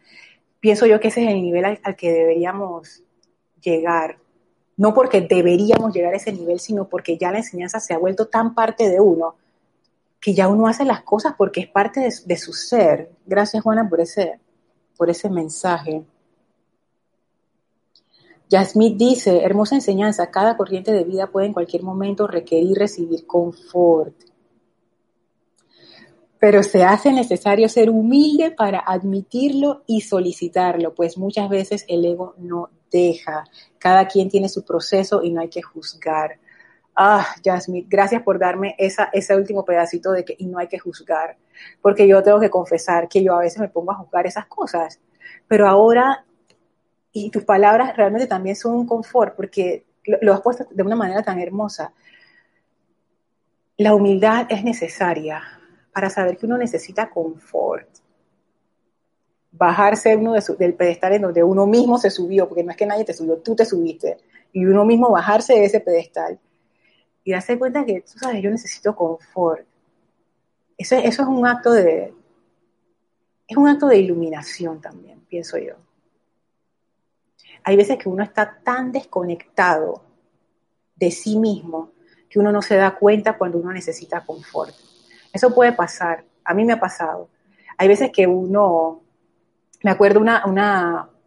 Pienso 0.59 0.85
yo 0.85 0.99
que 0.99 1.09
ese 1.09 1.23
es 1.23 1.29
el 1.29 1.41
nivel 1.41 1.65
al, 1.65 1.95
que 1.95 2.11
deberíamos 2.11 3.03
llegar. 3.61 4.17
No 4.77 4.93
porque 4.93 5.21
deberíamos 5.21 5.93
llegar 5.93 6.13
a 6.13 6.17
ese 6.17 6.33
nivel, 6.33 6.59
sino 6.59 6.87
porque 6.87 7.17
ya 7.17 7.31
la 7.31 7.37
enseñanza 7.37 7.79
se 7.79 7.93
ha 7.93 7.97
vuelto 7.97 8.27
tan 8.27 8.53
parte 8.53 8.89
de 8.89 8.99
uno 8.99 9.35
que 10.19 10.33
ya 10.33 10.47
uno 10.47 10.67
hace 10.67 10.85
las 10.85 11.03
cosas 11.03 11.35
porque 11.37 11.61
es 11.61 11.67
parte 11.67 11.99
de, 11.99 12.13
de 12.25 12.37
su 12.37 12.51
ser. 12.51 13.11
Gracias, 13.25 13.61
Juana, 13.61 13.87
por 13.87 14.01
ese, 14.01 14.39
por 14.97 15.09
ese 15.09 15.29
mensaje. 15.29 16.03
Yasmith 18.49 18.97
dice, 18.97 19.43
hermosa 19.43 19.75
enseñanza, 19.75 20.29
cada 20.29 20.55
corriente 20.55 20.91
de 20.91 21.03
vida 21.03 21.27
puede 21.27 21.47
en 21.47 21.53
cualquier 21.53 21.83
momento 21.83 22.27
requerir 22.27 22.77
recibir 22.77 23.25
confort. 23.25 24.15
Pero 26.39 26.63
se 26.63 26.83
hace 26.83 27.11
necesario 27.11 27.69
ser 27.69 27.89
humilde 27.89 28.51
para 28.51 28.79
admitirlo 28.79 29.83
y 29.87 30.01
solicitarlo, 30.01 30.93
pues 30.93 31.17
muchas 31.17 31.49
veces 31.49 31.85
el 31.87 32.05
ego 32.05 32.35
no 32.37 32.69
deja. 32.91 33.45
Cada 33.79 34.07
quien 34.07 34.29
tiene 34.29 34.49
su 34.49 34.63
proceso 34.63 35.21
y 35.23 35.31
no 35.31 35.41
hay 35.41 35.49
que 35.49 35.61
juzgar. 35.61 36.39
Ah, 36.95 37.27
Yasmith, 37.43 37.87
gracias 37.89 38.21
por 38.23 38.39
darme 38.39 38.75
esa, 38.77 39.09
ese 39.11 39.35
último 39.35 39.65
pedacito 39.65 40.11
de 40.11 40.23
que 40.23 40.35
y 40.39 40.45
no 40.45 40.59
hay 40.59 40.67
que 40.67 40.79
juzgar, 40.79 41.35
porque 41.81 42.07
yo 42.07 42.23
tengo 42.23 42.39
que 42.39 42.49
confesar 42.49 43.09
que 43.09 43.21
yo 43.21 43.35
a 43.35 43.39
veces 43.39 43.59
me 43.59 43.67
pongo 43.67 43.91
a 43.91 43.95
juzgar 43.95 44.25
esas 44.25 44.45
cosas, 44.45 45.01
pero 45.45 45.67
ahora 45.67 46.25
y 47.11 47.29
tus 47.31 47.43
palabras 47.43 47.97
realmente 47.97 48.27
también 48.27 48.55
son 48.55 48.75
un 48.75 48.87
confort 48.87 49.35
porque 49.35 49.85
lo, 50.05 50.17
lo, 50.21 50.33
has 50.33 50.41
puesto 50.41 50.67
de 50.71 50.83
una 50.83 50.95
manera 50.95 51.21
tan 51.21 51.39
hermosa. 51.39 51.93
La 53.77 53.93
humildad 53.93 54.47
es 54.49 54.63
necesaria 54.63 55.41
para 55.95 56.09
saber 56.09 56.35
que 56.37 56.45
uno 56.45 56.57
necesita 56.57 57.09
confort. 57.09 57.87
Bajarse 59.53 60.17
uno 60.17 60.33
de 60.33 60.43
del 60.59 60.73
pedestal 60.73 61.13
en 61.13 61.21
donde 61.21 61.41
uno 61.41 61.65
mismo 61.65 61.97
se 61.97 62.09
subió, 62.09 62.49
porque 62.49 62.65
no 62.65 62.71
es 62.71 62.77
que 62.77 62.85
nadie 62.85 63.05
te 63.05 63.13
subió, 63.13 63.37
tú 63.37 63.55
te 63.55 63.63
subiste, 63.63 64.17
y 64.51 64.65
uno 64.65 64.83
mismo 64.83 65.09
bajarse 65.09 65.53
de 65.53 65.63
ese 65.63 65.79
pedestal 65.79 66.37
y 67.23 67.31
darse 67.31 67.57
cuenta 67.57 67.85
que, 67.85 68.01
tú 68.01 68.19
sabes, 68.19 68.43
yo 68.43 68.51
necesito 68.51 68.93
confort. 68.93 69.65
Eso, 70.77 70.95
eso 70.97 71.21
es 71.21 71.27
un 71.29 71.47
acto 71.47 71.71
de, 71.71 72.13
es 73.47 73.55
un 73.55 73.69
acto 73.69 73.87
de 73.87 73.97
iluminación 73.97 74.81
también, 74.81 75.21
pienso 75.21 75.57
yo 75.57 75.77
hay 77.65 77.75
veces 77.75 77.97
que 77.97 78.07
uno 78.07 78.23
está 78.23 78.59
tan 78.63 78.91
desconectado 78.91 80.03
de 80.95 81.09
sí 81.09 81.37
mismo 81.39 81.91
que 82.29 82.37
uno 82.37 82.51
no 82.51 82.61
se 82.61 82.75
da 82.75 82.95
cuenta 82.95 83.37
cuando 83.39 83.57
uno 83.57 83.73
necesita 83.73 84.23
confort. 84.23 84.75
Eso 85.35 85.53
puede 85.53 85.73
pasar, 85.73 86.23
a 86.45 86.53
mí 86.53 86.63
me 86.63 86.71
ha 86.71 86.79
pasado. 86.79 87.27
Hay 87.77 87.89
veces 87.89 88.09
que 88.09 88.25
uno, 88.25 89.01
me 89.83 89.91
acuerdo 89.91 90.21
una, 90.21 90.45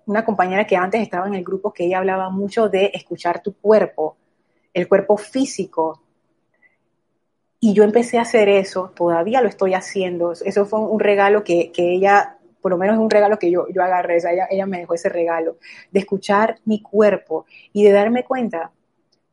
una, 0.06 0.24
compañera 0.24 0.66
que 0.66 0.76
antes 0.76 1.02
estaba 1.02 1.26
en 1.26 1.34
el 1.34 1.44
grupo 1.44 1.74
que 1.74 1.84
ella 1.84 1.98
hablaba 1.98 2.30
mucho 2.30 2.70
de 2.70 2.90
escuchar 2.94 3.42
tu 3.42 3.52
cuerpo, 3.52 4.16
el 4.72 4.88
cuerpo 4.88 5.18
físico. 5.18 6.00
Y 7.60 7.74
yo 7.74 7.84
empecé 7.84 8.16
a 8.16 8.22
hacer 8.22 8.48
eso, 8.48 8.94
todavía 8.96 9.42
lo 9.42 9.48
estoy 9.48 9.74
haciendo. 9.74 10.32
Eso 10.32 10.64
fue 10.64 10.80
un 10.80 11.00
regalo 11.00 11.44
que, 11.44 11.70
que 11.70 11.92
ella 11.92 12.38
por 12.62 12.70
lo 12.70 12.78
menos 12.78 12.96
es 12.96 13.02
un 13.02 13.10
regalo 13.10 13.38
que 13.38 13.50
yo, 13.50 13.66
yo 13.68 13.82
agarré, 13.82 14.16
ella, 14.16 14.48
ella 14.50 14.64
me 14.64 14.78
dejó 14.78 14.94
ese 14.94 15.10
regalo, 15.10 15.58
de 15.90 16.00
escuchar 16.00 16.58
mi 16.64 16.80
cuerpo 16.80 17.44
y 17.74 17.84
de 17.84 17.92
darme 17.92 18.24
cuenta, 18.24 18.72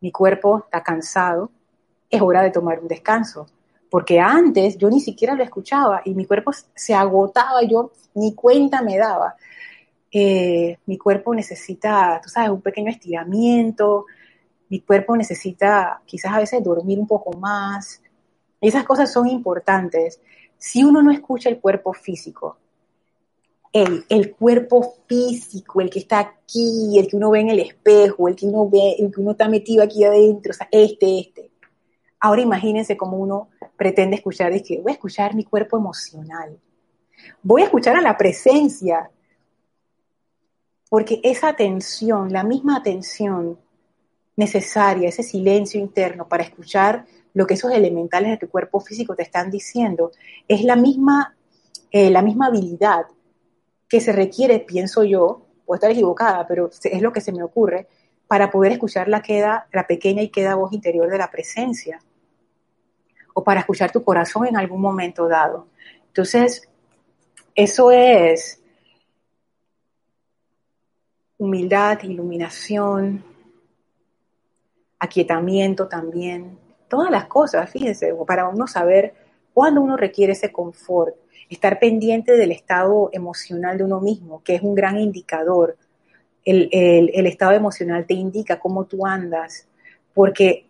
mi 0.01 0.11
cuerpo 0.11 0.63
está 0.65 0.83
cansado, 0.83 1.49
es 2.09 2.21
hora 2.21 2.43
de 2.43 2.51
tomar 2.51 2.79
un 2.81 2.89
descanso. 2.89 3.47
Porque 3.95 4.19
antes 4.19 4.77
yo 4.77 4.89
ni 4.89 4.99
siquiera 4.99 5.35
lo 5.35 5.41
escuchaba 5.41 6.01
y 6.03 6.13
mi 6.13 6.25
cuerpo 6.25 6.51
se 6.51 6.93
agotaba, 6.93 7.63
yo 7.63 7.93
ni 8.15 8.35
cuenta 8.35 8.81
me 8.81 8.97
daba. 8.97 9.37
Eh, 10.11 10.79
mi 10.85 10.97
cuerpo 10.97 11.33
necesita, 11.33 12.19
tú 12.21 12.27
sabes, 12.27 12.49
un 12.49 12.59
pequeño 12.59 12.91
estiramiento, 12.91 14.05
mi 14.67 14.81
cuerpo 14.81 15.15
necesita 15.15 16.01
quizás 16.05 16.33
a 16.33 16.39
veces 16.39 16.61
dormir 16.61 16.99
un 16.99 17.07
poco 17.07 17.37
más. 17.37 18.01
Esas 18.59 18.83
cosas 18.83 19.13
son 19.13 19.29
importantes. 19.29 20.19
Si 20.57 20.83
uno 20.83 21.01
no 21.01 21.09
escucha 21.09 21.47
el 21.47 21.61
cuerpo 21.61 21.93
físico, 21.93 22.57
el, 23.71 24.03
el, 24.09 24.35
cuerpo 24.35 24.95
físico, 25.07 25.79
el 25.79 25.89
que 25.89 25.99
está 25.99 26.19
aquí, 26.19 26.99
el 26.99 27.07
que 27.07 27.15
uno 27.15 27.29
ve 27.29 27.39
en 27.39 27.49
el 27.51 27.59
espejo, 27.59 28.27
el 28.27 28.35
que 28.35 28.45
uno 28.45 28.69
ve, 28.69 28.97
el 28.99 29.09
que 29.09 29.21
uno 29.21 29.31
está 29.31 29.47
metido 29.47 29.81
aquí 29.81 30.03
adentro, 30.03 30.51
o 30.51 30.53
sea, 30.53 30.67
este, 30.69 31.17
este. 31.17 31.51
Ahora 32.19 32.41
imagínense 32.41 32.97
cómo 32.97 33.15
uno 33.15 33.47
pretende 33.77 34.17
escuchar, 34.17 34.51
es 34.53 34.63
que 34.63 34.79
voy 34.81 34.91
a 34.91 34.95
escuchar 34.95 35.35
mi 35.35 35.43
cuerpo 35.43 35.77
emocional, 35.77 36.57
voy 37.41 37.61
a 37.61 37.65
escuchar 37.65 37.95
a 37.95 38.01
la 38.01 38.17
presencia, 38.17 39.09
porque 40.89 41.19
esa 41.23 41.49
atención, 41.49 42.31
la 42.31 42.43
misma 42.43 42.77
atención 42.77 43.59
necesaria, 44.35 45.09
ese 45.09 45.23
silencio 45.23 45.79
interno 45.79 46.27
para 46.27 46.43
escuchar 46.43 47.05
lo 47.33 47.45
que 47.45 47.55
esos 47.55 47.71
elementales 47.71 48.31
de 48.31 48.37
tu 48.37 48.49
cuerpo 48.49 48.79
físico 48.79 49.15
te 49.15 49.23
están 49.23 49.51
diciendo, 49.51 50.11
es 50.47 50.63
la 50.63 50.75
misma, 50.75 51.35
eh, 51.91 52.09
la 52.09 52.21
misma 52.21 52.47
habilidad 52.47 53.05
que 53.89 53.99
se 53.99 54.11
requiere, 54.11 54.59
pienso 54.59 55.03
yo, 55.03 55.45
puedo 55.65 55.75
estar 55.75 55.91
equivocada, 55.91 56.47
pero 56.47 56.69
es 56.83 57.01
lo 57.01 57.11
que 57.11 57.21
se 57.21 57.31
me 57.31 57.43
ocurre, 57.43 57.87
para 58.27 58.51
poder 58.51 58.71
escuchar 58.71 59.07
la, 59.07 59.21
queda, 59.21 59.67
la 59.71 59.85
pequeña 59.85 60.21
y 60.21 60.29
queda 60.29 60.55
voz 60.55 60.73
interior 60.73 61.09
de 61.09 61.17
la 61.17 61.29
presencia, 61.29 61.99
o 63.37 63.43
para 63.43 63.59
escuchar 63.59 63.91
tu 63.91 64.01
corazón 64.01 64.47
en 64.47 64.55
algún 64.55 64.79
momento 64.79 65.27
dado. 65.27 65.67
Entonces, 66.07 66.67
eso 67.53 67.91
es 67.91 68.61
humildad, 71.37 72.01
iluminación, 72.03 73.23
aquietamiento 74.97 75.89
también, 75.89 76.57
todas 76.87 77.11
las 77.11 77.25
cosas, 77.25 77.69
fíjense, 77.69 78.15
para 78.25 78.47
uno 78.47 78.67
saber 78.67 79.13
cuándo 79.53 79.81
uno 79.81 79.97
requiere 79.97 80.31
ese 80.31 80.53
confort, 80.53 81.15
estar 81.49 81.77
pendiente 81.77 82.37
del 82.37 82.53
estado 82.53 83.09
emocional 83.11 83.77
de 83.77 83.83
uno 83.83 83.99
mismo, 83.99 84.41
que 84.43 84.55
es 84.55 84.61
un 84.61 84.75
gran 84.75 84.97
indicador. 84.97 85.77
El, 86.45 86.69
el, 86.71 87.11
el 87.13 87.27
estado 87.27 87.51
emocional 87.51 88.05
te 88.05 88.13
indica 88.13 88.59
cómo 88.59 88.85
tú 88.85 89.05
andas, 89.05 89.67
porque 90.13 90.64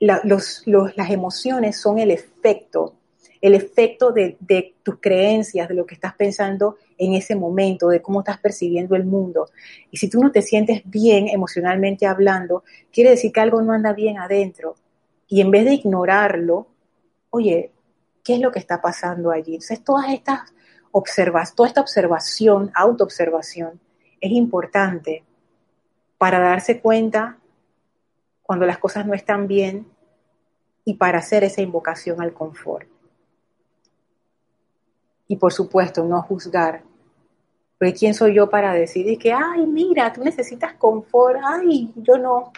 las 0.00 1.10
emociones 1.10 1.80
son 1.80 1.98
el 1.98 2.10
efecto, 2.10 2.94
el 3.40 3.54
efecto 3.54 4.12
de, 4.12 4.36
de, 4.40 4.74
tus 4.82 4.98
creencias, 5.00 5.68
de 5.68 5.74
lo 5.74 5.86
que 5.86 5.94
estás 5.94 6.14
pensando 6.14 6.76
en 6.96 7.14
ese 7.14 7.36
momento, 7.36 7.88
de 7.88 8.02
cómo 8.02 8.20
estás 8.20 8.38
percibiendo 8.38 8.96
el 8.96 9.04
mundo. 9.04 9.48
Y 9.90 9.96
si 9.98 10.08
tú 10.08 10.20
no 10.20 10.30
te 10.30 10.42
sientes 10.42 10.82
bien 10.84 11.28
emocionalmente 11.28 12.06
hablando, 12.06 12.64
quiere 12.92 13.10
decir 13.10 13.32
que 13.32 13.40
algo 13.40 13.60
no 13.62 13.72
anda 13.72 13.92
bien 13.92 14.18
adentro. 14.18 14.76
Y 15.28 15.40
en 15.40 15.50
vez 15.50 15.64
de 15.64 15.74
ignorarlo, 15.74 16.68
oye, 17.30 17.72
¿qué 18.24 18.34
es 18.34 18.40
lo 18.40 18.50
que 18.50 18.58
está 18.58 18.80
pasando 18.80 19.30
allí? 19.30 19.54
Entonces, 19.54 19.84
todas 19.84 20.10
estas 20.10 20.52
observas, 20.90 21.54
toda 21.54 21.68
esta 21.68 21.80
observación, 21.80 22.70
autoobservación, 22.74 23.80
es 24.20 24.32
importante 24.32 25.24
para 26.16 26.40
darse 26.40 26.80
cuenta 26.80 27.38
cuando 28.48 28.64
las 28.64 28.78
cosas 28.78 29.04
no 29.04 29.12
están 29.12 29.46
bien 29.46 29.86
y 30.82 30.94
para 30.94 31.18
hacer 31.18 31.44
esa 31.44 31.60
invocación 31.60 32.22
al 32.22 32.32
confort. 32.32 32.88
Y 35.26 35.36
por 35.36 35.52
supuesto, 35.52 36.02
no 36.02 36.22
juzgar. 36.22 36.82
Porque 37.78 37.92
¿quién 37.92 38.14
soy 38.14 38.32
yo 38.34 38.48
para 38.48 38.72
decir 38.72 39.18
que, 39.18 39.34
ay, 39.34 39.66
mira, 39.66 40.10
tú 40.14 40.24
necesitas 40.24 40.72
confort, 40.72 41.38
ay, 41.44 41.92
yo 41.96 42.16
no. 42.16 42.50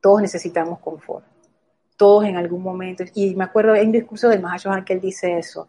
Todos 0.00 0.20
necesitamos 0.20 0.80
confort. 0.80 1.24
Todos 1.96 2.24
en 2.24 2.36
algún 2.36 2.64
momento. 2.64 3.04
Y 3.14 3.36
me 3.36 3.44
acuerdo 3.44 3.76
en 3.76 3.86
un 3.86 3.92
discurso 3.92 4.28
del 4.28 4.42
Mahayohan 4.42 4.84
que 4.84 4.94
él 4.94 5.00
dice 5.00 5.38
eso. 5.38 5.68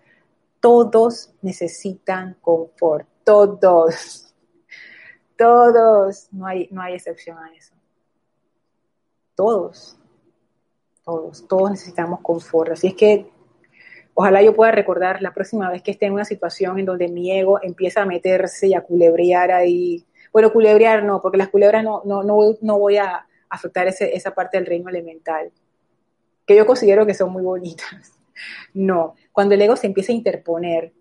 Todos 0.59 1.35
necesitan 1.43 2.35
confort. 2.41 3.07
Todos. 3.23 4.33
Todos. 5.37 6.29
No 6.31 6.47
hay, 6.47 6.67
no 6.71 6.81
hay 6.81 6.95
excepción 6.95 7.37
a 7.37 7.53
eso. 7.53 7.75
Todos. 9.41 9.97
Todos. 11.03 11.47
Todos 11.47 11.71
necesitamos 11.71 12.19
confort. 12.21 12.73
Así 12.73 12.89
es 12.89 12.93
que 12.93 13.25
ojalá 14.13 14.43
yo 14.43 14.55
pueda 14.55 14.71
recordar 14.71 15.19
la 15.19 15.33
próxima 15.33 15.67
vez 15.71 15.81
que 15.81 15.89
esté 15.89 16.05
en 16.05 16.13
una 16.13 16.25
situación 16.25 16.77
en 16.77 16.85
donde 16.85 17.07
mi 17.07 17.31
ego 17.31 17.59
empieza 17.63 18.03
a 18.03 18.05
meterse 18.05 18.67
y 18.67 18.75
a 18.75 18.81
culebrear 18.81 19.51
ahí. 19.51 20.05
Bueno, 20.31 20.53
culebrear 20.53 21.03
no, 21.03 21.23
porque 21.23 21.39
las 21.39 21.49
culebras 21.49 21.83
no, 21.83 22.03
no, 22.05 22.21
no, 22.23 22.77
voy 22.77 22.97
a 22.97 23.25
afectar 23.49 23.87
esa 23.87 24.35
parte 24.35 24.57
del 24.57 24.67
reino 24.67 24.89
elemental, 24.89 25.51
que 26.45 26.55
yo 26.55 26.67
considero 26.67 27.07
que 27.07 27.15
son 27.15 27.31
muy 27.31 27.41
bonitas. 27.41 28.13
No, 28.73 29.13
cuando 29.31 29.53
el 29.53 29.61
ego 29.61 29.75
se 29.75 29.85
empieza 29.85 30.11
a 30.11 30.15
interponer, 30.15 30.93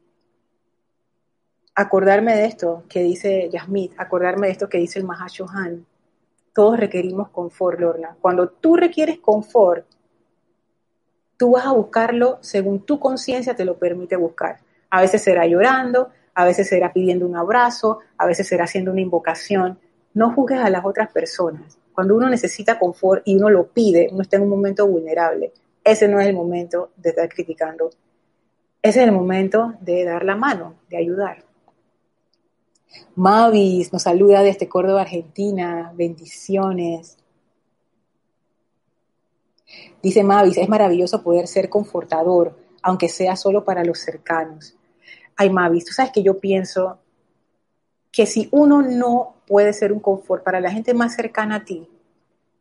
acordarme 1.75 2.37
de 2.37 2.45
esto 2.45 2.85
que 2.87 3.03
dice 3.03 3.49
Yasmith, 3.51 3.95
acordarme 3.97 4.49
de 4.49 4.53
esto 4.53 4.69
que 4.69 4.77
dice 4.77 4.99
el 4.99 5.07
Mahashohan, 5.07 5.87
todos 6.53 6.79
requerimos 6.79 7.29
confort, 7.31 7.79
Lorna. 7.81 8.17
Cuando 8.21 8.49
tú 8.49 8.77
requieres 8.77 9.19
confort, 9.19 9.87
tú 11.37 11.53
vas 11.53 11.67
a 11.67 11.73
buscarlo 11.73 12.39
según 12.41 12.85
tu 12.85 12.99
conciencia 12.99 13.55
te 13.55 13.65
lo 13.65 13.79
permite 13.79 14.17
buscar. 14.17 14.61
A 14.91 15.01
veces 15.01 15.23
será 15.23 15.47
llorando, 15.47 16.11
a 16.35 16.45
veces 16.45 16.69
será 16.69 16.93
pidiendo 16.93 17.27
un 17.27 17.37
abrazo, 17.37 18.01
a 18.19 18.27
veces 18.27 18.49
será 18.49 18.65
haciendo 18.65 18.91
una 18.93 19.01
invocación. 19.01 19.79
No 20.15 20.33
juzgues 20.33 20.61
a 20.61 20.71
las 20.71 20.85
otras 20.85 21.11
personas. 21.11 21.79
Cuando 21.95 22.17
uno 22.17 22.29
necesita 22.29 22.79
confort 22.79 23.23
y 23.25 23.37
uno 23.37 23.49
lo 23.51 23.69
pide, 23.69 24.09
uno 24.11 24.23
está 24.23 24.37
en 24.37 24.43
un 24.43 24.49
momento 24.51 24.87
vulnerable. 24.87 25.53
Ese 25.85 26.09
no 26.09 26.21
es 26.21 26.27
el 26.27 26.35
momento 26.35 26.91
de 26.97 27.11
estar 27.11 27.29
criticando. 27.29 27.91
Ese 28.83 29.01
es 29.01 29.07
el 29.07 29.13
momento 29.13 29.75
de 29.81 30.05
dar 30.05 30.25
la 30.25 30.37
mano, 30.37 30.77
de 30.89 30.97
ayudar. 30.97 31.50
Mavis 33.15 33.93
nos 33.93 34.03
saluda 34.03 34.43
desde 34.43 34.69
Córdoba, 34.69 35.03
Argentina. 35.03 35.93
Bendiciones. 35.95 37.19
Dice 40.03 40.25
Mavis, 40.25 40.59
es 40.59 40.69
maravilloso 40.69 41.23
poder 41.23 41.47
ser 41.47 41.69
confortador, 41.69 42.57
aunque 42.83 43.09
sea 43.09 43.37
solo 43.37 43.65
para 43.65 43.85
los 43.85 43.99
cercanos. 44.01 44.75
Ay, 45.37 45.51
Mavis, 45.51 45.85
tú 45.85 45.93
sabes 45.93 46.13
que 46.13 46.23
yo 46.23 46.39
pienso 46.39 46.99
que 48.11 48.27
si 48.27 48.49
uno 48.51 48.83
no 48.83 49.37
puede 49.47 49.73
ser 49.73 49.93
un 49.93 50.01
confort 50.01 50.43
para 50.43 50.61
la 50.61 50.71
gente 50.71 50.95
más 50.95 51.15
cercana 51.15 51.57
a 51.57 51.65
ti, 51.65 51.89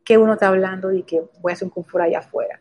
que 0.04 0.18
uno 0.18 0.34
está 0.34 0.48
hablando 0.48 0.92
y 0.92 1.02
que 1.02 1.22
voy 1.40 1.52
a 1.52 1.54
hacer 1.54 1.66
un 1.66 1.70
confort 1.70 2.04
allá 2.04 2.20
afuera. 2.20 2.60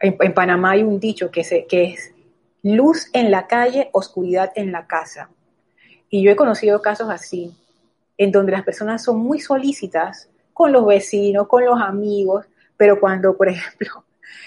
En, 0.00 0.34
Panamá 0.34 0.72
hay 0.72 0.82
un 0.82 1.00
dicho 1.00 1.30
que, 1.30 1.40
es 1.40 2.14
luz 2.62 3.08
en 3.12 3.30
la 3.30 3.46
calle, 3.46 3.88
oscuridad 3.92 4.52
en 4.56 4.72
la 4.72 4.86
casa. 4.86 5.30
Y 6.14 6.22
yo 6.22 6.30
he 6.30 6.36
conocido 6.36 6.80
casos 6.80 7.10
así, 7.10 7.52
en 8.16 8.30
donde 8.30 8.52
las 8.52 8.62
personas 8.62 9.02
son 9.02 9.18
muy 9.18 9.40
solícitas 9.40 10.28
con 10.52 10.70
los 10.70 10.86
vecinos, 10.86 11.48
con 11.48 11.64
los 11.64 11.80
amigos, 11.80 12.46
pero 12.76 13.00
cuando, 13.00 13.36
por 13.36 13.48
ejemplo, 13.48 14.04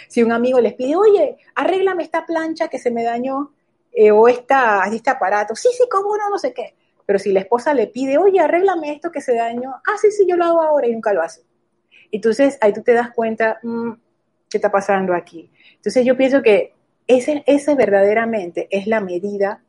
si 0.07 0.24
un 0.24 0.32
amigo 0.32 0.61
les 0.61 0.76
pide, 0.76 0.95
oye, 0.95 1.36
arréglame 1.55 2.03
esta 2.03 2.26
plancha 2.26 2.70
que 2.70 2.80
se 2.80 2.89
me 2.89 3.03
dañó, 3.03 3.51
eh, 3.91 4.11
o 4.11 4.30
esta, 4.30 4.86
este 4.89 5.09
aparato, 5.09 5.57
sí, 5.57 5.68
sí, 5.78 5.84
cómo 5.91 6.15
no, 6.15 6.30
no 6.30 6.38
sé 6.38 6.53
qué. 6.53 6.74
Pero 7.05 7.20
si 7.20 7.34
la 7.34 7.41
esposa 7.41 7.74
le 7.74 7.88
pide, 7.88 8.18
oye, 8.18 8.39
arréglame 8.39 8.93
esto 8.93 9.11
que 9.11 9.20
se 9.20 9.36
dañó, 9.36 9.72
ah, 9.72 9.97
sí, 10.01 10.09
sí, 10.09 10.26
yo 10.26 10.38
lo 10.38 10.45
hago 10.45 10.61
ahora 10.61 10.88
y 10.88 10.93
nunca 10.93 11.11
lo 11.11 11.22
hace. 11.22 11.41
Entonces 12.13 12.57
ahí 12.61 12.72
tú 12.72 12.82
te 12.82 12.93
das 12.93 13.11
cuenta, 13.11 13.59
mm, 13.61 13.91
¿qué 14.49 14.57
está 14.57 14.72
pasando 14.72 15.13
aquí? 15.13 15.51
Entonces 15.76 16.05
yo 16.05 16.15
pienso 16.15 16.41
que 16.41 16.76
ese, 17.07 17.43
ese 17.45 17.76
verdaderamente 17.76 18.70
es 18.72 18.88
la 18.88 19.01
medida 19.01 19.61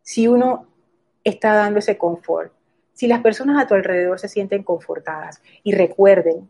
si 0.00 0.28
uno 0.28 0.68
está 1.24 1.54
dando 1.54 1.78
ese 1.78 1.98
confort. 1.98 2.52
Si 2.92 3.08
las 3.08 3.20
personas 3.22 3.60
a 3.60 3.66
tu 3.66 3.74
alrededor 3.74 4.20
se 4.20 4.28
sienten 4.28 4.62
confortadas 4.62 5.42
y 5.64 5.72
recuerden 5.72 6.48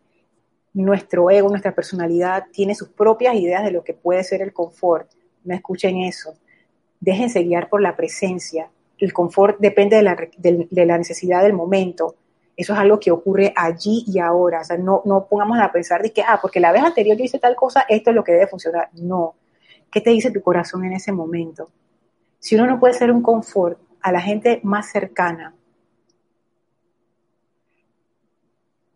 nuestro 0.75 1.31
ego, 1.31 1.49
nuestra 1.49 1.75
personalidad 1.75 2.47
tiene 2.53 2.75
sus 2.75 2.89
propias 2.89 3.35
ideas 3.37 3.64
de 3.64 3.70
lo 3.70 3.83
que 3.85 3.95
puede 3.95 4.25
ser 4.25 4.43
el 4.43 4.53
confort. 4.53 5.09
No 5.45 5.55
escuchen 5.55 5.99
eso. 5.99 6.35
Déjense 7.01 7.45
guiar 7.45 7.68
por 7.68 7.81
la 7.81 7.97
presencia. 7.97 8.68
El 8.99 9.12
confort 9.12 9.59
depende 9.59 9.97
de 9.97 10.03
la, 10.87 10.99
necesidad 10.99 11.43
del 11.43 11.53
momento. 11.53 12.16
Eso 12.57 12.72
es 12.72 12.79
algo 12.79 13.01
que 13.01 13.11
ocurre 13.11 13.53
allí 13.57 14.05
y 14.07 14.18
ahora. 14.18 14.61
O 14.61 14.64
sea, 14.64 14.77
no, 14.77 15.03
no 15.05 15.27
pongamos 15.27 15.59
a 15.61 15.72
pensar 15.72 16.03
de 16.03 16.12
que, 16.12 16.22
ah, 16.22 16.39
porque 16.43 16.61
la 16.61 16.72
vez 16.72 16.83
anterior 16.83 17.16
yo 17.16 17.25
hice 17.25 17.39
tal 17.39 17.57
cosa, 17.57 17.87
esto 17.89 18.11
es 18.11 18.16
lo 18.16 18.25
que 18.25 18.33
debe 18.33 18.47
funcionar. 18.47 18.91
No. 18.95 19.35
¿Qué 19.91 20.01
te 20.01 20.11
dice 20.11 20.31
tu 20.31 20.43
corazón 20.43 20.85
en 20.85 20.93
ese 20.93 21.12
momento? 21.12 21.70
Si 22.39 22.57
uno 22.57 22.66
no 22.66 22.81
puede 22.81 22.95
ser 22.95 23.11
un 23.11 23.22
confort 23.22 23.79
a 24.05 24.12
la 24.12 24.20
gente 24.20 24.61
más 24.62 24.90
cercana, 24.90 25.55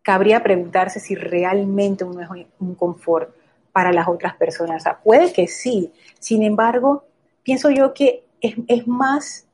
cabría 0.02 0.42
preguntarse 0.42 1.00
si 1.00 1.14
realmente 1.14 2.04
uno 2.04 2.20
es 2.20 2.46
un 2.58 2.74
confort 2.74 3.34
para 3.72 3.90
las 3.90 4.06
otras 4.06 4.36
personas. 4.36 4.84
Puede 5.02 5.32
que 5.32 5.48
sí, 5.48 5.94
sin 6.18 6.42
embargo, 6.42 7.06
pienso 7.42 7.70
yo 7.70 7.94
que 7.94 8.26
es, 8.42 8.86
más, 8.86 9.46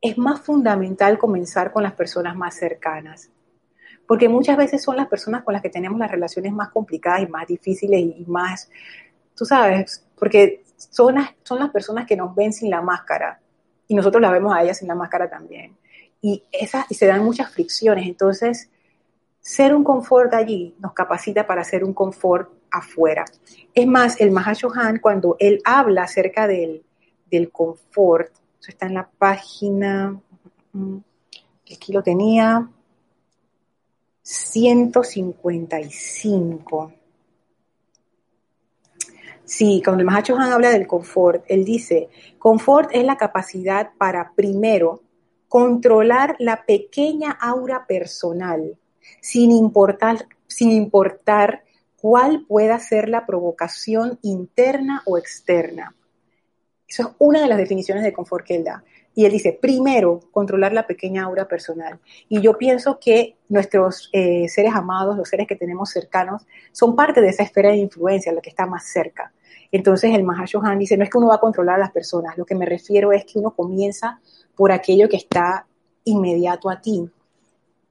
es 0.00 0.18
más 0.18 0.40
fundamental 0.40 1.16
comenzar 1.16 1.70
con 1.70 1.84
las 1.84 1.92
personas 1.92 2.34
más 2.34 2.56
cercanas, 2.56 3.30
porque 4.08 4.28
muchas 4.28 4.56
veces 4.56 4.82
son 4.82 4.96
las 4.96 5.06
personas 5.06 5.44
con 5.44 5.54
las 5.54 5.62
que 5.62 5.70
tenemos 5.70 5.96
las 6.00 6.10
relaciones 6.10 6.52
más 6.52 6.70
complicadas 6.70 7.22
y 7.22 7.28
más 7.28 7.46
difíciles 7.46 8.00
y 8.00 8.24
más, 8.26 8.68
tú 9.36 9.44
sabes, 9.44 10.04
porque 10.18 10.64
son 10.76 11.14
las, 11.14 11.30
son 11.44 11.60
las 11.60 11.70
personas 11.70 12.04
que 12.04 12.16
nos 12.16 12.34
ven 12.34 12.52
sin 12.52 12.68
la 12.68 12.82
máscara 12.82 13.39
y 13.90 13.94
nosotros 13.94 14.22
la 14.22 14.30
vemos 14.30 14.54
a 14.54 14.62
ellas 14.62 14.78
sin 14.78 14.86
la 14.86 14.94
máscara 14.94 15.28
también. 15.28 15.76
Y, 16.22 16.44
esas, 16.52 16.86
y 16.88 16.94
se 16.94 17.06
dan 17.06 17.24
muchas 17.24 17.50
fricciones, 17.50 18.06
entonces 18.06 18.70
ser 19.40 19.74
un 19.74 19.82
confort 19.82 20.32
allí 20.32 20.76
nos 20.78 20.92
capacita 20.92 21.44
para 21.44 21.64
ser 21.64 21.82
un 21.82 21.92
confort 21.92 22.52
afuera. 22.70 23.24
Es 23.74 23.88
más, 23.88 24.20
el 24.20 24.30
Mahashohan, 24.30 25.00
cuando 25.00 25.34
él 25.40 25.60
habla 25.64 26.04
acerca 26.04 26.46
del, 26.46 26.84
del 27.28 27.50
confort, 27.50 28.30
eso 28.60 28.70
está 28.70 28.86
en 28.86 28.94
la 28.94 29.10
página, 29.10 30.16
aquí 31.68 31.92
lo 31.92 32.04
tenía, 32.04 32.70
155. 34.22 36.92
Sí, 39.50 39.82
cuando 39.84 40.02
el 40.02 40.06
Mahashohan 40.06 40.52
habla 40.52 40.70
del 40.70 40.86
confort, 40.86 41.44
él 41.48 41.64
dice, 41.64 42.08
confort 42.38 42.88
es 42.92 43.02
la 43.02 43.16
capacidad 43.16 43.90
para, 43.98 44.30
primero, 44.36 45.02
controlar 45.48 46.36
la 46.38 46.64
pequeña 46.64 47.32
aura 47.32 47.84
personal 47.84 48.78
sin 49.20 49.50
importar, 49.50 50.28
sin 50.46 50.70
importar 50.70 51.64
cuál 52.00 52.46
pueda 52.46 52.78
ser 52.78 53.08
la 53.08 53.26
provocación 53.26 54.20
interna 54.22 55.02
o 55.04 55.18
externa. 55.18 55.96
Eso 56.86 57.02
es 57.02 57.08
una 57.18 57.40
de 57.40 57.48
las 57.48 57.58
definiciones 57.58 58.04
de 58.04 58.12
confort 58.12 58.46
que 58.46 58.54
él 58.54 58.62
da. 58.62 58.84
Y 59.14 59.24
él 59.24 59.32
dice, 59.32 59.58
primero, 59.60 60.20
controlar 60.30 60.72
la 60.72 60.86
pequeña 60.86 61.24
aura 61.24 61.48
personal. 61.48 61.98
Y 62.28 62.40
yo 62.40 62.56
pienso 62.56 62.98
que 63.00 63.36
nuestros 63.48 64.08
eh, 64.12 64.48
seres 64.48 64.74
amados, 64.74 65.16
los 65.16 65.28
seres 65.28 65.46
que 65.46 65.56
tenemos 65.56 65.90
cercanos, 65.90 66.46
son 66.72 66.94
parte 66.94 67.20
de 67.20 67.28
esa 67.28 67.42
esfera 67.42 67.70
de 67.70 67.78
influencia, 67.78 68.32
la 68.32 68.40
que 68.40 68.50
está 68.50 68.66
más 68.66 68.86
cerca. 68.86 69.32
Entonces 69.72 70.14
el 70.14 70.24
Mahashohan 70.24 70.78
dice, 70.78 70.96
no 70.96 71.04
es 71.04 71.10
que 71.10 71.18
uno 71.18 71.28
va 71.28 71.36
a 71.36 71.40
controlar 71.40 71.76
a 71.76 71.78
las 71.78 71.92
personas, 71.92 72.36
lo 72.36 72.44
que 72.44 72.54
me 72.54 72.66
refiero 72.66 73.12
es 73.12 73.24
que 73.24 73.38
uno 73.38 73.50
comienza 73.52 74.20
por 74.56 74.72
aquello 74.72 75.08
que 75.08 75.16
está 75.16 75.66
inmediato 76.04 76.70
a 76.70 76.80
ti. 76.80 77.08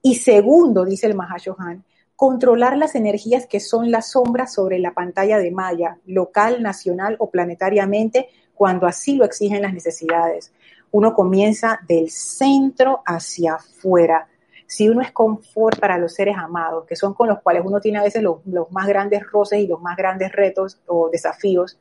Y 0.02 0.16
segundo, 0.16 0.84
dice 0.84 1.06
el 1.06 1.14
Mahashohan, 1.14 1.84
controlar 2.16 2.76
las 2.76 2.94
energías 2.94 3.46
que 3.46 3.60
son 3.60 3.90
las 3.90 4.10
sombras 4.10 4.52
sobre 4.52 4.78
la 4.78 4.92
pantalla 4.92 5.38
de 5.38 5.50
malla, 5.50 5.98
local, 6.06 6.62
nacional 6.62 7.16
o 7.18 7.30
planetariamente, 7.30 8.28
cuando 8.54 8.86
así 8.86 9.16
lo 9.16 9.24
exigen 9.24 9.62
las 9.62 9.72
necesidades. 9.72 10.52
Uno 10.92 11.14
comienza 11.14 11.80
del 11.86 12.10
centro 12.10 13.02
hacia 13.06 13.54
afuera. 13.54 14.28
Si 14.66 14.88
uno 14.88 15.00
es 15.02 15.12
confort 15.12 15.78
para 15.78 15.98
los 15.98 16.14
seres 16.14 16.36
amados, 16.36 16.86
que 16.86 16.96
son 16.96 17.14
con 17.14 17.28
los 17.28 17.40
cuales 17.40 17.62
uno 17.64 17.80
tiene 17.80 17.98
a 17.98 18.02
veces 18.02 18.22
los, 18.22 18.40
más 18.70 18.86
grandes 18.86 19.22
roces 19.30 19.60
y 19.60 19.66
los 19.66 19.80
más 19.80 19.96
grandes 19.96 20.32
retos 20.32 20.80
o 20.86 21.08
desafíos, 21.10 21.78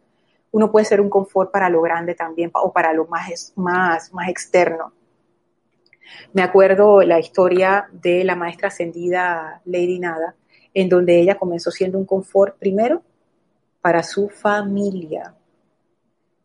uno 0.52 0.72
puede 0.72 0.86
ser 0.86 1.00
un 1.00 1.10
confort 1.10 1.52
para 1.52 1.70
lo 1.70 1.82
grande 1.82 2.16
también 2.16 2.50
o 2.54 2.74
para 2.74 2.94
lo 2.94 3.06
más, 3.06 3.54
más, 3.56 4.14
más 4.14 4.30
externo. 4.30 4.94
Me 6.34 6.42
acuerdo 6.42 7.02
la 7.02 7.20
historia 7.20 7.88
de 7.92 8.24
la 8.24 8.36
maestra 8.36 8.70
ascendida 8.70 9.62
Lady 9.66 10.00
Nada, 10.00 10.36
en 10.74 10.90
donde 10.90 11.20
ella 11.20 11.38
comenzó 11.38 11.70
siendo 11.70 12.00
un 12.00 12.06
confort 12.06 12.58
primero 12.58 13.04
para 13.82 14.02
su 14.02 14.30
familia, 14.30 15.36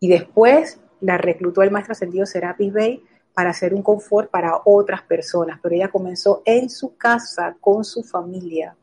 y 0.04 0.08
después 0.08 0.78
la 1.04 1.18
reclutó 1.18 1.62
el 1.62 1.70
maestro 1.70 1.92
ascendido 1.92 2.24
Serapis 2.24 2.72
Bay 2.72 3.02
para 3.34 3.50
hacer 3.50 3.74
un 3.74 3.82
confort 3.82 4.30
para 4.30 4.60
otras 4.64 5.02
personas, 5.02 5.58
pero 5.62 5.74
ella 5.74 5.88
comenzó 5.88 6.42
en 6.44 6.70
su 6.70 6.96
casa, 6.96 7.56
con 7.60 7.84
su 7.84 8.02
familia. 8.02 8.74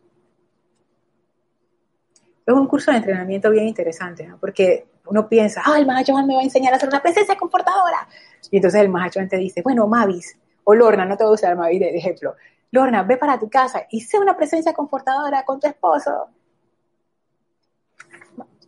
Es 2.45 2.53
un 2.53 2.67
curso 2.67 2.91
de 2.91 2.97
entrenamiento 2.97 3.49
bien 3.49 3.67
interesante, 3.67 4.27
¿no? 4.27 4.37
porque 4.37 4.85
uno 5.07 5.27
piensa, 5.27 5.63
ah, 5.65 5.79
el 5.79 5.87
Mahacho 5.87 6.13
me 6.13 6.35
va 6.35 6.41
a 6.41 6.43
enseñar 6.43 6.73
a 6.73 6.79
ser 6.79 6.89
una 6.89 7.01
presencia 7.01 7.35
comportadora. 7.35 8.07
Y 8.51 8.57
entonces 8.57 8.81
el 8.81 8.89
Mahacho 8.89 9.19
te 9.27 9.37
dice, 9.37 9.61
bueno, 9.63 9.87
Mavis, 9.87 10.37
o 10.63 10.75
Lorna, 10.75 11.05
no 11.05 11.17
te 11.17 11.23
voy 11.23 11.31
a 11.31 11.35
usar 11.35 11.55
Mavis 11.55 11.79
de 11.79 11.97
ejemplo, 11.97 12.35
Lorna, 12.71 13.03
ve 13.03 13.17
para 13.17 13.39
tu 13.39 13.49
casa 13.49 13.87
y 13.89 14.01
sé 14.01 14.19
una 14.19 14.37
presencia 14.37 14.73
confortadora 14.73 15.43
con 15.43 15.59
tu 15.59 15.67
esposo 15.67 16.29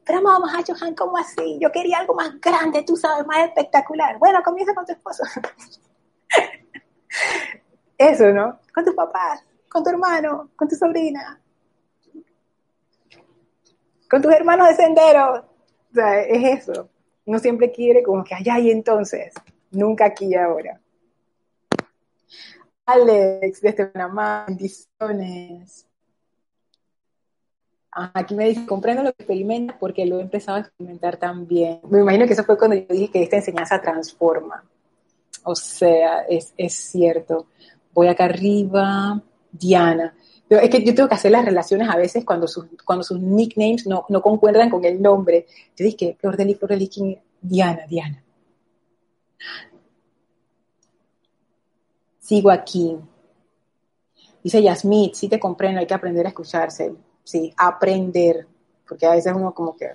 pero 0.06 0.22
vamos 0.22 0.54
a 0.54 0.64
Johan, 0.66 0.96
¿cómo 0.96 1.18
así? 1.18 1.58
Yo 1.62 1.72
quería 1.72 2.00
algo 2.00 2.14
más 2.14 2.40
grande, 2.40 2.84
tú 2.84 2.96
sabes, 2.96 3.26
más 3.26 3.48
espectacular. 3.48 4.18
Bueno, 4.20 4.42
comienza 4.44 4.74
con 4.74 4.86
tu 4.86 4.92
esposo. 4.92 5.24
Eso, 7.98 8.32
¿no? 8.32 8.60
Con 8.74 8.84
tus 8.84 8.96
papás, 8.96 9.46
con 9.70 9.84
tu 9.84 9.90
hermano, 9.90 10.50
con 10.56 10.68
tu 10.68 10.76
sobrina, 10.76 11.40
con 14.10 14.22
tus 14.22 14.32
hermanos 14.32 14.68
de 14.68 14.76
sendero. 14.76 15.46
O 15.92 15.94
sea, 15.94 16.22
es 16.22 16.68
eso. 16.68 16.90
Uno 17.26 17.40
siempre 17.40 17.72
quiere 17.72 18.04
como 18.04 18.24
que 18.24 18.36
allá 18.36 18.60
y 18.60 18.72
entonces, 18.72 19.34
nunca 19.72 20.06
aquí 20.06 20.26
y 20.26 20.36
ahora. 20.36 20.80
Alex, 22.86 23.62
desde 23.62 23.88
Panamá, 23.88 24.46
bendiciones. 24.48 25.88
Aquí 27.96 28.34
me 28.34 28.50
dice, 28.50 28.66
comprendo 28.66 29.04
lo 29.04 29.14
que 29.14 29.24
experimenta 29.24 29.78
porque 29.78 30.06
lo 30.06 30.18
he 30.18 30.22
empezado 30.24 30.58
a 30.58 30.62
experimentar 30.62 31.18
también. 31.18 31.80
Me 31.90 32.00
imagino 32.00 32.26
que 32.26 32.34
eso 32.34 32.44
fue 32.44 32.58
cuando 32.58 32.76
yo 32.76 32.86
dije 32.90 33.12
que 33.12 33.22
esta 33.24 33.36
enseñanza 33.36 33.80
transforma. 33.80 34.64
O 35.44 35.56
sea, 35.56 36.22
es, 36.22 36.54
cierto. 36.74 37.48
Voy 37.94 38.08
acá 38.08 38.26
arriba, 38.26 39.22
Diana. 39.52 40.16
Es 40.50 40.70
que 40.70 40.84
yo 40.84 40.96
tengo 40.96 41.08
que 41.08 41.16
hacer 41.16 41.32
las 41.32 41.46
relaciones 41.46 41.88
a 41.90 41.96
veces 41.96 42.26
cuando 42.26 42.48
sus, 42.48 42.66
cuando 42.84 43.04
sus 43.04 43.20
nicknames 43.20 43.86
no, 43.86 44.06
concuerdan 44.22 44.70
con 44.70 44.84
el 44.86 45.00
nombre. 45.00 45.46
Yo 45.76 45.86
dije, 45.86 46.18
Flor 46.20 46.36
de 46.36 46.56
Flor 46.56 46.72
de 46.72 47.22
Diana, 47.42 47.86
Diana. 47.88 48.24
Sigo 52.20 52.50
aquí. 52.50 52.98
Dice 54.44 54.64
Yasmith, 54.64 55.14
sí 55.14 55.30
te 55.30 55.40
comprendo, 55.40 55.80
hay 55.80 55.88
que 55.88 55.94
aprender 55.94 56.26
a 56.26 56.30
escucharse 56.30 56.94
sí, 57.24 57.54
aprender, 57.58 58.48
porque 58.88 59.06
a 59.06 59.12
veces 59.12 59.34
uno 59.36 59.54
como 59.54 59.76
que 59.76 59.92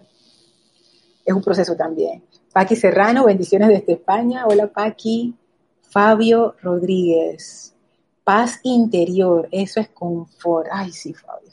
es 1.25 1.35
un 1.35 1.43
proceso 1.43 1.77
también. 1.77 2.23
Paqui 2.53 2.75
Serrano, 2.75 3.25
bendiciones 3.25 3.69
desde 3.69 3.93
España. 3.93 4.47
Hola 4.47 4.67
Paqui. 4.67 5.35
Fabio 5.83 6.55
Rodríguez. 6.61 7.75
Paz 8.25 8.61
interior, 8.63 9.49
eso 9.51 9.81
es 9.81 9.89
confort. 9.89 10.69
Ay, 10.71 10.93
sí, 10.93 11.15
Fabio. 11.15 11.53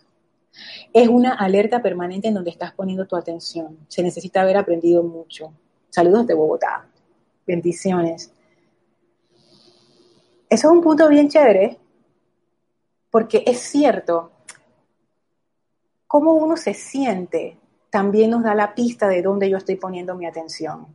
Es 0.93 1.07
una 1.07 1.34
alerta 1.34 1.82
permanente 1.82 2.28
en 2.28 2.34
donde 2.34 2.51
estás 2.51 2.73
poniendo 2.73 3.05
tu 3.05 3.15
atención. 3.15 3.80
Se 3.88 4.03
necesita 4.03 4.41
haber 4.41 4.57
aprendido 4.57 5.03
mucho. 5.03 5.53
Saludos 5.89 6.28
de 6.28 6.34
Bogotá. 6.34 6.88
Bendiciones. 7.45 8.32
Eso 10.49 10.67
es 10.67 10.73
un 10.73 10.82
punto 10.82 11.07
bien 11.09 11.30
chévere, 11.30 11.78
porque 13.09 13.43
es 13.45 13.59
cierto, 13.59 14.32
cómo 16.08 16.34
uno 16.34 16.58
se 16.58 16.74
siente 16.74 17.58
también 17.89 18.32
nos 18.32 18.43
da 18.43 18.53
la 18.56 18.76
pista 18.76 19.08
de 19.08 19.22
dónde 19.22 19.49
yo 19.49 19.58
estoy 19.58 19.78
poniendo 19.78 20.16
mi 20.16 20.26
atención. 20.26 20.88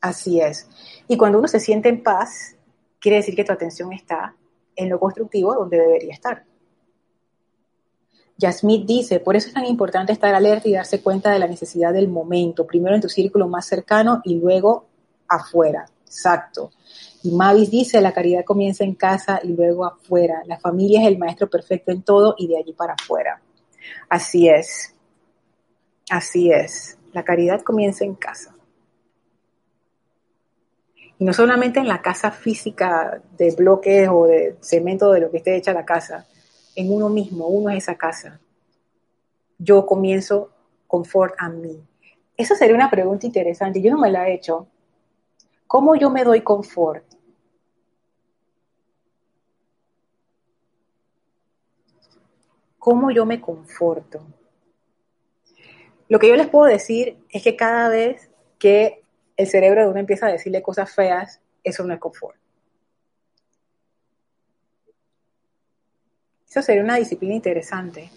Así 0.00 0.40
es. 0.40 0.68
Y 1.06 1.16
cuando 1.16 1.38
uno 1.38 1.46
se 1.46 1.60
siente 1.60 1.88
en 1.88 2.02
paz, 2.02 2.56
quiere 2.98 3.18
decir 3.18 3.36
que 3.36 3.44
tu 3.44 3.52
atención 3.52 3.92
está 3.92 4.34
en 4.74 4.88
lo 4.88 4.98
constructivo 4.98 5.54
donde 5.54 5.78
debería 5.78 6.12
estar. 6.12 6.44
Yasmith 8.36 8.84
dice, 8.84 9.20
por 9.20 9.36
eso 9.36 9.48
es 9.48 9.54
tan 9.54 9.66
importante 9.66 10.12
estar 10.12 10.34
alerta 10.34 10.68
y 10.68 10.72
darse 10.72 11.00
cuenta 11.00 11.30
de 11.30 11.38
la 11.38 11.46
necesidad 11.46 11.92
del 11.92 12.08
momento, 12.08 12.66
primero 12.66 12.96
en 12.96 13.00
tu 13.00 13.08
círculo 13.08 13.46
más 13.46 13.66
cercano 13.66 14.20
y 14.24 14.40
luego 14.40 14.86
afuera. 15.28 15.86
Exacto. 16.12 16.72
Y 17.22 17.30
Mavis 17.30 17.70
dice, 17.70 18.00
la 18.02 18.12
caridad 18.12 18.44
comienza 18.44 18.84
en 18.84 18.94
casa 18.94 19.40
y 19.42 19.48
luego 19.48 19.86
afuera. 19.86 20.42
La 20.44 20.58
familia 20.58 21.00
es 21.00 21.08
el 21.08 21.16
maestro 21.16 21.48
perfecto 21.48 21.90
en 21.90 22.02
todo 22.02 22.34
y 22.36 22.48
de 22.48 22.58
allí 22.58 22.74
para 22.74 22.94
afuera. 22.94 23.40
Así 24.10 24.46
es. 24.46 24.94
Así 26.10 26.52
es. 26.52 26.98
La 27.14 27.24
caridad 27.24 27.62
comienza 27.62 28.04
en 28.04 28.14
casa. 28.14 28.54
Y 31.18 31.24
no 31.24 31.32
solamente 31.32 31.80
en 31.80 31.88
la 31.88 32.02
casa 32.02 32.30
física 32.30 33.22
de 33.38 33.54
bloques 33.54 34.08
o 34.12 34.26
de 34.26 34.56
cemento 34.60 35.12
de 35.12 35.20
lo 35.20 35.30
que 35.30 35.38
esté 35.38 35.56
hecha 35.56 35.72
la 35.72 35.86
casa, 35.86 36.26
en 36.74 36.92
uno 36.92 37.08
mismo, 37.08 37.46
uno 37.46 37.70
es 37.70 37.84
esa 37.84 37.96
casa. 37.96 38.38
Yo 39.58 39.86
comienzo 39.86 40.50
confort 40.86 41.34
a 41.38 41.48
mí. 41.48 41.82
Esa 42.36 42.54
sería 42.54 42.74
una 42.74 42.90
pregunta 42.90 43.24
interesante. 43.24 43.80
Yo 43.80 43.90
no 43.90 43.98
me 43.98 44.10
la 44.10 44.28
he 44.28 44.34
hecho. 44.34 44.66
¿Cómo 45.72 45.96
yo 45.96 46.10
me 46.10 46.22
doy 46.22 46.42
confort? 46.42 47.02
¿Cómo 52.78 53.10
yo 53.10 53.24
me 53.24 53.40
conforto? 53.40 54.20
Lo 56.10 56.18
que 56.18 56.28
yo 56.28 56.36
les 56.36 56.50
puedo 56.50 56.66
decir 56.66 57.16
es 57.30 57.42
que 57.42 57.56
cada 57.56 57.88
vez 57.88 58.28
que 58.58 59.02
el 59.38 59.46
cerebro 59.46 59.80
de 59.80 59.88
uno 59.88 59.98
empieza 59.98 60.26
a 60.26 60.32
decirle 60.32 60.60
cosas 60.60 60.94
feas, 60.94 61.40
eso 61.64 61.84
no 61.84 61.94
es 61.94 62.00
confort. 62.00 62.36
Eso 66.50 66.60
sería 66.60 66.84
una 66.84 66.96
disciplina 66.96 67.32
interesante. 67.32 68.10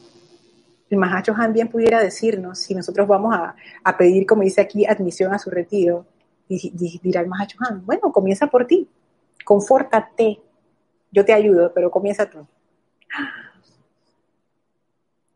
El 0.89 0.97
Mahacho 0.97 1.33
Han 1.37 1.53
bien 1.53 1.69
pudiera 1.69 2.01
decirnos 2.01 2.59
si 2.59 2.75
nosotros 2.75 3.07
vamos 3.07 3.33
a, 3.33 3.97
pedir, 3.97 4.25
como 4.25 4.41
dice 4.41 4.59
aquí, 4.59 4.85
admisión 4.85 5.33
a 5.33 5.39
su 5.39 5.49
retiro, 5.49 6.05
dirá 6.47 7.21
el 7.21 7.27
Mahacho 7.27 7.57
bueno, 7.83 8.11
comienza 8.11 8.47
por 8.47 8.67
ti, 8.67 8.87
confórtate, 9.43 10.39
yo 11.11 11.25
te 11.25 11.33
ayudo, 11.33 11.71
pero 11.73 11.89
comienza 11.89 12.29
tú. 12.29 12.47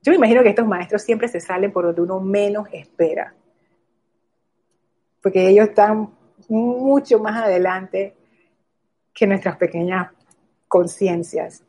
Yo 0.02 0.12
me 0.12 0.16
imagino 0.16 0.44
que 0.44 0.50
estos 0.50 0.68
maestros 0.68 1.02
siempre 1.02 1.28
se 1.28 1.40
salen 1.40 1.72
por 1.72 1.86
donde 1.86 2.02
uno 2.02 2.20
menos 2.20 2.68
espera, 2.72 3.34
porque 5.22 5.50
ellos 5.50 5.70
están 5.70 6.10
mucho 6.48 7.20
más 7.20 7.44
adelante 7.44 8.16
que 9.14 9.28
nuestras 9.28 9.58
pequeñas 9.58 10.12
conciencias. 10.68 11.64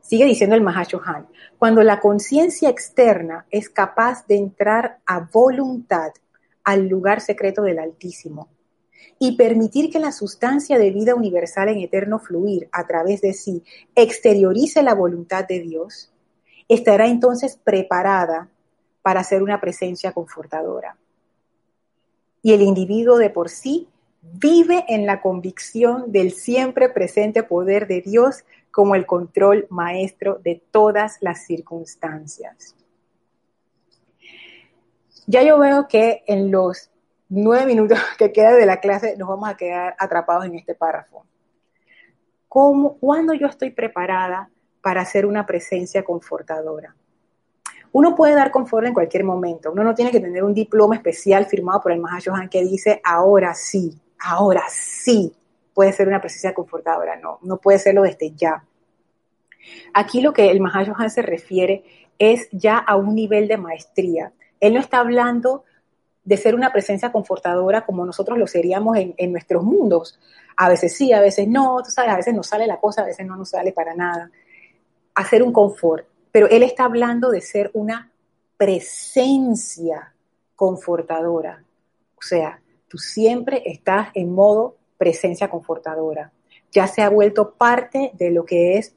Sigue 0.00 0.26
diciendo 0.26 0.54
el 0.54 0.62
Mahashohan, 0.62 1.26
cuando 1.58 1.82
la 1.82 1.98
conciencia 1.98 2.68
externa 2.68 3.46
es 3.50 3.68
capaz 3.68 4.26
de 4.26 4.36
entrar 4.36 4.98
a 5.06 5.20
voluntad 5.20 6.12
al 6.64 6.88
lugar 6.88 7.20
secreto 7.20 7.62
del 7.62 7.78
Altísimo 7.78 8.48
y 9.18 9.36
permitir 9.36 9.90
que 9.90 9.98
la 9.98 10.12
sustancia 10.12 10.78
de 10.78 10.90
vida 10.90 11.14
universal 11.14 11.68
en 11.68 11.78
eterno 11.78 12.18
fluir 12.18 12.68
a 12.72 12.86
través 12.86 13.20
de 13.20 13.32
sí 13.32 13.62
exteriorice 13.94 14.82
la 14.82 14.94
voluntad 14.94 15.46
de 15.46 15.60
Dios, 15.60 16.10
estará 16.68 17.06
entonces 17.06 17.58
preparada 17.62 18.48
para 19.02 19.22
ser 19.22 19.42
una 19.42 19.60
presencia 19.60 20.12
confortadora. 20.12 20.96
Y 22.42 22.52
el 22.52 22.62
individuo 22.62 23.16
de 23.18 23.30
por 23.30 23.48
sí 23.48 23.88
vive 24.22 24.84
en 24.88 25.06
la 25.06 25.20
convicción 25.20 26.10
del 26.10 26.32
siempre 26.32 26.88
presente 26.88 27.42
poder 27.42 27.86
de 27.86 28.00
Dios 28.00 28.44
como 28.70 28.94
el 28.94 29.06
control 29.06 29.66
maestro 29.70 30.40
de 30.42 30.62
todas 30.70 31.18
las 31.20 31.46
circunstancias. 31.46 32.74
Ya 35.26 35.42
yo 35.42 35.58
veo 35.58 35.88
que 35.88 36.22
en 36.26 36.50
los 36.50 36.90
nueve 37.28 37.66
minutos 37.66 37.98
que 38.18 38.32
quedan 38.32 38.58
de 38.58 38.66
la 38.66 38.80
clase 38.80 39.16
nos 39.16 39.28
vamos 39.28 39.48
a 39.48 39.56
quedar 39.56 39.96
atrapados 39.98 40.46
en 40.46 40.54
este 40.54 40.74
párrafo. 40.74 41.24
¿Cómo, 42.48 42.98
¿Cuándo 42.98 43.34
yo 43.34 43.46
estoy 43.48 43.70
preparada 43.70 44.48
para 44.84 45.02
ser 45.06 45.24
una 45.24 45.46
presencia 45.46 46.04
confortadora. 46.04 46.94
Uno 47.92 48.14
puede 48.14 48.34
dar 48.34 48.50
confort 48.50 48.86
en 48.86 48.92
cualquier 48.92 49.24
momento. 49.24 49.72
Uno 49.72 49.82
no 49.82 49.94
tiene 49.94 50.10
que 50.10 50.20
tener 50.20 50.44
un 50.44 50.52
diploma 50.52 50.94
especial 50.94 51.46
firmado 51.46 51.80
por 51.80 51.92
el 51.92 52.00
Mahashohan 52.00 52.50
que 52.50 52.62
dice 52.62 53.00
ahora 53.02 53.54
sí, 53.54 53.98
ahora 54.20 54.64
sí 54.68 55.34
puede 55.72 55.90
ser 55.94 56.06
una 56.06 56.20
presencia 56.20 56.52
confortadora. 56.52 57.16
No, 57.16 57.38
no 57.40 57.56
puede 57.56 57.78
serlo 57.78 58.02
desde 58.02 58.32
ya. 58.32 58.62
Aquí 59.94 60.20
lo 60.20 60.34
que 60.34 60.50
el 60.50 60.60
Mahashohan 60.60 61.08
se 61.08 61.22
refiere 61.22 61.82
es 62.18 62.46
ya 62.52 62.76
a 62.76 62.96
un 62.96 63.14
nivel 63.14 63.48
de 63.48 63.56
maestría. 63.56 64.34
Él 64.60 64.74
no 64.74 64.80
está 64.80 64.98
hablando 64.98 65.64
de 66.24 66.36
ser 66.36 66.54
una 66.54 66.72
presencia 66.72 67.12
confortadora 67.12 67.84
como 67.84 68.06
nosotros 68.06 68.38
lo 68.38 68.46
seríamos 68.46 68.96
en, 68.96 69.32
nuestros 69.32 69.62
mundos. 69.62 70.18
A 70.56 70.68
veces 70.68 70.96
sí, 70.96 71.12
a 71.12 71.20
veces 71.20 71.46
no, 71.46 71.82
tú 71.82 71.90
sabes, 71.90 72.12
a 72.12 72.16
veces 72.16 72.34
nos 72.34 72.46
sale 72.46 72.66
la 72.66 72.80
cosa, 72.80 73.02
a 73.02 73.06
veces 73.06 73.26
no 73.26 73.36
nos 73.36 73.50
sale 73.50 73.72
para 73.72 73.94
nada. 73.94 74.30
Hacer 75.14 75.42
un 75.42 75.52
confort. 75.52 76.06
Pero 76.32 76.48
él 76.48 76.62
está 76.62 76.84
hablando 76.84 77.30
de 77.30 77.40
ser 77.40 77.70
una 77.74 78.10
presencia 78.56 80.14
confortadora. 80.56 81.62
O 82.16 82.22
sea, 82.22 82.60
tú 82.88 82.98
siempre 82.98 83.62
estás 83.66 84.08
en 84.14 84.32
modo 84.32 84.76
presencia 84.96 85.50
confortadora. 85.50 86.32
Ya 86.72 86.86
se 86.86 87.02
ha 87.02 87.10
vuelto 87.10 87.52
parte 87.52 88.12
de 88.14 88.30
lo 88.30 88.44
que 88.44 88.78
es 88.78 88.94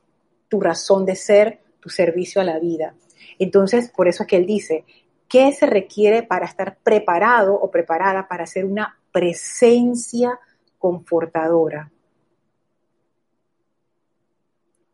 tu 0.48 0.62
razón 0.62 1.06
de 1.06 1.16
ser, 1.16 1.60
tu 1.80 1.90
servicio 1.90 2.42
a 2.42 2.46
la 2.46 2.60
vida. 2.60 2.96
Entonces, 3.38 3.92
por 3.96 4.08
eso 4.08 4.24
es 4.24 4.30
que 4.30 4.38
él 4.38 4.46
dice, 4.46 4.86
¿qué 5.28 5.52
se 5.52 5.66
requiere 5.66 6.24
para 6.24 6.46
estar 6.46 6.78
preparado 6.78 7.56
o 7.56 7.70
preparada 7.72 8.28
para 8.28 8.46
ser 8.46 8.66
una 8.66 8.98
presencia 9.12 10.40
confortadora? 10.78 11.92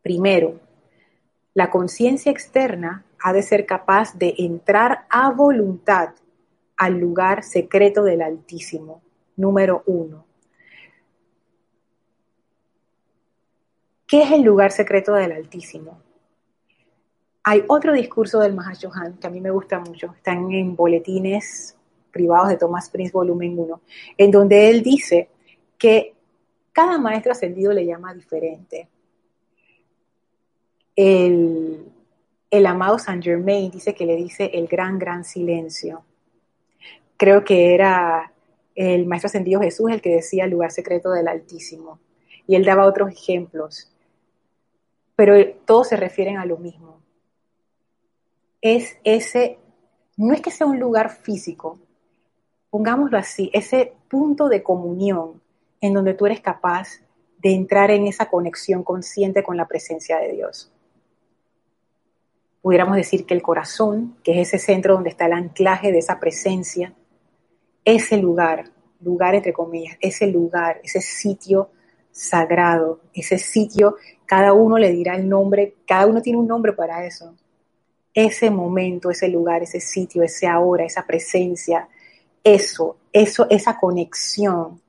Primero, 0.01 0.59
la 1.53 1.69
conciencia 1.69 2.31
externa 2.31 3.05
ha 3.21 3.31
de 3.31 3.41
ser 3.41 3.65
capaz 3.65 4.17
de 4.17 4.35
entrar 4.37 5.05
a 5.09 5.31
voluntad 5.31 6.09
al 6.75 6.99
lugar 6.99 7.43
secreto 7.43 8.03
del 8.03 8.21
Altísimo. 8.21 9.01
Número 9.37 9.83
uno. 9.85 10.25
¿Qué 14.05 14.23
es 14.23 14.31
el 14.31 14.41
lugar 14.41 14.71
secreto 14.71 15.13
del 15.13 15.31
Altísimo? 15.31 16.01
Hay 17.45 17.65
otro 17.67 17.91
discurso 17.91 18.39
del 18.39 18.53
Mahashohan 18.53 19.17
que 19.17 19.27
a 19.27 19.29
mí 19.29 19.41
me 19.41 19.51
gusta 19.51 19.77
mucho, 19.77 20.13
están 20.15 20.49
en 20.53 20.77
boletines 20.77 21.75
privados 22.09 22.47
de 22.47 22.57
Thomas 22.57 22.89
Prince, 22.89 23.11
volumen 23.11 23.59
1, 23.59 23.81
en 24.17 24.31
donde 24.31 24.69
él 24.69 24.81
dice 24.81 25.27
que 25.77 26.13
cada 26.71 26.97
maestro 26.97 27.33
ascendido 27.33 27.73
le 27.73 27.85
llama 27.85 28.13
diferente. 28.13 28.87
El, 30.95 31.85
el 32.49 32.65
amado 32.65 32.97
Saint 32.97 33.21
Germain 33.21 33.69
dice 33.69 33.93
que 33.93 34.05
le 34.05 34.15
dice 34.15 34.49
el 34.53 34.67
gran, 34.67 34.97
gran 34.97 35.25
silencio. 35.25 36.05
Creo 37.17 37.43
que 37.43 37.73
era 37.73 38.31
el 38.73 39.05
maestro 39.05 39.27
ascendido 39.27 39.59
Jesús 39.59 39.91
el 39.91 40.01
que 40.01 40.15
decía 40.15 40.45
el 40.45 40.51
lugar 40.51 40.71
secreto 40.71 41.11
del 41.11 41.27
Altísimo. 41.27 41.99
Y 42.47 42.55
él 42.55 42.63
daba 42.63 42.85
otros 42.85 43.11
ejemplos. 43.11 43.91
Pero 45.15 45.35
todos 45.65 45.89
se 45.89 45.97
refieren 45.97 46.37
a 46.37 46.45
lo 46.45 46.57
mismo 46.57 47.02
es 48.63 48.97
ese, 49.03 49.59
no 50.15 50.33
es 50.33 50.41
que 50.41 50.49
sea 50.49 50.65
un 50.65 50.79
lugar 50.79 51.09
físico, 51.09 51.79
pongámoslo 52.69 53.17
así, 53.17 53.51
ese 53.53 53.93
punto 54.07 54.47
de 54.47 54.63
comunión 54.63 55.41
en 55.81 55.93
donde 55.93 56.13
tú 56.13 56.25
eres 56.25 56.39
capaz 56.39 57.01
de 57.39 57.53
entrar 57.53 57.91
en 57.91 58.07
esa 58.07 58.29
conexión 58.29 58.83
consciente 58.83 59.43
con 59.43 59.57
la 59.57 59.67
presencia 59.67 60.17
de 60.17 60.31
Dios. 60.31 60.71
Pudiéramos 62.61 62.95
decir 62.95 63.25
que 63.25 63.33
el 63.33 63.41
corazón, 63.41 64.15
que 64.23 64.39
es 64.39 64.53
ese 64.53 64.59
centro 64.59 64.93
donde 64.93 65.09
está 65.09 65.25
el 65.25 65.33
anclaje 65.33 65.91
de 65.91 65.99
esa 65.99 66.21
presencia, 66.21 66.93
ese 67.83 68.15
lugar, 68.15 68.71
lugar 69.01 69.35
entre 69.35 69.51
comillas, 69.51 69.97
ese 69.99 70.27
lugar, 70.27 70.79
ese 70.85 71.01
sitio 71.01 71.69
sagrado, 72.11 73.01
ese 73.13 73.37
sitio, 73.39 73.97
cada 74.25 74.53
uno 74.53 74.77
le 74.77 74.89
dirá 74.91 75.17
el 75.17 75.27
nombre, 75.27 75.75
cada 75.85 76.05
uno 76.07 76.21
tiene 76.21 76.39
un 76.39 76.47
nombre 76.47 76.71
para 76.71 77.05
eso, 77.05 77.35
ese 78.13 78.49
momento, 78.49 79.09
ese 79.09 79.27
lugar, 79.27 79.63
ese 79.63 79.79
sitio, 79.79 80.23
ese 80.23 80.47
ahora, 80.47 80.85
esa 80.85 81.05
presencia, 81.05 81.87
eso, 82.43 82.97
eso, 83.11 83.47
esa 83.49 83.77
conexión, 83.77 84.81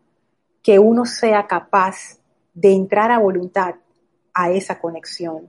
que 0.63 0.79
uno 0.79 1.05
sea 1.05 1.47
capaz 1.47 2.19
de 2.55 2.73
entrar 2.73 3.11
a 3.11 3.19
voluntad 3.19 3.75
a 4.33 4.51
esa 4.51 4.81
conexión 4.81 5.49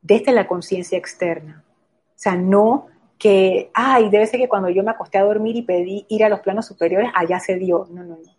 desde 0.00 0.32
la 0.32 0.46
conciencia 0.46 0.98
externa. 0.98 1.64
O 1.66 2.18
sea, 2.22 2.36
no 2.36 2.86
que, 3.18 3.70
ay, 3.74 4.10
debe 4.10 4.26
ser 4.26 4.40
que 4.40 4.48
cuando 4.48 4.68
yo 4.68 4.82
me 4.82 4.90
acosté 4.90 5.18
a 5.18 5.24
dormir 5.24 5.56
y 5.56 5.62
pedí 5.62 6.06
ir 6.08 6.24
a 6.24 6.28
los 6.28 6.40
planos 6.40 6.66
superiores, 6.66 7.10
allá 7.14 7.38
se 7.38 7.56
dio. 7.56 7.86
No, 7.90 8.02
no, 8.02 8.16
no. 8.16 8.32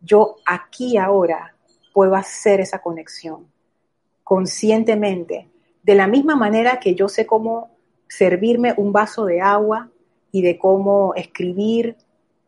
Yo 0.00 0.36
aquí 0.46 0.96
ahora 0.96 1.54
puedo 1.92 2.14
hacer 2.14 2.60
esa 2.60 2.80
conexión 2.80 3.46
conscientemente 4.24 5.51
de 5.82 5.94
la 5.94 6.06
misma 6.06 6.36
manera 6.36 6.78
que 6.78 6.94
yo 6.94 7.08
sé 7.08 7.26
cómo 7.26 7.70
servirme 8.08 8.74
un 8.76 8.92
vaso 8.92 9.24
de 9.24 9.40
agua 9.40 9.90
y 10.30 10.42
de 10.42 10.58
cómo 10.58 11.14
escribir 11.14 11.96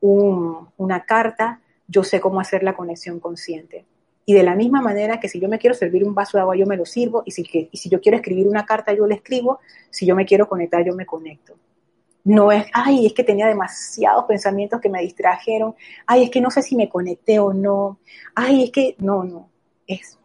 una 0.01 1.05
carta, 1.07 1.61
yo 1.89 2.05
sé 2.05 2.20
cómo 2.20 2.41
hacer 2.41 2.62
la 2.62 2.74
conexión 2.74 3.20
consciente. 3.20 3.87
Y 4.26 4.35
de 4.35 4.43
la 4.43 4.55
misma 4.55 4.80
manera 4.80 5.20
que 5.20 5.28
si 5.28 5.41
yo 5.41 5.49
me 5.49 5.59
quiero 5.59 5.74
servir 5.74 6.05
un 6.05 6.14
vaso 6.14 6.37
de 6.37 6.43
agua, 6.43 6.57
yo 6.57 6.66
me 6.66 6.76
lo 6.76 6.87
sirvo, 6.87 7.22
y 7.26 7.30
si, 7.32 7.89
yo 7.89 8.01
quiero 8.01 8.16
escribir 8.16 8.47
una 8.47 8.64
carta, 8.64 8.93
yo 8.93 9.07
la 9.07 9.14
escribo, 9.14 9.61
si 9.91 10.07
yo 10.07 10.14
me 10.14 10.24
quiero 10.24 10.49
conectar, 10.49 10.85
yo 10.85 10.95
me 10.95 11.07
conecto. 11.07 11.55
No 12.24 12.53
es, 12.53 12.66
ay, 12.72 13.07
es 13.07 13.12
que 13.12 13.24
tenía 13.24 13.47
demasiados 13.47 14.24
pensamientos 14.24 14.80
que 14.80 14.89
me 14.89 15.03
distrajeron, 15.03 15.74
ay, 16.07 16.24
es 16.24 16.30
que 16.30 16.41
no 16.41 16.51
sé 16.51 16.62
si 16.62 16.74
me 16.74 16.89
conecté 16.89 17.39
o 17.39 17.53
no, 17.53 17.99
ay, 18.35 18.64
es 18.64 18.70
que, 18.70 18.97
no, 18.99 19.24
no, 19.24 19.51
es, 19.87 20.18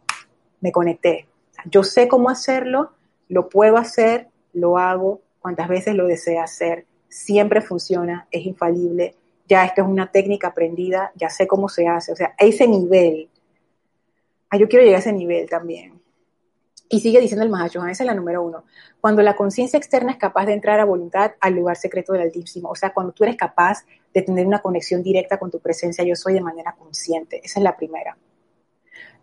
me 0.60 0.72
conecté. 0.72 1.26
yo 1.66 1.82
sé 1.82 2.08
cómo 2.08 2.30
hacerlo, 2.30 2.92
lo 3.30 3.48
puedo 3.48 3.78
hacer, 3.78 4.28
lo 4.52 4.76
hago 4.76 5.22
cuantas 5.38 5.68
veces 5.68 5.94
lo 5.94 6.06
desea 6.06 6.42
hacer, 6.42 6.84
siempre 7.08 7.62
funciona, 7.62 8.26
es 8.30 8.44
infalible, 8.44 9.14
ya 9.48 9.64
esto 9.64 9.82
es 9.82 9.88
una 9.88 10.10
técnica 10.10 10.48
aprendida, 10.48 11.12
ya 11.14 11.30
sé 11.30 11.46
cómo 11.46 11.68
se 11.68 11.88
hace, 11.88 12.12
o 12.12 12.16
sea, 12.16 12.34
a 12.38 12.44
ese 12.44 12.66
nivel, 12.66 13.30
ah, 14.50 14.58
yo 14.58 14.68
quiero 14.68 14.84
llegar 14.84 14.98
a 14.98 15.00
ese 15.00 15.12
nivel 15.12 15.48
también. 15.48 15.98
Y 16.92 16.98
sigue 16.98 17.20
diciendo 17.20 17.44
el 17.44 17.50
Mahachohan, 17.50 17.90
esa 17.90 18.02
es 18.02 18.06
la 18.08 18.14
número 18.14 18.42
uno. 18.42 18.64
Cuando 19.00 19.22
la 19.22 19.36
conciencia 19.36 19.76
externa 19.76 20.10
es 20.10 20.18
capaz 20.18 20.46
de 20.46 20.54
entrar 20.54 20.80
a 20.80 20.84
voluntad 20.84 21.32
al 21.40 21.54
lugar 21.54 21.76
secreto 21.76 22.12
del 22.12 22.22
Altísimo, 22.22 22.68
o 22.68 22.74
sea, 22.74 22.92
cuando 22.92 23.12
tú 23.12 23.22
eres 23.22 23.36
capaz 23.36 23.86
de 24.12 24.22
tener 24.22 24.44
una 24.44 24.58
conexión 24.58 25.04
directa 25.04 25.38
con 25.38 25.52
tu 25.52 25.60
presencia, 25.60 26.02
yo 26.04 26.16
soy 26.16 26.34
de 26.34 26.40
manera 26.40 26.74
consciente. 26.76 27.40
Esa 27.44 27.60
es 27.60 27.64
la 27.64 27.76
primera. 27.76 28.18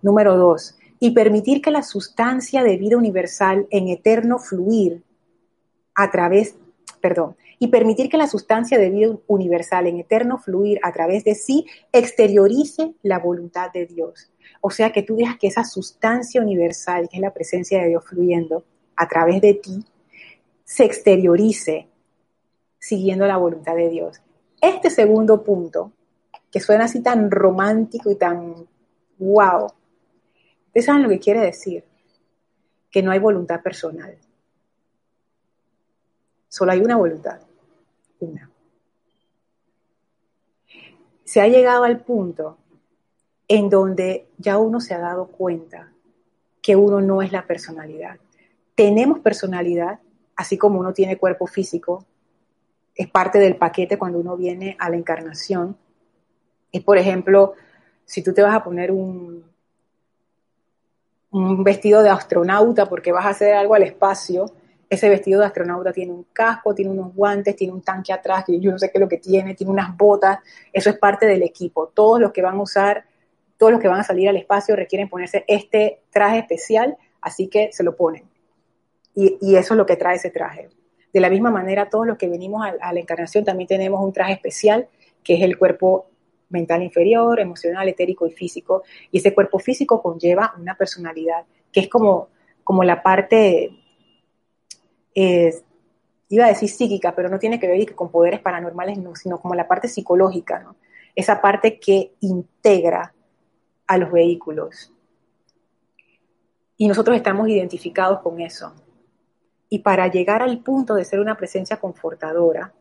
Número 0.01 0.37
dos, 0.37 0.77
y 0.99 1.11
permitir 1.11 1.61
que 1.61 1.71
la 1.71 1.83
sustancia 1.83 2.63
de 2.63 2.77
vida 2.77 2.97
universal 2.97 3.67
en 3.69 3.87
eterno 3.87 4.39
fluir 4.39 5.03
a 5.95 6.09
través, 6.11 6.55
perdón, 7.01 7.35
y 7.59 7.67
permitir 7.67 8.09
que 8.09 8.17
la 8.17 8.27
sustancia 8.27 8.77
de 8.77 8.89
vida 8.89 9.17
universal 9.27 9.87
en 9.87 9.99
eterno 9.99 10.37
fluir 10.37 10.79
a 10.83 10.91
través 10.91 11.23
de 11.23 11.35
sí 11.35 11.65
exteriorice 11.91 12.93
la 13.01 13.19
voluntad 13.19 13.71
de 13.71 13.85
Dios. 13.85 14.31
O 14.61 14.69
sea, 14.69 14.91
que 14.91 15.03
tú 15.03 15.15
dejas 15.15 15.37
que 15.37 15.47
esa 15.47 15.63
sustancia 15.63 16.41
universal, 16.41 17.09
que 17.09 17.17
es 17.17 17.21
la 17.21 17.33
presencia 17.33 17.81
de 17.81 17.89
Dios 17.89 18.03
fluyendo 18.05 18.63
a 18.95 19.07
través 19.07 19.41
de 19.41 19.55
ti, 19.55 19.85
se 20.63 20.83
exteriorice 20.83 21.87
siguiendo 22.79 23.25
la 23.25 23.37
voluntad 23.37 23.75
de 23.75 23.89
Dios. 23.89 24.21
Este 24.61 24.89
segundo 24.89 25.43
punto, 25.43 25.91
que 26.51 26.59
suena 26.59 26.85
así 26.85 27.01
tan 27.01 27.31
romántico 27.31 28.11
y 28.11 28.15
tan 28.15 28.67
wow, 29.17 29.67
¿Ustedes 30.77 30.85
saben 30.85 31.01
lo 31.01 31.09
que 31.09 31.17
quiere 31.17 31.39
decir? 31.39 31.83
Que 32.91 33.01
no 33.01 33.09
hay 33.09 33.17
voluntad 33.17 33.63
personal. 33.63 34.15
Solo 36.49 36.71
hay 36.71 36.81
una 36.81 36.95
voluntad. 36.95 37.41
Una. 38.19 38.51
Se 41.23 41.41
ha 41.41 41.47
llegado 41.47 41.83
al 41.83 42.01
punto 42.01 42.59
en 43.47 43.71
donde 43.71 44.27
ya 44.37 44.59
uno 44.59 44.79
se 44.79 44.93
ha 44.93 44.99
dado 44.99 45.25
cuenta 45.25 45.91
que 46.61 46.75
uno 46.75 47.01
no 47.01 47.23
es 47.23 47.31
la 47.31 47.47
personalidad. 47.47 48.19
Tenemos 48.75 49.17
personalidad, 49.17 49.99
así 50.35 50.59
como 50.59 50.79
uno 50.79 50.93
tiene 50.93 51.17
cuerpo 51.17 51.47
físico, 51.47 52.05
es 52.93 53.09
parte 53.09 53.39
del 53.39 53.55
paquete 53.55 53.97
cuando 53.97 54.19
uno 54.19 54.37
viene 54.37 54.77
a 54.77 54.91
la 54.91 54.97
encarnación. 54.97 55.75
Y 56.71 56.81
por 56.81 56.99
ejemplo, 56.99 57.55
si 58.05 58.21
tú 58.21 58.31
te 58.31 58.43
vas 58.43 58.53
a 58.53 58.63
poner 58.63 58.91
un, 58.91 59.56
un 61.37 61.63
vestido 61.63 62.03
de 62.03 62.09
astronauta 62.09 62.87
porque 62.87 63.11
vas 63.11 63.25
a 63.25 63.29
hacer 63.29 63.53
algo 63.53 63.75
al 63.75 63.83
espacio, 63.83 64.51
ese 64.89 65.09
vestido 65.09 65.41
de 65.41 65.47
astronauta 65.47 65.91
tiene 65.91 66.13
un 66.13 66.27
casco, 66.31 66.73
tiene 66.73 66.91
unos 66.91 67.13
guantes, 67.13 67.55
tiene 67.55 67.73
un 67.73 67.81
tanque 67.81 68.13
atrás, 68.13 68.45
yo 68.47 68.71
no 68.71 68.79
sé 68.79 68.89
qué 68.89 68.97
es 68.97 69.01
lo 69.01 69.09
que 69.09 69.17
tiene, 69.17 69.53
tiene 69.53 69.71
unas 69.71 69.95
botas, 69.97 70.39
eso 70.71 70.89
es 70.89 70.97
parte 70.97 71.25
del 71.25 71.43
equipo. 71.43 71.87
Todos 71.93 72.19
los 72.19 72.31
que 72.31 72.41
van 72.41 72.55
a 72.55 72.61
usar, 72.61 73.05
todos 73.57 73.71
los 73.71 73.81
que 73.81 73.87
van 73.87 73.99
a 73.99 74.03
salir 74.03 74.29
al 74.29 74.37
espacio 74.37 74.75
requieren 74.75 75.09
ponerse 75.09 75.43
este 75.47 76.03
traje 76.09 76.39
especial 76.39 76.97
así 77.21 77.47
que 77.47 77.69
se 77.71 77.83
lo 77.83 77.95
ponen. 77.95 78.23
Y, 79.13 79.55
eso 79.55 79.73
es 79.73 79.77
lo 79.77 79.85
que 79.85 79.95
trae 79.95 80.15
ese 80.15 80.29
traje. 80.29 80.69
De 81.11 81.19
la 81.19 81.29
misma 81.29 81.49
manera, 81.49 81.89
todos 81.89 82.05
los 82.05 82.17
que 82.17 82.27
venimos 82.27 82.63
a, 82.63 82.93
la 82.93 82.99
encarnación 82.99 83.43
también 83.43 83.67
tenemos 83.67 84.03
un 84.03 84.13
traje 84.13 84.33
especial, 84.33 84.87
que 85.23 85.35
es 85.35 85.41
el 85.41 85.57
cuerpo 85.57 86.07
mental 86.49 86.83
inferior, 86.83 87.39
emocional, 87.39 87.87
etérico 87.87 88.27
y 88.27 88.31
físico. 88.31 88.83
Y 89.11 89.19
ese 89.19 89.33
cuerpo 89.33 89.59
físico 89.59 90.01
conlleva 90.01 90.53
una 90.57 90.75
personalidad, 90.75 91.45
que 91.71 91.81
es 91.81 91.89
como, 91.89 92.29
como 92.63 92.83
la 92.83 93.01
parte, 93.03 93.71
eh, 95.15 95.53
iba 96.29 96.45
a 96.45 96.49
decir 96.49 96.69
psíquica, 96.69 97.13
pero 97.15 97.29
no 97.29 97.39
tiene 97.39 97.59
que 97.59 97.67
ver 97.67 97.95
con 97.95 98.11
poderes 98.11 98.39
paranormales, 98.39 98.99
sino 99.15 99.39
como 99.39 99.55
la 99.55 99.67
parte 99.67 99.87
psicológica, 99.87 100.59
¿no? 100.59 100.75
esa 101.15 101.41
parte 101.41 101.79
que 101.79 102.13
integra 102.19 103.13
a 103.87 103.97
los 103.97 104.11
vehículos. 104.11 104.93
Y 106.77 106.87
nosotros 106.87 107.17
estamos 107.17 107.49
identificados 107.49 108.19
con 108.19 108.39
eso. 108.39 108.73
Y 109.67 109.79
para 109.79 110.07
llegar 110.07 110.43
al 110.43 110.59
punto 110.59 110.93
de 110.93 111.03
ser 111.03 111.19
una 111.19 111.35
presencia 111.35 111.77
confortadora, 111.77 112.71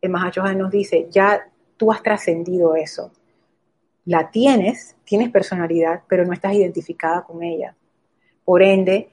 el 0.00 0.10
Mahachohan 0.10 0.58
nos 0.58 0.70
dice, 0.70 1.08
ya 1.10 1.50
tú 1.82 1.90
has 1.90 2.00
trascendido 2.00 2.76
eso. 2.76 3.10
La 4.04 4.30
tienes, 4.30 4.94
tienes 5.02 5.32
personalidad, 5.32 6.02
pero 6.06 6.24
no 6.24 6.32
estás 6.32 6.52
identificada 6.54 7.22
con 7.22 7.42
ella. 7.42 7.74
Por 8.44 8.62
ende, 8.62 9.08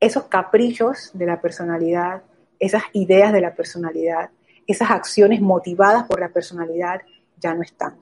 esos 0.00 0.24
caprichos 0.24 1.12
de 1.14 1.26
la 1.26 1.40
personalidad, 1.40 2.24
esas 2.58 2.82
ideas 2.92 3.32
de 3.32 3.40
la 3.40 3.54
personalidad, 3.54 4.30
esas 4.66 4.90
acciones 4.90 5.40
motivadas 5.40 6.08
por 6.08 6.18
la 6.18 6.30
personalidad 6.30 7.02
ya 7.38 7.54
no 7.54 7.62
están. 7.62 7.94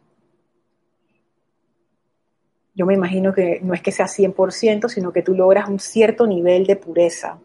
Yo 2.74 2.86
me 2.86 2.94
imagino 2.94 3.34
que 3.34 3.60
no 3.60 3.74
es 3.74 3.82
que 3.82 3.92
sea 3.92 4.06
100%, 4.06 4.88
sino 4.88 5.12
que 5.12 5.20
tú 5.20 5.34
logras 5.34 5.68
un 5.68 5.78
cierto 5.78 6.26
nivel 6.26 6.64
de 6.64 6.76
pureza 6.76 7.38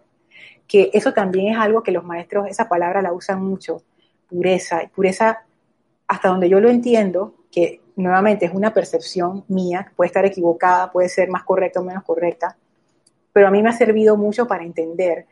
que 0.68 0.89
eso 0.93 1.14
también 1.14 1.53
es 1.53 1.60
algo 1.60 1.82
que 1.82 1.91
los 1.91 2.03
maestros, 2.03 2.47
esa 2.47 2.68
palabra 2.68 3.01
la 3.01 3.14
usan 3.14 3.41
mucho, 3.41 3.84
pureza. 4.28 4.84
Y 4.84 4.88
pureza, 4.88 5.45
hasta 6.08 6.30
donde 6.30 6.49
yo 6.49 6.60
lo 6.60 6.70
entiendo, 6.70 7.36
que 7.51 7.82
nuevamente 7.95 8.45
es 8.45 8.53
una 8.53 8.74
percepción 8.74 9.43
mía, 9.47 9.91
puede 9.95 10.08
estar 10.08 10.26
equivocada, 10.26 10.91
puede 10.91 11.10
ser 11.10 11.30
más 11.30 11.43
correcta 11.43 11.80
o 11.80 11.84
menos 11.84 12.03
correcta, 12.03 12.58
pero 13.34 13.47
a 13.47 13.51
mí 13.51 13.62
me 13.62 13.70
ha 13.70 13.74
servido 13.74 14.18
mucho 14.18 14.47
para 14.47 14.64
entender. 14.64 15.26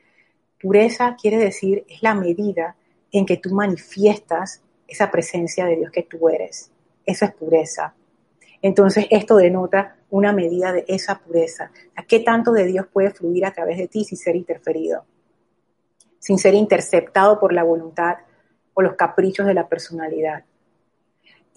Pureza 0.62 1.16
quiere 1.20 1.38
decir, 1.38 1.86
es 1.88 2.02
la 2.02 2.14
medida 2.14 2.76
en 3.12 3.26
que 3.26 3.38
tú 3.38 3.54
manifiestas 3.54 4.62
esa 4.88 5.10
presencia 5.10 5.66
de 5.66 5.78
Dios 5.78 5.92
que 5.92 6.04
tú 6.04 6.30
eres. 6.30 6.72
Eso 7.06 7.26
es 7.26 7.34
pureza. 7.34 7.94
Entonces, 8.62 9.08
esto 9.10 9.38
denota 9.38 9.96
una 10.10 10.34
medida 10.34 10.72
de 10.72 10.86
esa 10.88 11.20
pureza. 11.20 11.72
¿A 11.96 12.04
qué 12.04 12.20
tanto 12.20 12.52
de 12.52 12.66
Dios 12.66 12.88
puede 12.92 13.12
fluir 13.12 13.46
a 13.46 13.52
través 13.52 13.78
de 13.78 13.88
ti 13.88 14.04
sin 14.04 14.18
ser 14.18 14.36
interferido? 14.36 15.06
sin 16.26 16.40
ser 16.40 16.56
interceptado 16.56 17.40
por 17.40 17.54
la 17.54 17.62
voluntad 17.62 18.16
o 18.74 18.82
los 18.82 18.96
caprichos 18.96 19.46
de 19.46 19.54
la 19.54 19.70
personalidad. 19.70 20.44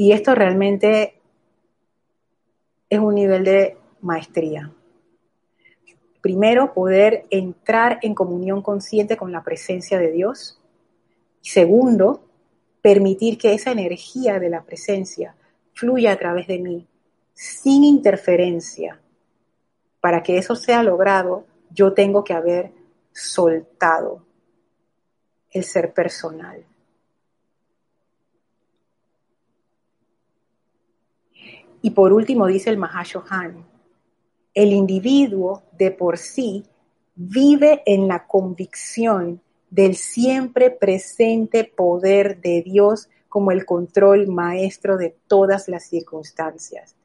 Y 0.01 0.13
esto 0.13 0.37
realmente 0.37 1.21
es 2.89 3.01
un 3.01 3.17
nivel 3.17 3.43
de 3.43 3.77
maestría. 4.01 4.73
Primero, 6.21 6.73
poder 6.73 7.27
entrar 7.31 7.99
en 8.03 8.15
comunión 8.15 8.63
consciente 8.63 9.17
con 9.17 9.33
la 9.33 9.43
presencia 9.43 9.99
de 9.99 10.13
Dios. 10.13 10.61
Segundo, 11.41 12.23
permitir 12.81 13.39
que 13.39 13.55
esa 13.55 13.73
energía 13.73 14.39
de 14.39 14.51
la 14.51 14.63
presencia 14.63 15.35
fluya 15.75 16.13
a 16.13 16.17
través 16.17 16.47
de 16.47 16.61
mí, 16.61 16.87
sin 17.35 17.83
interferencia. 17.83 19.01
Para 20.01 20.23
que 20.23 20.39
eso 20.39 20.55
sea 20.55 20.85
logrado, 20.85 21.45
yo 21.73 21.93
tengo 21.93 22.23
que 22.23 22.35
haber 22.35 22.71
soltado 23.13 24.25
el 25.51 25.65
ser 25.65 25.93
personal. 25.93 26.65
Y 31.83 31.91
por 31.91 32.13
último 32.13 32.47
dice 32.47 32.71
el 32.71 32.79
Mahashohan, 32.79 33.65
el 34.55 34.73
individuo 34.73 35.63
de 35.79 35.91
por 35.91 36.19
sí 36.19 36.65
vive 37.15 37.83
en 37.87 38.09
la 38.09 38.27
convicción 38.27 39.41
del 39.71 39.97
siempre 39.97 40.71
presente 40.71 41.65
poder 41.65 42.41
de 42.41 42.63
Dios 42.63 43.09
como 43.29 43.53
el 43.53 43.67
control 43.67 44.29
maestro 44.29 44.97
de 44.97 45.17
todas 45.27 45.69
las 45.69 45.89
circunstancias. 45.89 46.97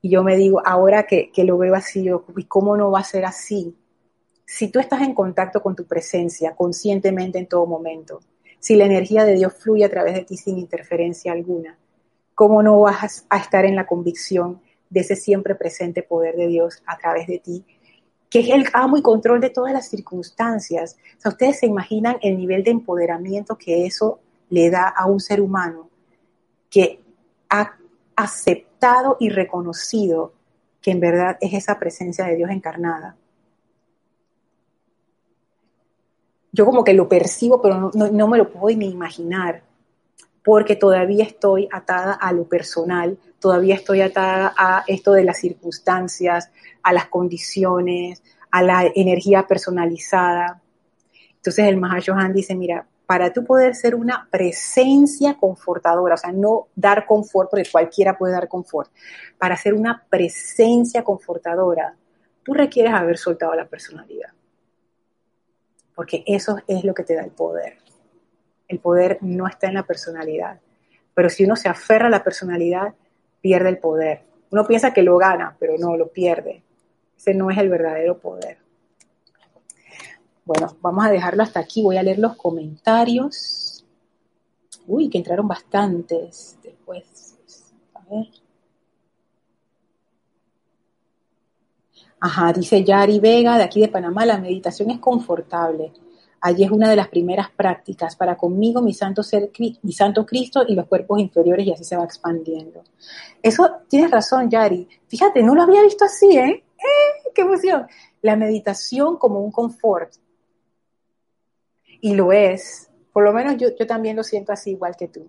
Y 0.00 0.10
yo 0.10 0.22
me 0.22 0.36
digo, 0.36 0.62
ahora 0.64 1.02
que, 1.02 1.30
que 1.30 1.44
lo 1.44 1.58
veo 1.58 1.74
así, 1.74 2.06
¿y 2.36 2.44
cómo 2.44 2.76
no 2.76 2.90
va 2.90 3.00
a 3.00 3.04
ser 3.04 3.24
así? 3.24 3.76
si 4.50 4.66
tú 4.66 4.80
estás 4.80 5.02
en 5.02 5.14
contacto 5.14 5.62
con 5.62 5.76
tu 5.76 5.84
presencia 5.86 6.56
conscientemente 6.56 7.38
en 7.38 7.46
todo 7.46 7.66
momento, 7.66 8.20
si 8.58 8.74
la 8.74 8.84
energía 8.84 9.24
de 9.24 9.36
Dios 9.36 9.54
fluye 9.54 9.84
a 9.84 9.88
través 9.88 10.12
de 10.12 10.24
ti 10.24 10.36
sin 10.36 10.58
interferencia 10.58 11.30
alguna, 11.30 11.78
¿cómo 12.40 12.62
no 12.62 12.80
vas 12.80 13.26
a 13.28 13.36
estar 13.36 13.66
en 13.66 13.76
la 13.76 13.86
convicción 13.86 14.62
de 14.88 15.00
ese 15.00 15.14
siempre 15.14 15.54
presente 15.54 16.02
poder 16.02 16.36
de 16.36 16.46
Dios 16.46 16.82
a 16.86 16.96
través 16.96 17.26
de 17.26 17.38
ti? 17.38 17.62
que 18.30 18.40
es 18.40 18.48
el 18.48 18.64
amo 18.72 18.96
y 18.96 19.02
control 19.02 19.42
de 19.42 19.50
todas 19.50 19.74
las 19.74 19.88
circunstancias. 19.88 20.96
O 21.18 21.20
sea, 21.20 21.32
ustedes 21.32 21.58
se 21.58 21.66
imaginan 21.66 22.16
el 22.22 22.38
nivel 22.38 22.62
de 22.62 22.70
empoderamiento 22.70 23.58
que 23.58 23.84
eso 23.84 24.20
le 24.48 24.70
da 24.70 24.88
a 24.88 25.04
un 25.04 25.20
ser 25.20 25.42
humano 25.42 25.90
que 26.70 27.00
ha 27.50 27.76
aceptado 28.16 29.18
y 29.20 29.28
reconocido 29.28 30.32
que 30.80 30.92
en 30.92 31.00
verdad 31.00 31.36
es 31.42 31.52
esa 31.52 31.78
presencia 31.78 32.24
de 32.24 32.36
Dios 32.36 32.50
encarnada. 32.50 33.16
yo 36.52 36.64
como 36.64 36.84
que 36.84 36.94
lo 36.94 37.08
percibo, 37.08 37.60
pero 37.62 37.90
no, 37.94 38.28
me 38.28 38.38
lo 38.38 38.50
puedo 38.50 38.76
ni 38.76 38.90
imaginar, 38.90 39.62
porque 40.44 40.76
todavía 40.76 41.24
estoy 41.24 41.68
atada 41.70 42.14
a 42.14 42.32
lo 42.32 42.44
personal, 42.44 43.18
todavía 43.38 43.74
estoy 43.74 44.00
atada 44.00 44.54
a 44.56 44.84
esto 44.86 45.12
de 45.12 45.24
las 45.24 45.38
circunstancias, 45.38 46.50
a 46.82 46.92
las 46.92 47.06
condiciones, 47.06 48.22
a 48.50 48.62
la 48.62 48.84
energía 48.94 49.46
personalizada. 49.46 50.60
Entonces 51.36 51.66
el 51.66 51.76
Mahashohan 51.76 52.32
dice, 52.32 52.54
mira, 52.54 52.86
para 53.06 53.32
tú 53.32 53.44
poder 53.44 53.74
ser 53.74 53.94
una 53.94 54.28
presencia 54.30 55.34
confortadora, 55.34 56.14
o 56.14 56.18
sea, 56.18 56.32
no 56.32 56.68
dar 56.74 57.06
confort, 57.06 57.50
porque 57.50 57.68
cualquiera 57.70 58.16
puede 58.16 58.34
dar 58.34 58.48
confort, 58.48 58.90
para 59.38 59.56
ser 59.56 59.74
una 59.74 60.04
presencia 60.08 61.02
confortadora, 61.02 61.96
tú 62.42 62.54
requieres 62.54 62.92
haber 62.92 63.18
soltado 63.18 63.54
la 63.54 63.66
personalidad 63.66 64.30
porque 66.00 66.24
eso 66.26 66.56
es 66.66 66.82
lo 66.82 66.94
que 66.94 67.04
te 67.04 67.14
da 67.14 67.22
el 67.22 67.30
poder. 67.30 67.76
El 68.70 68.78
poder 68.78 69.18
no 69.20 69.48
está 69.48 69.66
en 69.66 69.74
la 69.74 69.82
personalidad, 69.82 70.60
pero 71.12 71.28
si 71.28 71.44
uno 71.44 71.56
se 71.56 71.68
aferra 71.68 72.06
a 72.06 72.10
la 72.10 72.22
personalidad, 72.22 72.94
pierde 73.40 73.68
el 73.68 73.78
poder. 73.78 74.22
Uno 74.50 74.64
piensa 74.64 74.94
que 74.94 75.02
lo 75.02 75.16
gana, 75.18 75.56
pero 75.58 75.76
no, 75.76 75.96
lo 75.96 76.06
pierde. 76.06 76.62
Ese 77.16 77.34
no 77.34 77.50
es 77.50 77.58
el 77.58 77.68
verdadero 77.68 78.20
poder. 78.20 78.58
Bueno, 80.44 80.76
vamos 80.80 81.04
a 81.04 81.10
dejarlo 81.10 81.42
hasta 81.42 81.58
aquí. 81.58 81.82
Voy 81.82 81.96
a 81.96 82.02
leer 82.04 82.20
los 82.20 82.36
comentarios. 82.36 83.84
Uy, 84.86 85.10
que 85.10 85.18
entraron 85.18 85.48
bastantes 85.48 86.56
después. 86.62 87.36
A 87.94 88.04
ver. 88.08 88.28
Ajá, 92.20 92.52
dice 92.52 92.84
Yari 92.84 93.18
Vega, 93.18 93.58
de 93.58 93.64
aquí 93.64 93.80
de 93.80 93.88
Panamá, 93.88 94.24
la 94.24 94.38
meditación 94.38 94.92
es 94.92 95.00
confortable. 95.00 95.92
Allí 96.40 96.64
es 96.64 96.70
una 96.70 96.88
de 96.88 96.96
las 96.96 97.08
primeras 97.08 97.50
prácticas. 97.50 98.16
Para 98.16 98.36
conmigo, 98.36 98.80
mi 98.80 98.94
santo, 98.94 99.22
ser, 99.22 99.50
mi 99.82 99.92
santo 99.92 100.24
Cristo 100.24 100.64
y 100.66 100.74
los 100.74 100.86
cuerpos 100.86 101.20
inferiores, 101.20 101.66
y 101.66 101.72
así 101.72 101.84
se 101.84 101.96
va 101.96 102.04
expandiendo. 102.04 102.82
Eso 103.42 103.82
tienes 103.88 104.10
razón, 104.10 104.48
Yari. 104.50 104.88
Fíjate, 105.08 105.42
no 105.42 105.54
lo 105.54 105.62
había 105.62 105.82
visto 105.82 106.04
así, 106.04 106.38
¿eh? 106.38 106.64
¡Eh! 106.76 107.30
¡Qué 107.34 107.42
emoción! 107.42 107.86
La 108.22 108.36
meditación 108.36 109.18
como 109.18 109.40
un 109.40 109.52
confort. 109.52 110.14
Y 112.00 112.14
lo 112.14 112.32
es. 112.32 112.90
Por 113.12 113.24
lo 113.24 113.32
menos 113.32 113.56
yo, 113.58 113.68
yo 113.78 113.86
también 113.86 114.16
lo 114.16 114.22
siento 114.22 114.52
así, 114.52 114.70
igual 114.70 114.96
que 114.96 115.08
tú. 115.08 115.28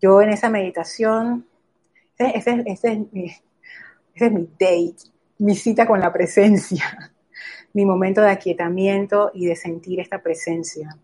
Yo 0.00 0.22
en 0.22 0.30
esa 0.30 0.48
meditación, 0.48 1.46
ese, 2.16 2.62
ese 2.66 2.92
es, 2.92 3.12
mi, 3.12 3.24
ese 3.26 4.26
es 4.26 4.32
mi 4.32 4.48
date 4.58 5.14
mi 5.38 5.54
cita 5.54 5.86
con 5.86 6.00
la 6.00 6.12
presencia, 6.12 7.12
mi 7.74 7.84
momento 7.84 8.22
de 8.22 8.30
aquietamiento 8.30 9.30
y 9.34 9.46
de 9.46 9.56
sentir 9.56 10.00
esta 10.00 10.22
presencia. 10.22 10.96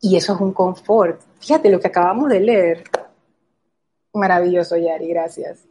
Y 0.00 0.16
eso 0.16 0.34
es 0.34 0.40
un 0.40 0.52
confort. 0.52 1.20
Fíjate 1.40 1.70
lo 1.70 1.80
que 1.80 1.88
acabamos 1.88 2.28
de 2.28 2.40
leer. 2.40 2.84
Maravilloso, 4.12 4.76
Yari, 4.76 5.08
gracias. 5.08 5.64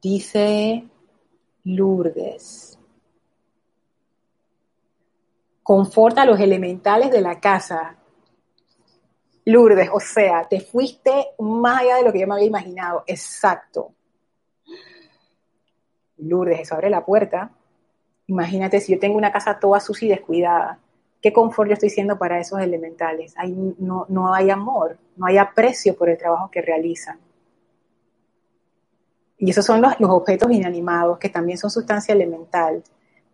Dice 0.00 0.84
Lourdes. 1.64 2.78
Conforta 5.62 6.22
a 6.22 6.26
los 6.26 6.40
elementales 6.40 7.10
de 7.10 7.20
la 7.20 7.38
casa 7.38 7.98
Lourdes, 9.44 9.90
o 9.92 9.98
sea, 9.98 10.46
te 10.48 10.60
fuiste 10.60 11.30
más 11.40 11.80
allá 11.80 11.96
de 11.96 12.04
lo 12.04 12.12
que 12.12 12.20
yo 12.20 12.26
me 12.28 12.34
había 12.34 12.46
imaginado. 12.46 13.02
Exacto. 13.06 13.92
Lourdes, 16.28 16.60
eso 16.60 16.74
abre 16.74 16.90
la 16.90 17.04
puerta. 17.04 17.50
Imagínate 18.26 18.80
si 18.80 18.92
yo 18.92 18.98
tengo 18.98 19.16
una 19.16 19.32
casa 19.32 19.58
toda 19.58 19.80
sucia 19.80 20.06
y 20.06 20.10
descuidada, 20.10 20.78
¿qué 21.20 21.32
confort 21.32 21.68
yo 21.68 21.74
estoy 21.74 21.90
siendo 21.90 22.18
para 22.18 22.40
esos 22.40 22.60
elementales? 22.60 23.34
no, 23.78 24.06
no 24.08 24.34
hay 24.34 24.50
amor, 24.50 24.98
no 25.16 25.26
hay 25.26 25.38
aprecio 25.38 25.96
por 25.96 26.08
el 26.08 26.18
trabajo 26.18 26.50
que 26.50 26.62
realizan. 26.62 27.18
Y 29.38 29.50
esos 29.50 29.64
son 29.64 29.80
los, 29.80 29.98
los 29.98 30.10
objetos 30.10 30.52
inanimados, 30.52 31.18
que 31.18 31.28
también 31.28 31.58
son 31.58 31.70
sustancia 31.70 32.14
elemental. 32.14 32.82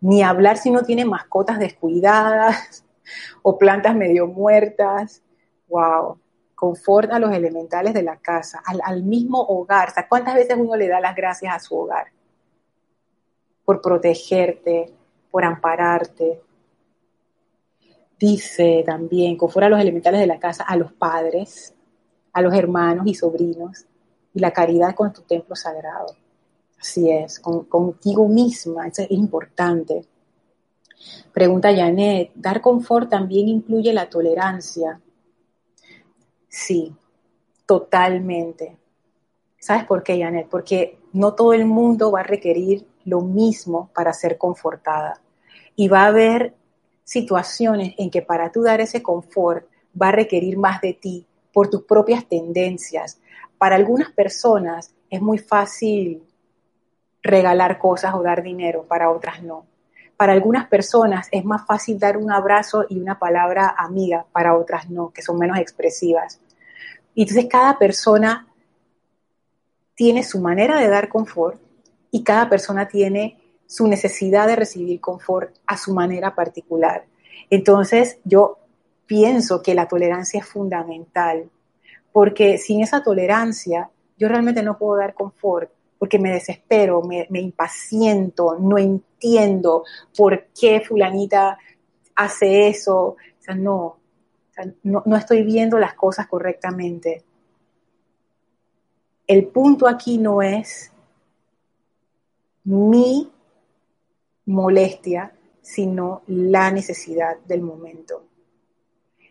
Ni 0.01 0.23
hablar 0.23 0.57
si 0.57 0.69
uno 0.69 0.81
tiene 0.81 1.05
mascotas 1.05 1.59
descuidadas 1.59 2.83
o 3.43 3.57
plantas 3.57 3.95
medio 3.95 4.27
muertas. 4.27 5.21
¡Wow! 5.67 6.19
Confort 6.55 7.11
a 7.11 7.19
los 7.19 7.31
elementales 7.31 7.93
de 7.93 8.03
la 8.03 8.17
casa, 8.17 8.61
al, 8.65 8.81
al 8.83 9.03
mismo 9.03 9.39
hogar. 9.39 9.89
O 9.89 10.09
¿cuántas 10.09 10.35
veces 10.35 10.57
uno 10.59 10.75
le 10.75 10.87
da 10.87 10.99
las 10.99 11.15
gracias 11.15 11.55
a 11.55 11.59
su 11.59 11.77
hogar? 11.77 12.07
Por 13.69 13.83
protegerte, 13.83 14.91
por 15.29 15.45
ampararte. 15.45 16.41
Dice 18.17 18.81
también, 18.83 19.37
confort 19.37 19.67
a 19.67 19.69
los 19.69 19.79
elementales 19.79 20.19
de 20.21 20.25
la 20.25 20.39
casa, 20.39 20.63
a 20.63 20.75
los 20.75 20.91
padres, 20.91 21.75
a 22.33 22.41
los 22.41 22.51
hermanos 22.55 23.05
y 23.05 23.13
sobrinos, 23.13 23.85
y 24.33 24.39
la 24.39 24.49
caridad 24.49 24.95
con 24.95 25.13
tu 25.13 25.21
templo 25.21 25.55
sagrado. 25.55 26.15
Así 26.79 27.11
es, 27.11 27.39
contigo 27.39 28.27
misma, 28.27 28.87
eso 28.87 29.03
es 29.03 29.11
importante. 29.11 30.03
Pregunta 31.31 31.69
Janet, 31.71 32.31
¿dar 32.33 32.61
confort 32.61 33.07
también 33.07 33.49
incluye 33.49 33.93
la 33.93 34.09
tolerancia? 34.09 34.99
Sí, 36.47 36.91
totalmente. 37.67 38.79
¿Sabes 39.59 39.85
por 39.85 40.01
qué, 40.01 40.19
Janet? 40.19 40.47
Porque 40.49 40.97
no 41.13 41.35
todo 41.35 41.53
el 41.53 41.65
mundo 41.65 42.11
va 42.11 42.21
a 42.21 42.23
requerir 42.23 42.87
lo 43.09 43.21
mismo 43.21 43.89
para 43.93 44.13
ser 44.13 44.37
confortada. 44.37 45.19
Y 45.75 45.87
va 45.87 46.03
a 46.03 46.07
haber 46.07 46.53
situaciones 47.03 47.95
en 47.97 48.11
que 48.11 48.21
para 48.21 48.51
tú 48.51 48.61
dar 48.61 48.81
ese 48.81 49.01
confort 49.01 49.65
va 49.99 50.09
a 50.09 50.11
requerir 50.11 50.57
más 50.57 50.79
de 50.81 50.93
ti 50.93 51.25
por 51.51 51.69
tus 51.69 51.83
propias 51.83 52.27
tendencias. 52.27 53.19
Para 53.57 53.75
algunas 53.75 54.11
personas 54.11 54.93
es 55.09 55.21
muy 55.21 55.39
fácil 55.39 56.23
regalar 57.21 57.79
cosas 57.79 58.13
o 58.13 58.21
dar 58.21 58.43
dinero, 58.43 58.85
para 58.87 59.09
otras 59.09 59.41
no. 59.43 59.65
Para 60.15 60.33
algunas 60.33 60.67
personas 60.67 61.27
es 61.31 61.43
más 61.45 61.65
fácil 61.65 61.97
dar 61.97 62.17
un 62.17 62.31
abrazo 62.31 62.85
y 62.89 62.99
una 62.99 63.17
palabra 63.17 63.73
amiga, 63.77 64.25
para 64.31 64.55
otras 64.55 64.89
no, 64.89 65.09
que 65.09 65.21
son 65.21 65.37
menos 65.37 65.57
expresivas. 65.57 66.39
Y 67.15 67.23
entonces 67.23 67.47
cada 67.49 67.77
persona 67.77 68.47
tiene 69.95 70.23
su 70.23 70.39
manera 70.39 70.79
de 70.79 70.87
dar 70.87 71.09
confort 71.09 71.59
y 72.11 72.23
cada 72.23 72.49
persona 72.49 72.87
tiene 72.87 73.37
su 73.65 73.87
necesidad 73.87 74.47
de 74.47 74.55
recibir 74.55 74.99
confort 74.99 75.55
a 75.67 75.77
su 75.77 75.93
manera 75.93 76.33
particular. 76.33 77.05
Entonces 77.49 78.17
yo 78.23 78.57
pienso 79.05 79.61
que 79.61 79.75
la 79.75 79.87
tolerancia 79.87 80.39
es 80.39 80.45
fundamental, 80.45 81.49
porque 82.11 82.57
sin 82.57 82.81
esa 82.81 83.03
tolerancia 83.03 83.89
yo 84.17 84.27
realmente 84.27 84.63
no 84.63 84.77
puedo 84.77 84.97
dar 84.97 85.13
confort 85.13 85.71
porque 85.99 86.17
me 86.17 86.31
desespero, 86.31 87.01
me, 87.01 87.27
impaciento, 87.41 88.57
no 88.57 88.77
entiendo 88.77 89.83
por 90.15 90.47
qué 90.57 90.79
fulanita 90.79 91.57
hace 92.15 92.69
eso. 92.69 92.97
O 92.97 93.17
sea, 93.39 93.53
no, 93.53 93.97
no, 94.83 95.03
no 95.05 95.15
estoy 95.17 95.43
viendo 95.43 95.77
las 95.77 95.93
cosas 95.95 96.27
correctamente. 96.27 97.25
El 99.27 99.47
punto 99.47 99.87
aquí 99.87 100.17
no 100.17 100.41
es 100.41 100.93
mi 102.63 103.31
molestia, 104.45 105.31
sino 105.61 106.23
la 106.27 106.71
necesidad 106.71 107.37
del 107.45 107.61
momento. 107.61 108.23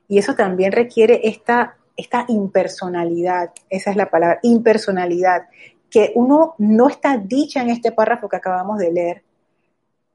Y 0.07 0.19
eso 0.19 0.35
también 0.35 0.73
requiere 0.73 1.21
esta, 1.25 1.77
esta 1.97 2.25
impersonalidad, 2.29 3.53
esa 3.69 3.91
es 3.91 3.97
la 3.97 4.09
palabra, 4.11 4.39
impersonalidad, 4.43 5.49
que 5.91 6.13
uno 6.15 6.55
no 6.59 6.89
está 6.89 7.19
dicha 7.19 7.63
en 7.63 7.71
este 7.71 7.93
párrafo 7.93 8.29
que 8.29 8.37
acabamos 8.37 8.79
de 8.79 8.93
leer, 8.93 9.23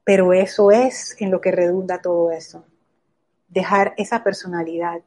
pero 0.04 0.32
eso 0.32 0.70
es 0.70 1.16
en 1.20 1.30
lo 1.30 1.40
que 1.40 1.52
redunda 1.52 2.00
todo 2.00 2.30
eso. 2.30 2.64
Dejar 3.48 3.94
esa 3.96 4.22
personalidad. 4.22 5.00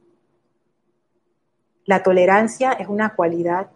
La 1.86 2.04
tolerancia 2.04 2.74
es 2.74 2.88
una 2.88 3.16
cualidad 3.16 3.70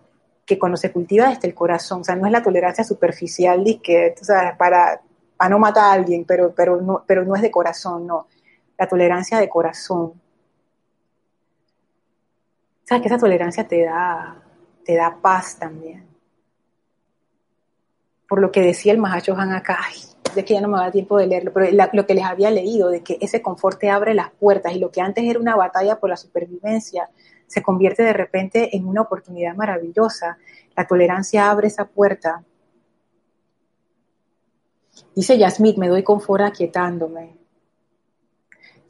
que 0.54 0.60
cuando 0.60 0.78
se 0.78 0.92
cultiva 0.92 1.30
desde 1.30 1.48
el 1.48 1.54
corazón, 1.54 2.02
o 2.02 2.04
sea, 2.04 2.16
no 2.16 2.26
es 2.26 2.32
la 2.32 2.44
tolerancia 2.44 2.84
superficial 2.84 3.64
de 3.64 3.80
que, 3.80 4.16
para, 4.58 5.02
para 5.38 5.50
no 5.50 5.60
matar 5.60 5.86
a 5.86 5.92
alguien, 5.94 6.26
pero, 6.26 6.54
pero, 6.54 6.82
no, 6.82 7.04
pero 7.06 7.24
no 7.24 7.36
es 7.36 7.42
de 7.42 7.52
corazón, 7.52 8.08
no. 8.08 8.28
La 8.78 8.88
tolerancia 8.88 9.40
de 9.40 9.50
corazón. 9.50 10.14
Sabes 12.84 13.02
que 13.02 13.08
esa 13.08 13.18
tolerancia 13.18 13.68
te 13.68 13.84
da, 13.84 14.42
te 14.84 14.96
da 14.96 15.16
paz 15.22 15.58
también 15.58 16.12
por 18.32 18.40
lo 18.40 18.50
que 18.50 18.62
decía 18.62 18.94
el 18.94 18.98
Mahacho 18.98 19.36
Han 19.36 19.52
acá, 19.52 19.78
de 20.34 20.46
que 20.46 20.54
ya 20.54 20.62
no 20.62 20.70
me 20.70 20.78
da 20.78 20.90
tiempo 20.90 21.18
de 21.18 21.28
leerlo, 21.28 21.52
pero 21.52 21.68
lo 21.92 22.06
que 22.06 22.14
les 22.14 22.24
había 22.24 22.50
leído, 22.50 22.88
de 22.88 23.04
que 23.04 23.18
ese 23.20 23.42
confort 23.42 23.84
abre 23.84 24.14
las 24.14 24.32
puertas 24.32 24.74
y 24.74 24.80
lo 24.80 24.90
que 24.90 25.02
antes 25.02 25.26
era 25.26 25.38
una 25.38 25.58
batalla 25.58 26.00
por 26.00 26.10
la 26.10 26.16
supervivencia, 26.16 27.10
se 27.52 27.62
convierte 27.62 28.02
de 28.02 28.14
repente 28.14 28.78
en 28.78 28.88
una 28.88 29.02
oportunidad 29.02 29.56
maravillosa. 29.56 30.38
La 30.74 30.88
tolerancia 30.88 31.52
abre 31.52 31.68
esa 31.68 31.86
puerta. 31.86 32.46
Dice 35.14 35.38
Yasmith, 35.38 35.78
me 35.78 35.90
doy 35.90 36.02
confort 36.02 36.46
aquietándome. 36.46 37.36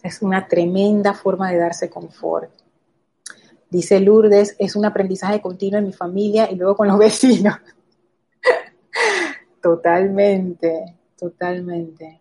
Es 0.03 0.21
una 0.21 0.47
tremenda 0.47 1.15
forma 1.15 1.49
de 1.49 1.57
darse 1.57 1.89
confort. 1.89 2.51
Dice 3.67 3.99
Lourdes, 3.99 4.55
es 4.59 4.75
un 4.75 4.85
aprendizaje 4.85 5.41
continuo 5.41 5.79
en 5.79 5.87
mi 5.87 5.93
familia 5.93 6.51
y 6.51 6.55
luego 6.55 6.75
con 6.75 6.87
los 6.87 6.99
vecinos. 6.99 7.55
Totalmente, 9.59 10.97
totalmente. 11.17 12.20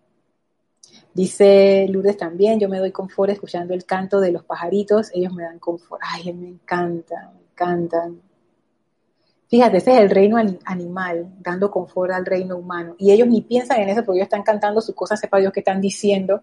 Dice 1.13 1.87
Lourdes 1.89 2.17
también, 2.17 2.61
yo 2.61 2.69
me 2.69 2.79
doy 2.79 2.93
confort 2.93 3.31
escuchando 3.31 3.75
el 3.75 3.85
canto 3.85 4.21
de 4.21 4.33
los 4.33 4.45
pajaritos, 4.45 5.11
ellos 5.13 5.33
me 5.33 5.43
dan 5.43 5.59
confort. 5.59 6.01
Ay, 6.05 6.33
me 6.33 6.49
encanta, 6.49 7.33
me 7.35 7.41
encantan. 7.51 8.21
Fíjate, 9.49 9.79
ese 9.79 9.95
es 9.95 9.99
el 9.99 10.11
reino 10.11 10.37
animal, 10.65 11.35
dando 11.41 11.71
confort 11.71 12.13
al 12.13 12.25
reino 12.25 12.57
humano. 12.57 12.95
Y 12.99 13.11
ellos 13.11 13.27
ni 13.27 13.43
piensan 13.43 13.81
en 13.81 13.89
eso 13.89 14.05
porque 14.05 14.19
ellos 14.19 14.27
están 14.27 14.45
cantando 14.45 14.81
sus 14.81 14.95
cosas, 14.95 15.19
sepa 15.19 15.39
Dios 15.39 15.53
qué 15.53 15.61
están 15.61 15.81
diciendo. 15.81 16.43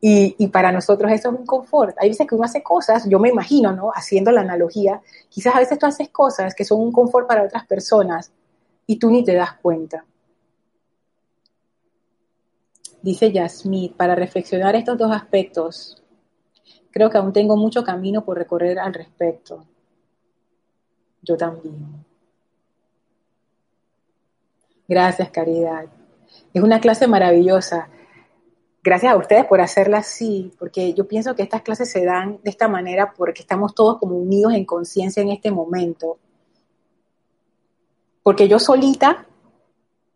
Y, 0.00 0.34
y, 0.36 0.48
para 0.48 0.72
nosotros 0.72 1.12
eso 1.12 1.30
es 1.30 1.38
un 1.38 1.46
confort. 1.46 1.96
Hay 2.00 2.08
veces 2.08 2.26
que 2.26 2.34
uno 2.34 2.44
hace 2.44 2.60
cosas, 2.60 3.08
yo 3.08 3.20
me 3.20 3.28
imagino, 3.28 3.72
¿no? 3.72 3.92
Haciendo 3.94 4.32
la 4.32 4.40
analogía, 4.40 5.00
quizás 5.28 5.54
a 5.54 5.60
veces 5.60 5.78
tú 5.78 5.86
haces 5.86 6.08
cosas 6.08 6.56
que 6.56 6.64
son 6.64 6.80
un 6.80 6.90
confort 6.90 7.28
para 7.28 7.44
otras 7.44 7.64
personas, 7.68 8.32
y 8.86 8.96
tú 8.96 9.10
ni 9.10 9.24
te 9.24 9.34
das 9.34 9.54
cuenta. 9.54 10.04
Dice 13.02 13.32
Yasmith, 13.32 13.96
para 13.96 14.14
reflexionar 14.14 14.76
estos 14.76 14.96
dos 14.96 15.10
aspectos, 15.10 16.02
creo 16.90 17.10
que 17.10 17.18
aún 17.18 17.32
tengo 17.32 17.56
mucho 17.56 17.82
camino 17.82 18.24
por 18.24 18.38
recorrer 18.38 18.78
al 18.78 18.94
respecto. 18.94 19.66
Yo 21.22 21.36
también. 21.36 22.04
Gracias, 24.88 25.30
Caridad. 25.30 25.86
Es 26.54 26.62
una 26.62 26.80
clase 26.80 27.06
maravillosa. 27.06 27.88
Gracias 28.84 29.12
a 29.12 29.16
ustedes 29.16 29.44
por 29.46 29.60
hacerla 29.60 29.98
así, 29.98 30.52
porque 30.58 30.92
yo 30.94 31.06
pienso 31.06 31.34
que 31.34 31.42
estas 31.42 31.62
clases 31.62 31.90
se 31.90 32.04
dan 32.04 32.40
de 32.42 32.50
esta 32.50 32.68
manera 32.68 33.12
porque 33.16 33.42
estamos 33.42 33.74
todos 33.74 33.98
como 33.98 34.16
unidos 34.16 34.54
en 34.54 34.64
conciencia 34.64 35.22
en 35.22 35.30
este 35.30 35.50
momento 35.50 36.18
porque 38.22 38.48
yo 38.48 38.58
solita, 38.58 39.26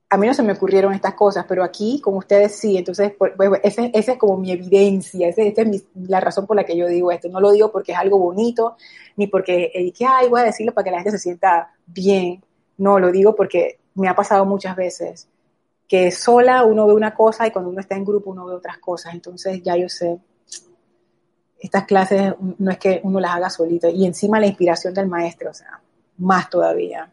a 0.08 0.16
mí 0.16 0.26
no 0.26 0.34
se 0.34 0.42
me 0.42 0.52
ocurrieron 0.52 0.92
estas 0.92 1.14
cosas, 1.14 1.44
pero 1.48 1.64
aquí 1.64 2.00
con 2.00 2.16
ustedes 2.16 2.56
sí, 2.56 2.76
entonces 2.76 3.12
pues, 3.18 3.32
pues 3.36 3.60
esa 3.64 3.86
es 3.92 4.18
como 4.18 4.36
mi 4.36 4.52
evidencia, 4.52 5.28
esa, 5.28 5.42
es 5.42 5.84
la 5.94 6.20
razón 6.20 6.46
por 6.46 6.56
la 6.56 6.64
que 6.64 6.76
yo 6.76 6.86
digo 6.86 7.10
esto. 7.10 7.28
No 7.28 7.40
lo 7.40 7.50
digo 7.50 7.72
porque 7.72 7.92
es 7.92 7.98
algo 7.98 8.18
bonito, 8.18 8.76
ni 9.16 9.26
porque 9.26 9.72
eh, 9.74 9.92
ay, 10.08 10.28
voy 10.28 10.40
a 10.40 10.44
decirlo 10.44 10.72
para 10.72 10.84
que 10.84 10.90
la 10.92 10.98
gente 10.98 11.12
se 11.12 11.18
sienta 11.18 11.74
bien. 11.86 12.42
No, 12.78 12.98
lo 13.00 13.10
digo 13.10 13.34
porque 13.34 13.80
me 13.94 14.08
ha 14.08 14.14
pasado 14.14 14.44
muchas 14.44 14.76
veces 14.76 15.28
que 15.88 16.10
sola 16.10 16.64
uno 16.64 16.86
ve 16.86 16.94
una 16.94 17.14
cosa 17.14 17.46
y 17.46 17.50
cuando 17.50 17.70
uno 17.70 17.80
está 17.80 17.96
en 17.96 18.04
grupo 18.04 18.30
uno 18.30 18.46
ve 18.46 18.54
otras 18.54 18.78
cosas. 18.78 19.14
Entonces 19.14 19.62
ya 19.62 19.76
yo 19.76 19.88
sé, 19.88 20.18
estas 21.58 21.84
clases 21.84 22.34
no 22.58 22.70
es 22.70 22.78
que 22.78 23.00
uno 23.02 23.18
las 23.18 23.32
haga 23.32 23.50
solito. 23.50 23.88
Y 23.88 24.06
encima 24.06 24.38
la 24.38 24.46
inspiración 24.46 24.94
del 24.94 25.08
maestro, 25.08 25.50
o 25.50 25.54
sea, 25.54 25.80
más 26.18 26.48
todavía. 26.48 27.10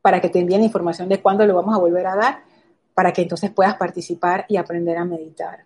para 0.01 0.21
que 0.21 0.29
te 0.29 0.39
envíen 0.39 0.61
la 0.61 0.65
información 0.65 1.09
de 1.09 1.21
cuándo 1.21 1.45
lo 1.45 1.55
vamos 1.55 1.75
a 1.75 1.79
volver 1.79 2.07
a 2.07 2.15
dar, 2.15 2.43
para 2.93 3.11
que 3.11 3.21
entonces 3.21 3.51
puedas 3.51 3.75
participar 3.75 4.45
y 4.47 4.57
aprender 4.57 4.97
a 4.97 5.05
meditar. 5.05 5.65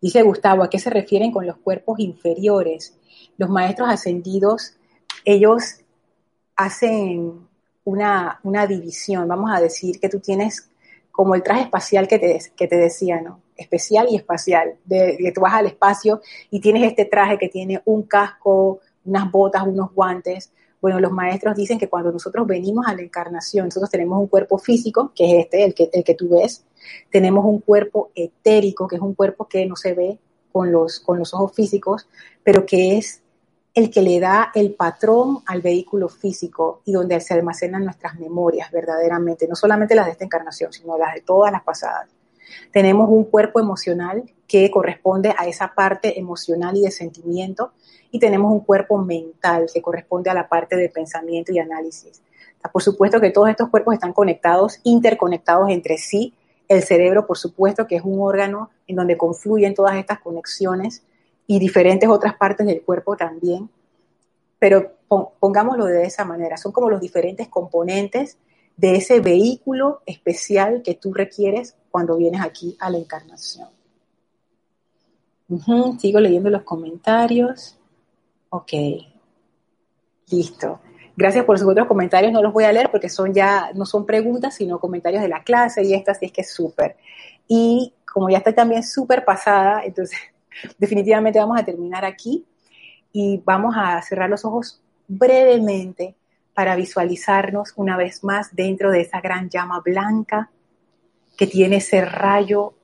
Dice 0.00 0.22
Gustavo, 0.22 0.62
¿a 0.62 0.70
qué 0.70 0.78
se 0.78 0.88
refieren 0.88 1.30
con 1.30 1.46
los 1.46 1.58
cuerpos 1.58 2.00
inferiores? 2.00 2.98
Los 3.36 3.50
maestros 3.50 3.90
ascendidos, 3.90 4.74
ellos 5.26 5.82
hacen 6.56 7.49
una, 7.84 8.66
división. 8.68 9.28
Vamos 9.28 9.50
a 9.52 9.60
decir 9.60 10.00
que 10.00 10.08
tú 10.08 10.20
tienes 10.20 10.68
como 11.10 11.34
el 11.34 11.42
traje 11.42 11.62
espacial 11.62 12.08
que 12.08 12.18
te, 12.18 12.38
que 12.56 12.68
te 12.68 12.76
decía, 12.76 13.20
¿no? 13.20 13.40
Especial 13.56 14.06
y 14.10 14.16
espacial. 14.16 14.74
De, 14.84 15.16
que 15.18 15.32
tú 15.32 15.40
vas 15.40 15.54
al 15.54 15.66
espacio 15.66 16.20
y 16.50 16.60
tienes 16.60 16.84
este 16.84 17.04
traje 17.04 17.38
que 17.38 17.48
tiene 17.48 17.82
un 17.84 18.04
casco, 18.04 18.80
unas 19.04 19.30
botas, 19.30 19.66
unos 19.66 19.92
guantes. 19.94 20.52
Bueno, 20.80 20.98
los 20.98 21.12
maestros 21.12 21.56
dicen 21.56 21.78
que 21.78 21.88
cuando 21.88 22.10
nosotros 22.10 22.46
venimos 22.46 22.86
a 22.86 22.94
la 22.94 23.02
encarnación, 23.02 23.66
nosotros 23.66 23.90
tenemos 23.90 24.18
un 24.18 24.28
cuerpo 24.28 24.56
físico, 24.56 25.12
que 25.14 25.24
es 25.24 25.44
este, 25.44 25.64
el 25.64 25.74
que, 25.74 25.90
el 25.92 26.04
que 26.04 26.14
tú 26.14 26.30
ves, 26.30 26.64
tenemos 27.10 27.44
un 27.44 27.60
cuerpo 27.60 28.10
etérico, 28.14 28.88
que 28.88 28.96
es 28.96 29.02
un 29.02 29.14
cuerpo 29.14 29.46
que 29.46 29.66
no 29.66 29.76
se 29.76 29.92
ve 29.92 30.18
con 30.52 30.72
los, 30.72 31.00
con 31.00 31.18
los 31.18 31.34
ojos 31.34 31.52
físicos, 31.54 32.08
pero 32.42 32.64
que 32.64 32.96
es 32.96 33.19
el 33.74 33.90
que 33.90 34.02
le 34.02 34.18
da 34.18 34.50
el 34.54 34.74
patrón 34.74 35.38
al 35.46 35.62
vehículo 35.62 36.08
físico 36.08 36.82
y 36.84 36.92
donde 36.92 37.20
se 37.20 37.34
almacenan 37.34 37.84
nuestras 37.84 38.18
memorias 38.18 38.70
verdaderamente, 38.70 39.46
no 39.46 39.54
solamente 39.54 39.94
las 39.94 40.06
de 40.06 40.12
esta 40.12 40.24
encarnación, 40.24 40.72
sino 40.72 40.98
las 40.98 41.14
de 41.14 41.20
todas 41.20 41.52
las 41.52 41.62
pasadas. 41.62 42.08
Tenemos 42.72 43.08
un 43.08 43.24
cuerpo 43.24 43.60
emocional 43.60 44.24
que 44.48 44.70
corresponde 44.70 45.34
a 45.38 45.46
esa 45.46 45.72
parte 45.74 46.18
emocional 46.18 46.76
y 46.76 46.82
de 46.82 46.90
sentimiento 46.90 47.72
y 48.10 48.18
tenemos 48.18 48.50
un 48.52 48.60
cuerpo 48.60 48.98
mental 48.98 49.66
que 49.72 49.80
corresponde 49.80 50.30
a 50.30 50.34
la 50.34 50.48
parte 50.48 50.76
de 50.76 50.88
pensamiento 50.88 51.52
y 51.52 51.60
análisis. 51.60 52.20
Por 52.72 52.82
supuesto 52.82 53.20
que 53.20 53.30
todos 53.30 53.48
estos 53.48 53.68
cuerpos 53.68 53.94
están 53.94 54.12
conectados, 54.12 54.80
interconectados 54.82 55.70
entre 55.70 55.96
sí 55.96 56.34
el 56.68 56.82
cerebro, 56.82 57.26
por 57.26 57.38
supuesto, 57.38 57.86
que 57.86 57.96
es 57.96 58.02
un 58.04 58.20
órgano 58.20 58.70
en 58.86 58.96
donde 58.96 59.16
confluyen 59.16 59.74
todas 59.74 59.96
estas 59.96 60.20
conexiones 60.20 61.02
y 61.50 61.58
diferentes 61.58 62.08
otras 62.08 62.36
partes 62.36 62.64
del 62.64 62.80
cuerpo 62.82 63.16
también. 63.16 63.68
Pero 64.60 64.92
pongámoslo 65.40 65.86
de 65.86 66.04
esa 66.04 66.24
manera, 66.24 66.56
son 66.56 66.70
como 66.70 66.88
los 66.88 67.00
diferentes 67.00 67.48
componentes 67.48 68.38
de 68.76 68.94
ese 68.94 69.18
vehículo 69.18 70.00
especial 70.06 70.80
que 70.84 70.94
tú 70.94 71.12
requieres 71.12 71.74
cuando 71.90 72.16
vienes 72.16 72.40
aquí 72.40 72.76
a 72.78 72.88
la 72.88 72.98
encarnación. 72.98 73.66
sigo 75.98 76.20
leyendo 76.20 76.50
los 76.50 76.62
comentarios. 76.62 77.76
Ok. 78.50 78.72
Listo. 80.30 80.78
Gracias 81.16 81.44
por 81.44 81.58
sus 81.58 81.68
otros 81.68 81.88
comentarios, 81.88 82.32
no 82.32 82.42
los 82.42 82.52
voy 82.52 82.62
a 82.62 82.72
leer 82.72 82.92
porque 82.92 83.08
son 83.08 83.34
ya, 83.34 83.72
no 83.74 83.86
son 83.86 84.06
preguntas, 84.06 84.54
sino 84.54 84.78
comentarios 84.78 85.20
de 85.20 85.28
la 85.28 85.42
clase 85.42 85.82
y 85.82 85.94
esto, 85.94 86.12
así 86.12 86.26
es 86.26 86.32
que 86.32 86.42
es 86.42 86.54
súper. 86.54 86.96
Y 87.48 87.92
como 88.06 88.30
ya 88.30 88.38
está 88.38 88.54
también 88.54 88.84
súper 88.84 89.24
pasada, 89.24 89.82
entonces 89.84 90.16
definitivamente 90.78 91.38
vamos 91.38 91.58
a 91.58 91.64
terminar 91.64 92.04
aquí 92.04 92.46
y 93.12 93.42
vamos 93.44 93.74
a 93.76 94.00
cerrar 94.02 94.30
los 94.30 94.44
ojos 94.44 94.82
brevemente 95.08 96.14
para 96.54 96.76
visualizarnos 96.76 97.72
una 97.76 97.96
vez 97.96 98.22
más 98.22 98.54
dentro 98.54 98.90
de 98.90 99.02
esa 99.02 99.20
gran 99.20 99.48
llama 99.48 99.80
blanca 99.80 100.50
que 101.36 101.46
tiene 101.46 101.76
ese 101.76 102.04
rayo 102.04 102.74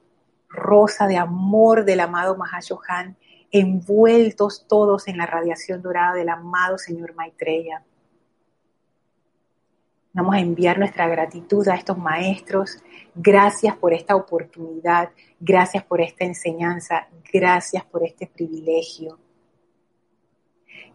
rosa 0.49 1.07
de 1.07 1.17
amor 1.17 1.85
del 1.85 2.01
amado 2.01 2.37
Mahashohan, 2.37 3.17
envueltos 3.51 4.67
todos 4.67 5.09
en 5.09 5.19
la 5.19 5.27
radiación 5.27 5.83
dorada 5.83 6.15
del 6.15 6.29
amado 6.29 6.79
Señor 6.79 7.15
Maitreya. 7.15 7.83
Vamos 10.17 10.35
a 10.35 10.41
enviar 10.41 10.79
nuestra 10.79 11.07
gratitud 11.09 11.69
a 11.69 11.75
estos 11.75 11.99
maestros. 11.99 12.79
Gracias 13.15 13.77
por 13.77 13.93
esta 13.93 14.17
oportunidad, 14.17 15.11
gracias 15.39 15.85
por 15.85 16.01
esta 16.01 16.25
enseñanza, 16.25 17.07
gracias 17.31 17.85
por 17.85 18.03
este 18.03 18.27
privilegio. 18.27 19.19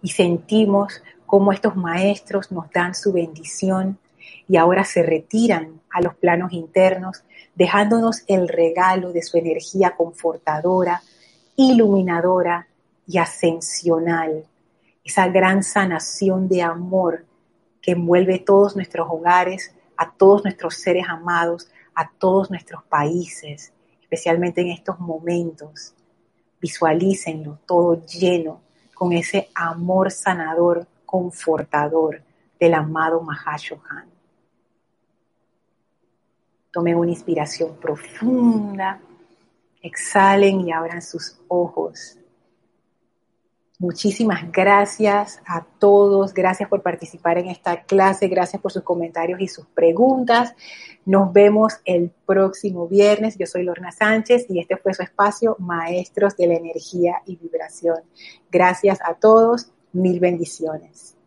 Y 0.02 0.10
sentimos 0.10 1.04
cómo 1.28 1.54
estos 1.54 1.76
maestros 1.76 2.52
nos 2.52 2.72
dan 2.72 2.96
su 2.96 3.14
bendición 3.14 4.00
y 4.48 4.58
ahora 4.58 4.84
se 4.86 5.04
retiran 5.04 5.82
a 5.92 6.02
los 6.02 6.16
planos 6.16 6.52
internos, 6.52 7.24
dejándonos 7.54 8.24
el 8.26 8.48
regalo 8.48 9.14
de 9.14 9.22
su 9.22 9.38
energía 9.38 9.96
confortadora, 9.96 11.04
iluminadora 11.56 12.68
y 13.06 13.20
ascensional, 13.20 14.48
esa 15.04 15.28
gran 15.28 15.62
sanación 15.62 16.48
de 16.48 16.64
amor 16.64 17.26
que 17.82 17.92
envuelve 17.92 18.40
todos 18.40 18.76
nuestros 18.76 19.08
hogares, 19.10 19.76
a 19.98 20.12
todos 20.12 20.44
nuestros 20.44 20.76
seres 20.76 21.06
amados, 21.08 21.70
a 21.96 22.10
todos 22.10 22.50
nuestros 22.50 22.84
países, 22.84 23.74
especialmente 24.02 24.62
en 24.62 24.70
estos 24.70 25.00
momentos. 25.00 25.94
Visualícenlo 26.60 27.60
todo 27.66 28.06
lleno 28.06 28.62
con 28.94 29.14
ese 29.14 29.50
amor 29.56 30.12
sanador, 30.12 30.88
confortador 31.06 32.22
del 32.60 32.74
amado 32.76 33.22
Mahashohan. 33.22 34.10
Tomen 36.72 36.96
una 36.96 37.12
inspiración 37.12 37.76
profunda, 37.78 39.02
exhalen 39.82 40.62
y 40.62 40.72
abran 40.72 41.02
sus 41.02 41.40
ojos. 41.48 42.18
Muchísimas 43.82 44.52
gracias 44.52 45.42
a 45.44 45.66
todos, 45.80 46.36
gracias 46.36 46.70
por 46.70 46.84
participar 46.84 47.40
en 47.40 47.48
esta 47.48 47.82
clase, 47.82 48.28
gracias 48.28 48.62
por 48.62 48.72
sus 48.72 48.84
comentarios 48.84 49.42
y 49.42 49.48
sus 49.48 49.66
preguntas. 49.66 50.54
Nos 51.04 51.34
vemos 51.34 51.74
el 51.84 52.12
próximo 52.28 52.88
viernes. 52.88 53.40
Yo 53.40 53.48
soy 53.48 53.64
Lorna 53.64 53.92
Sánchez 53.92 54.46
y 54.50 54.60
este 54.60 54.78
fue 54.78 54.94
su 54.94 55.02
espacio 55.02 55.56
Maestros 55.58 56.38
de 56.38 56.46
la 56.46 56.54
Energía 56.54 57.24
y 57.26 57.38
Vibración. 57.38 58.02
Gracias 58.52 59.00
a 59.04 59.16
todos, 59.16 59.72
mil 59.94 60.20
bendiciones. 60.20 61.18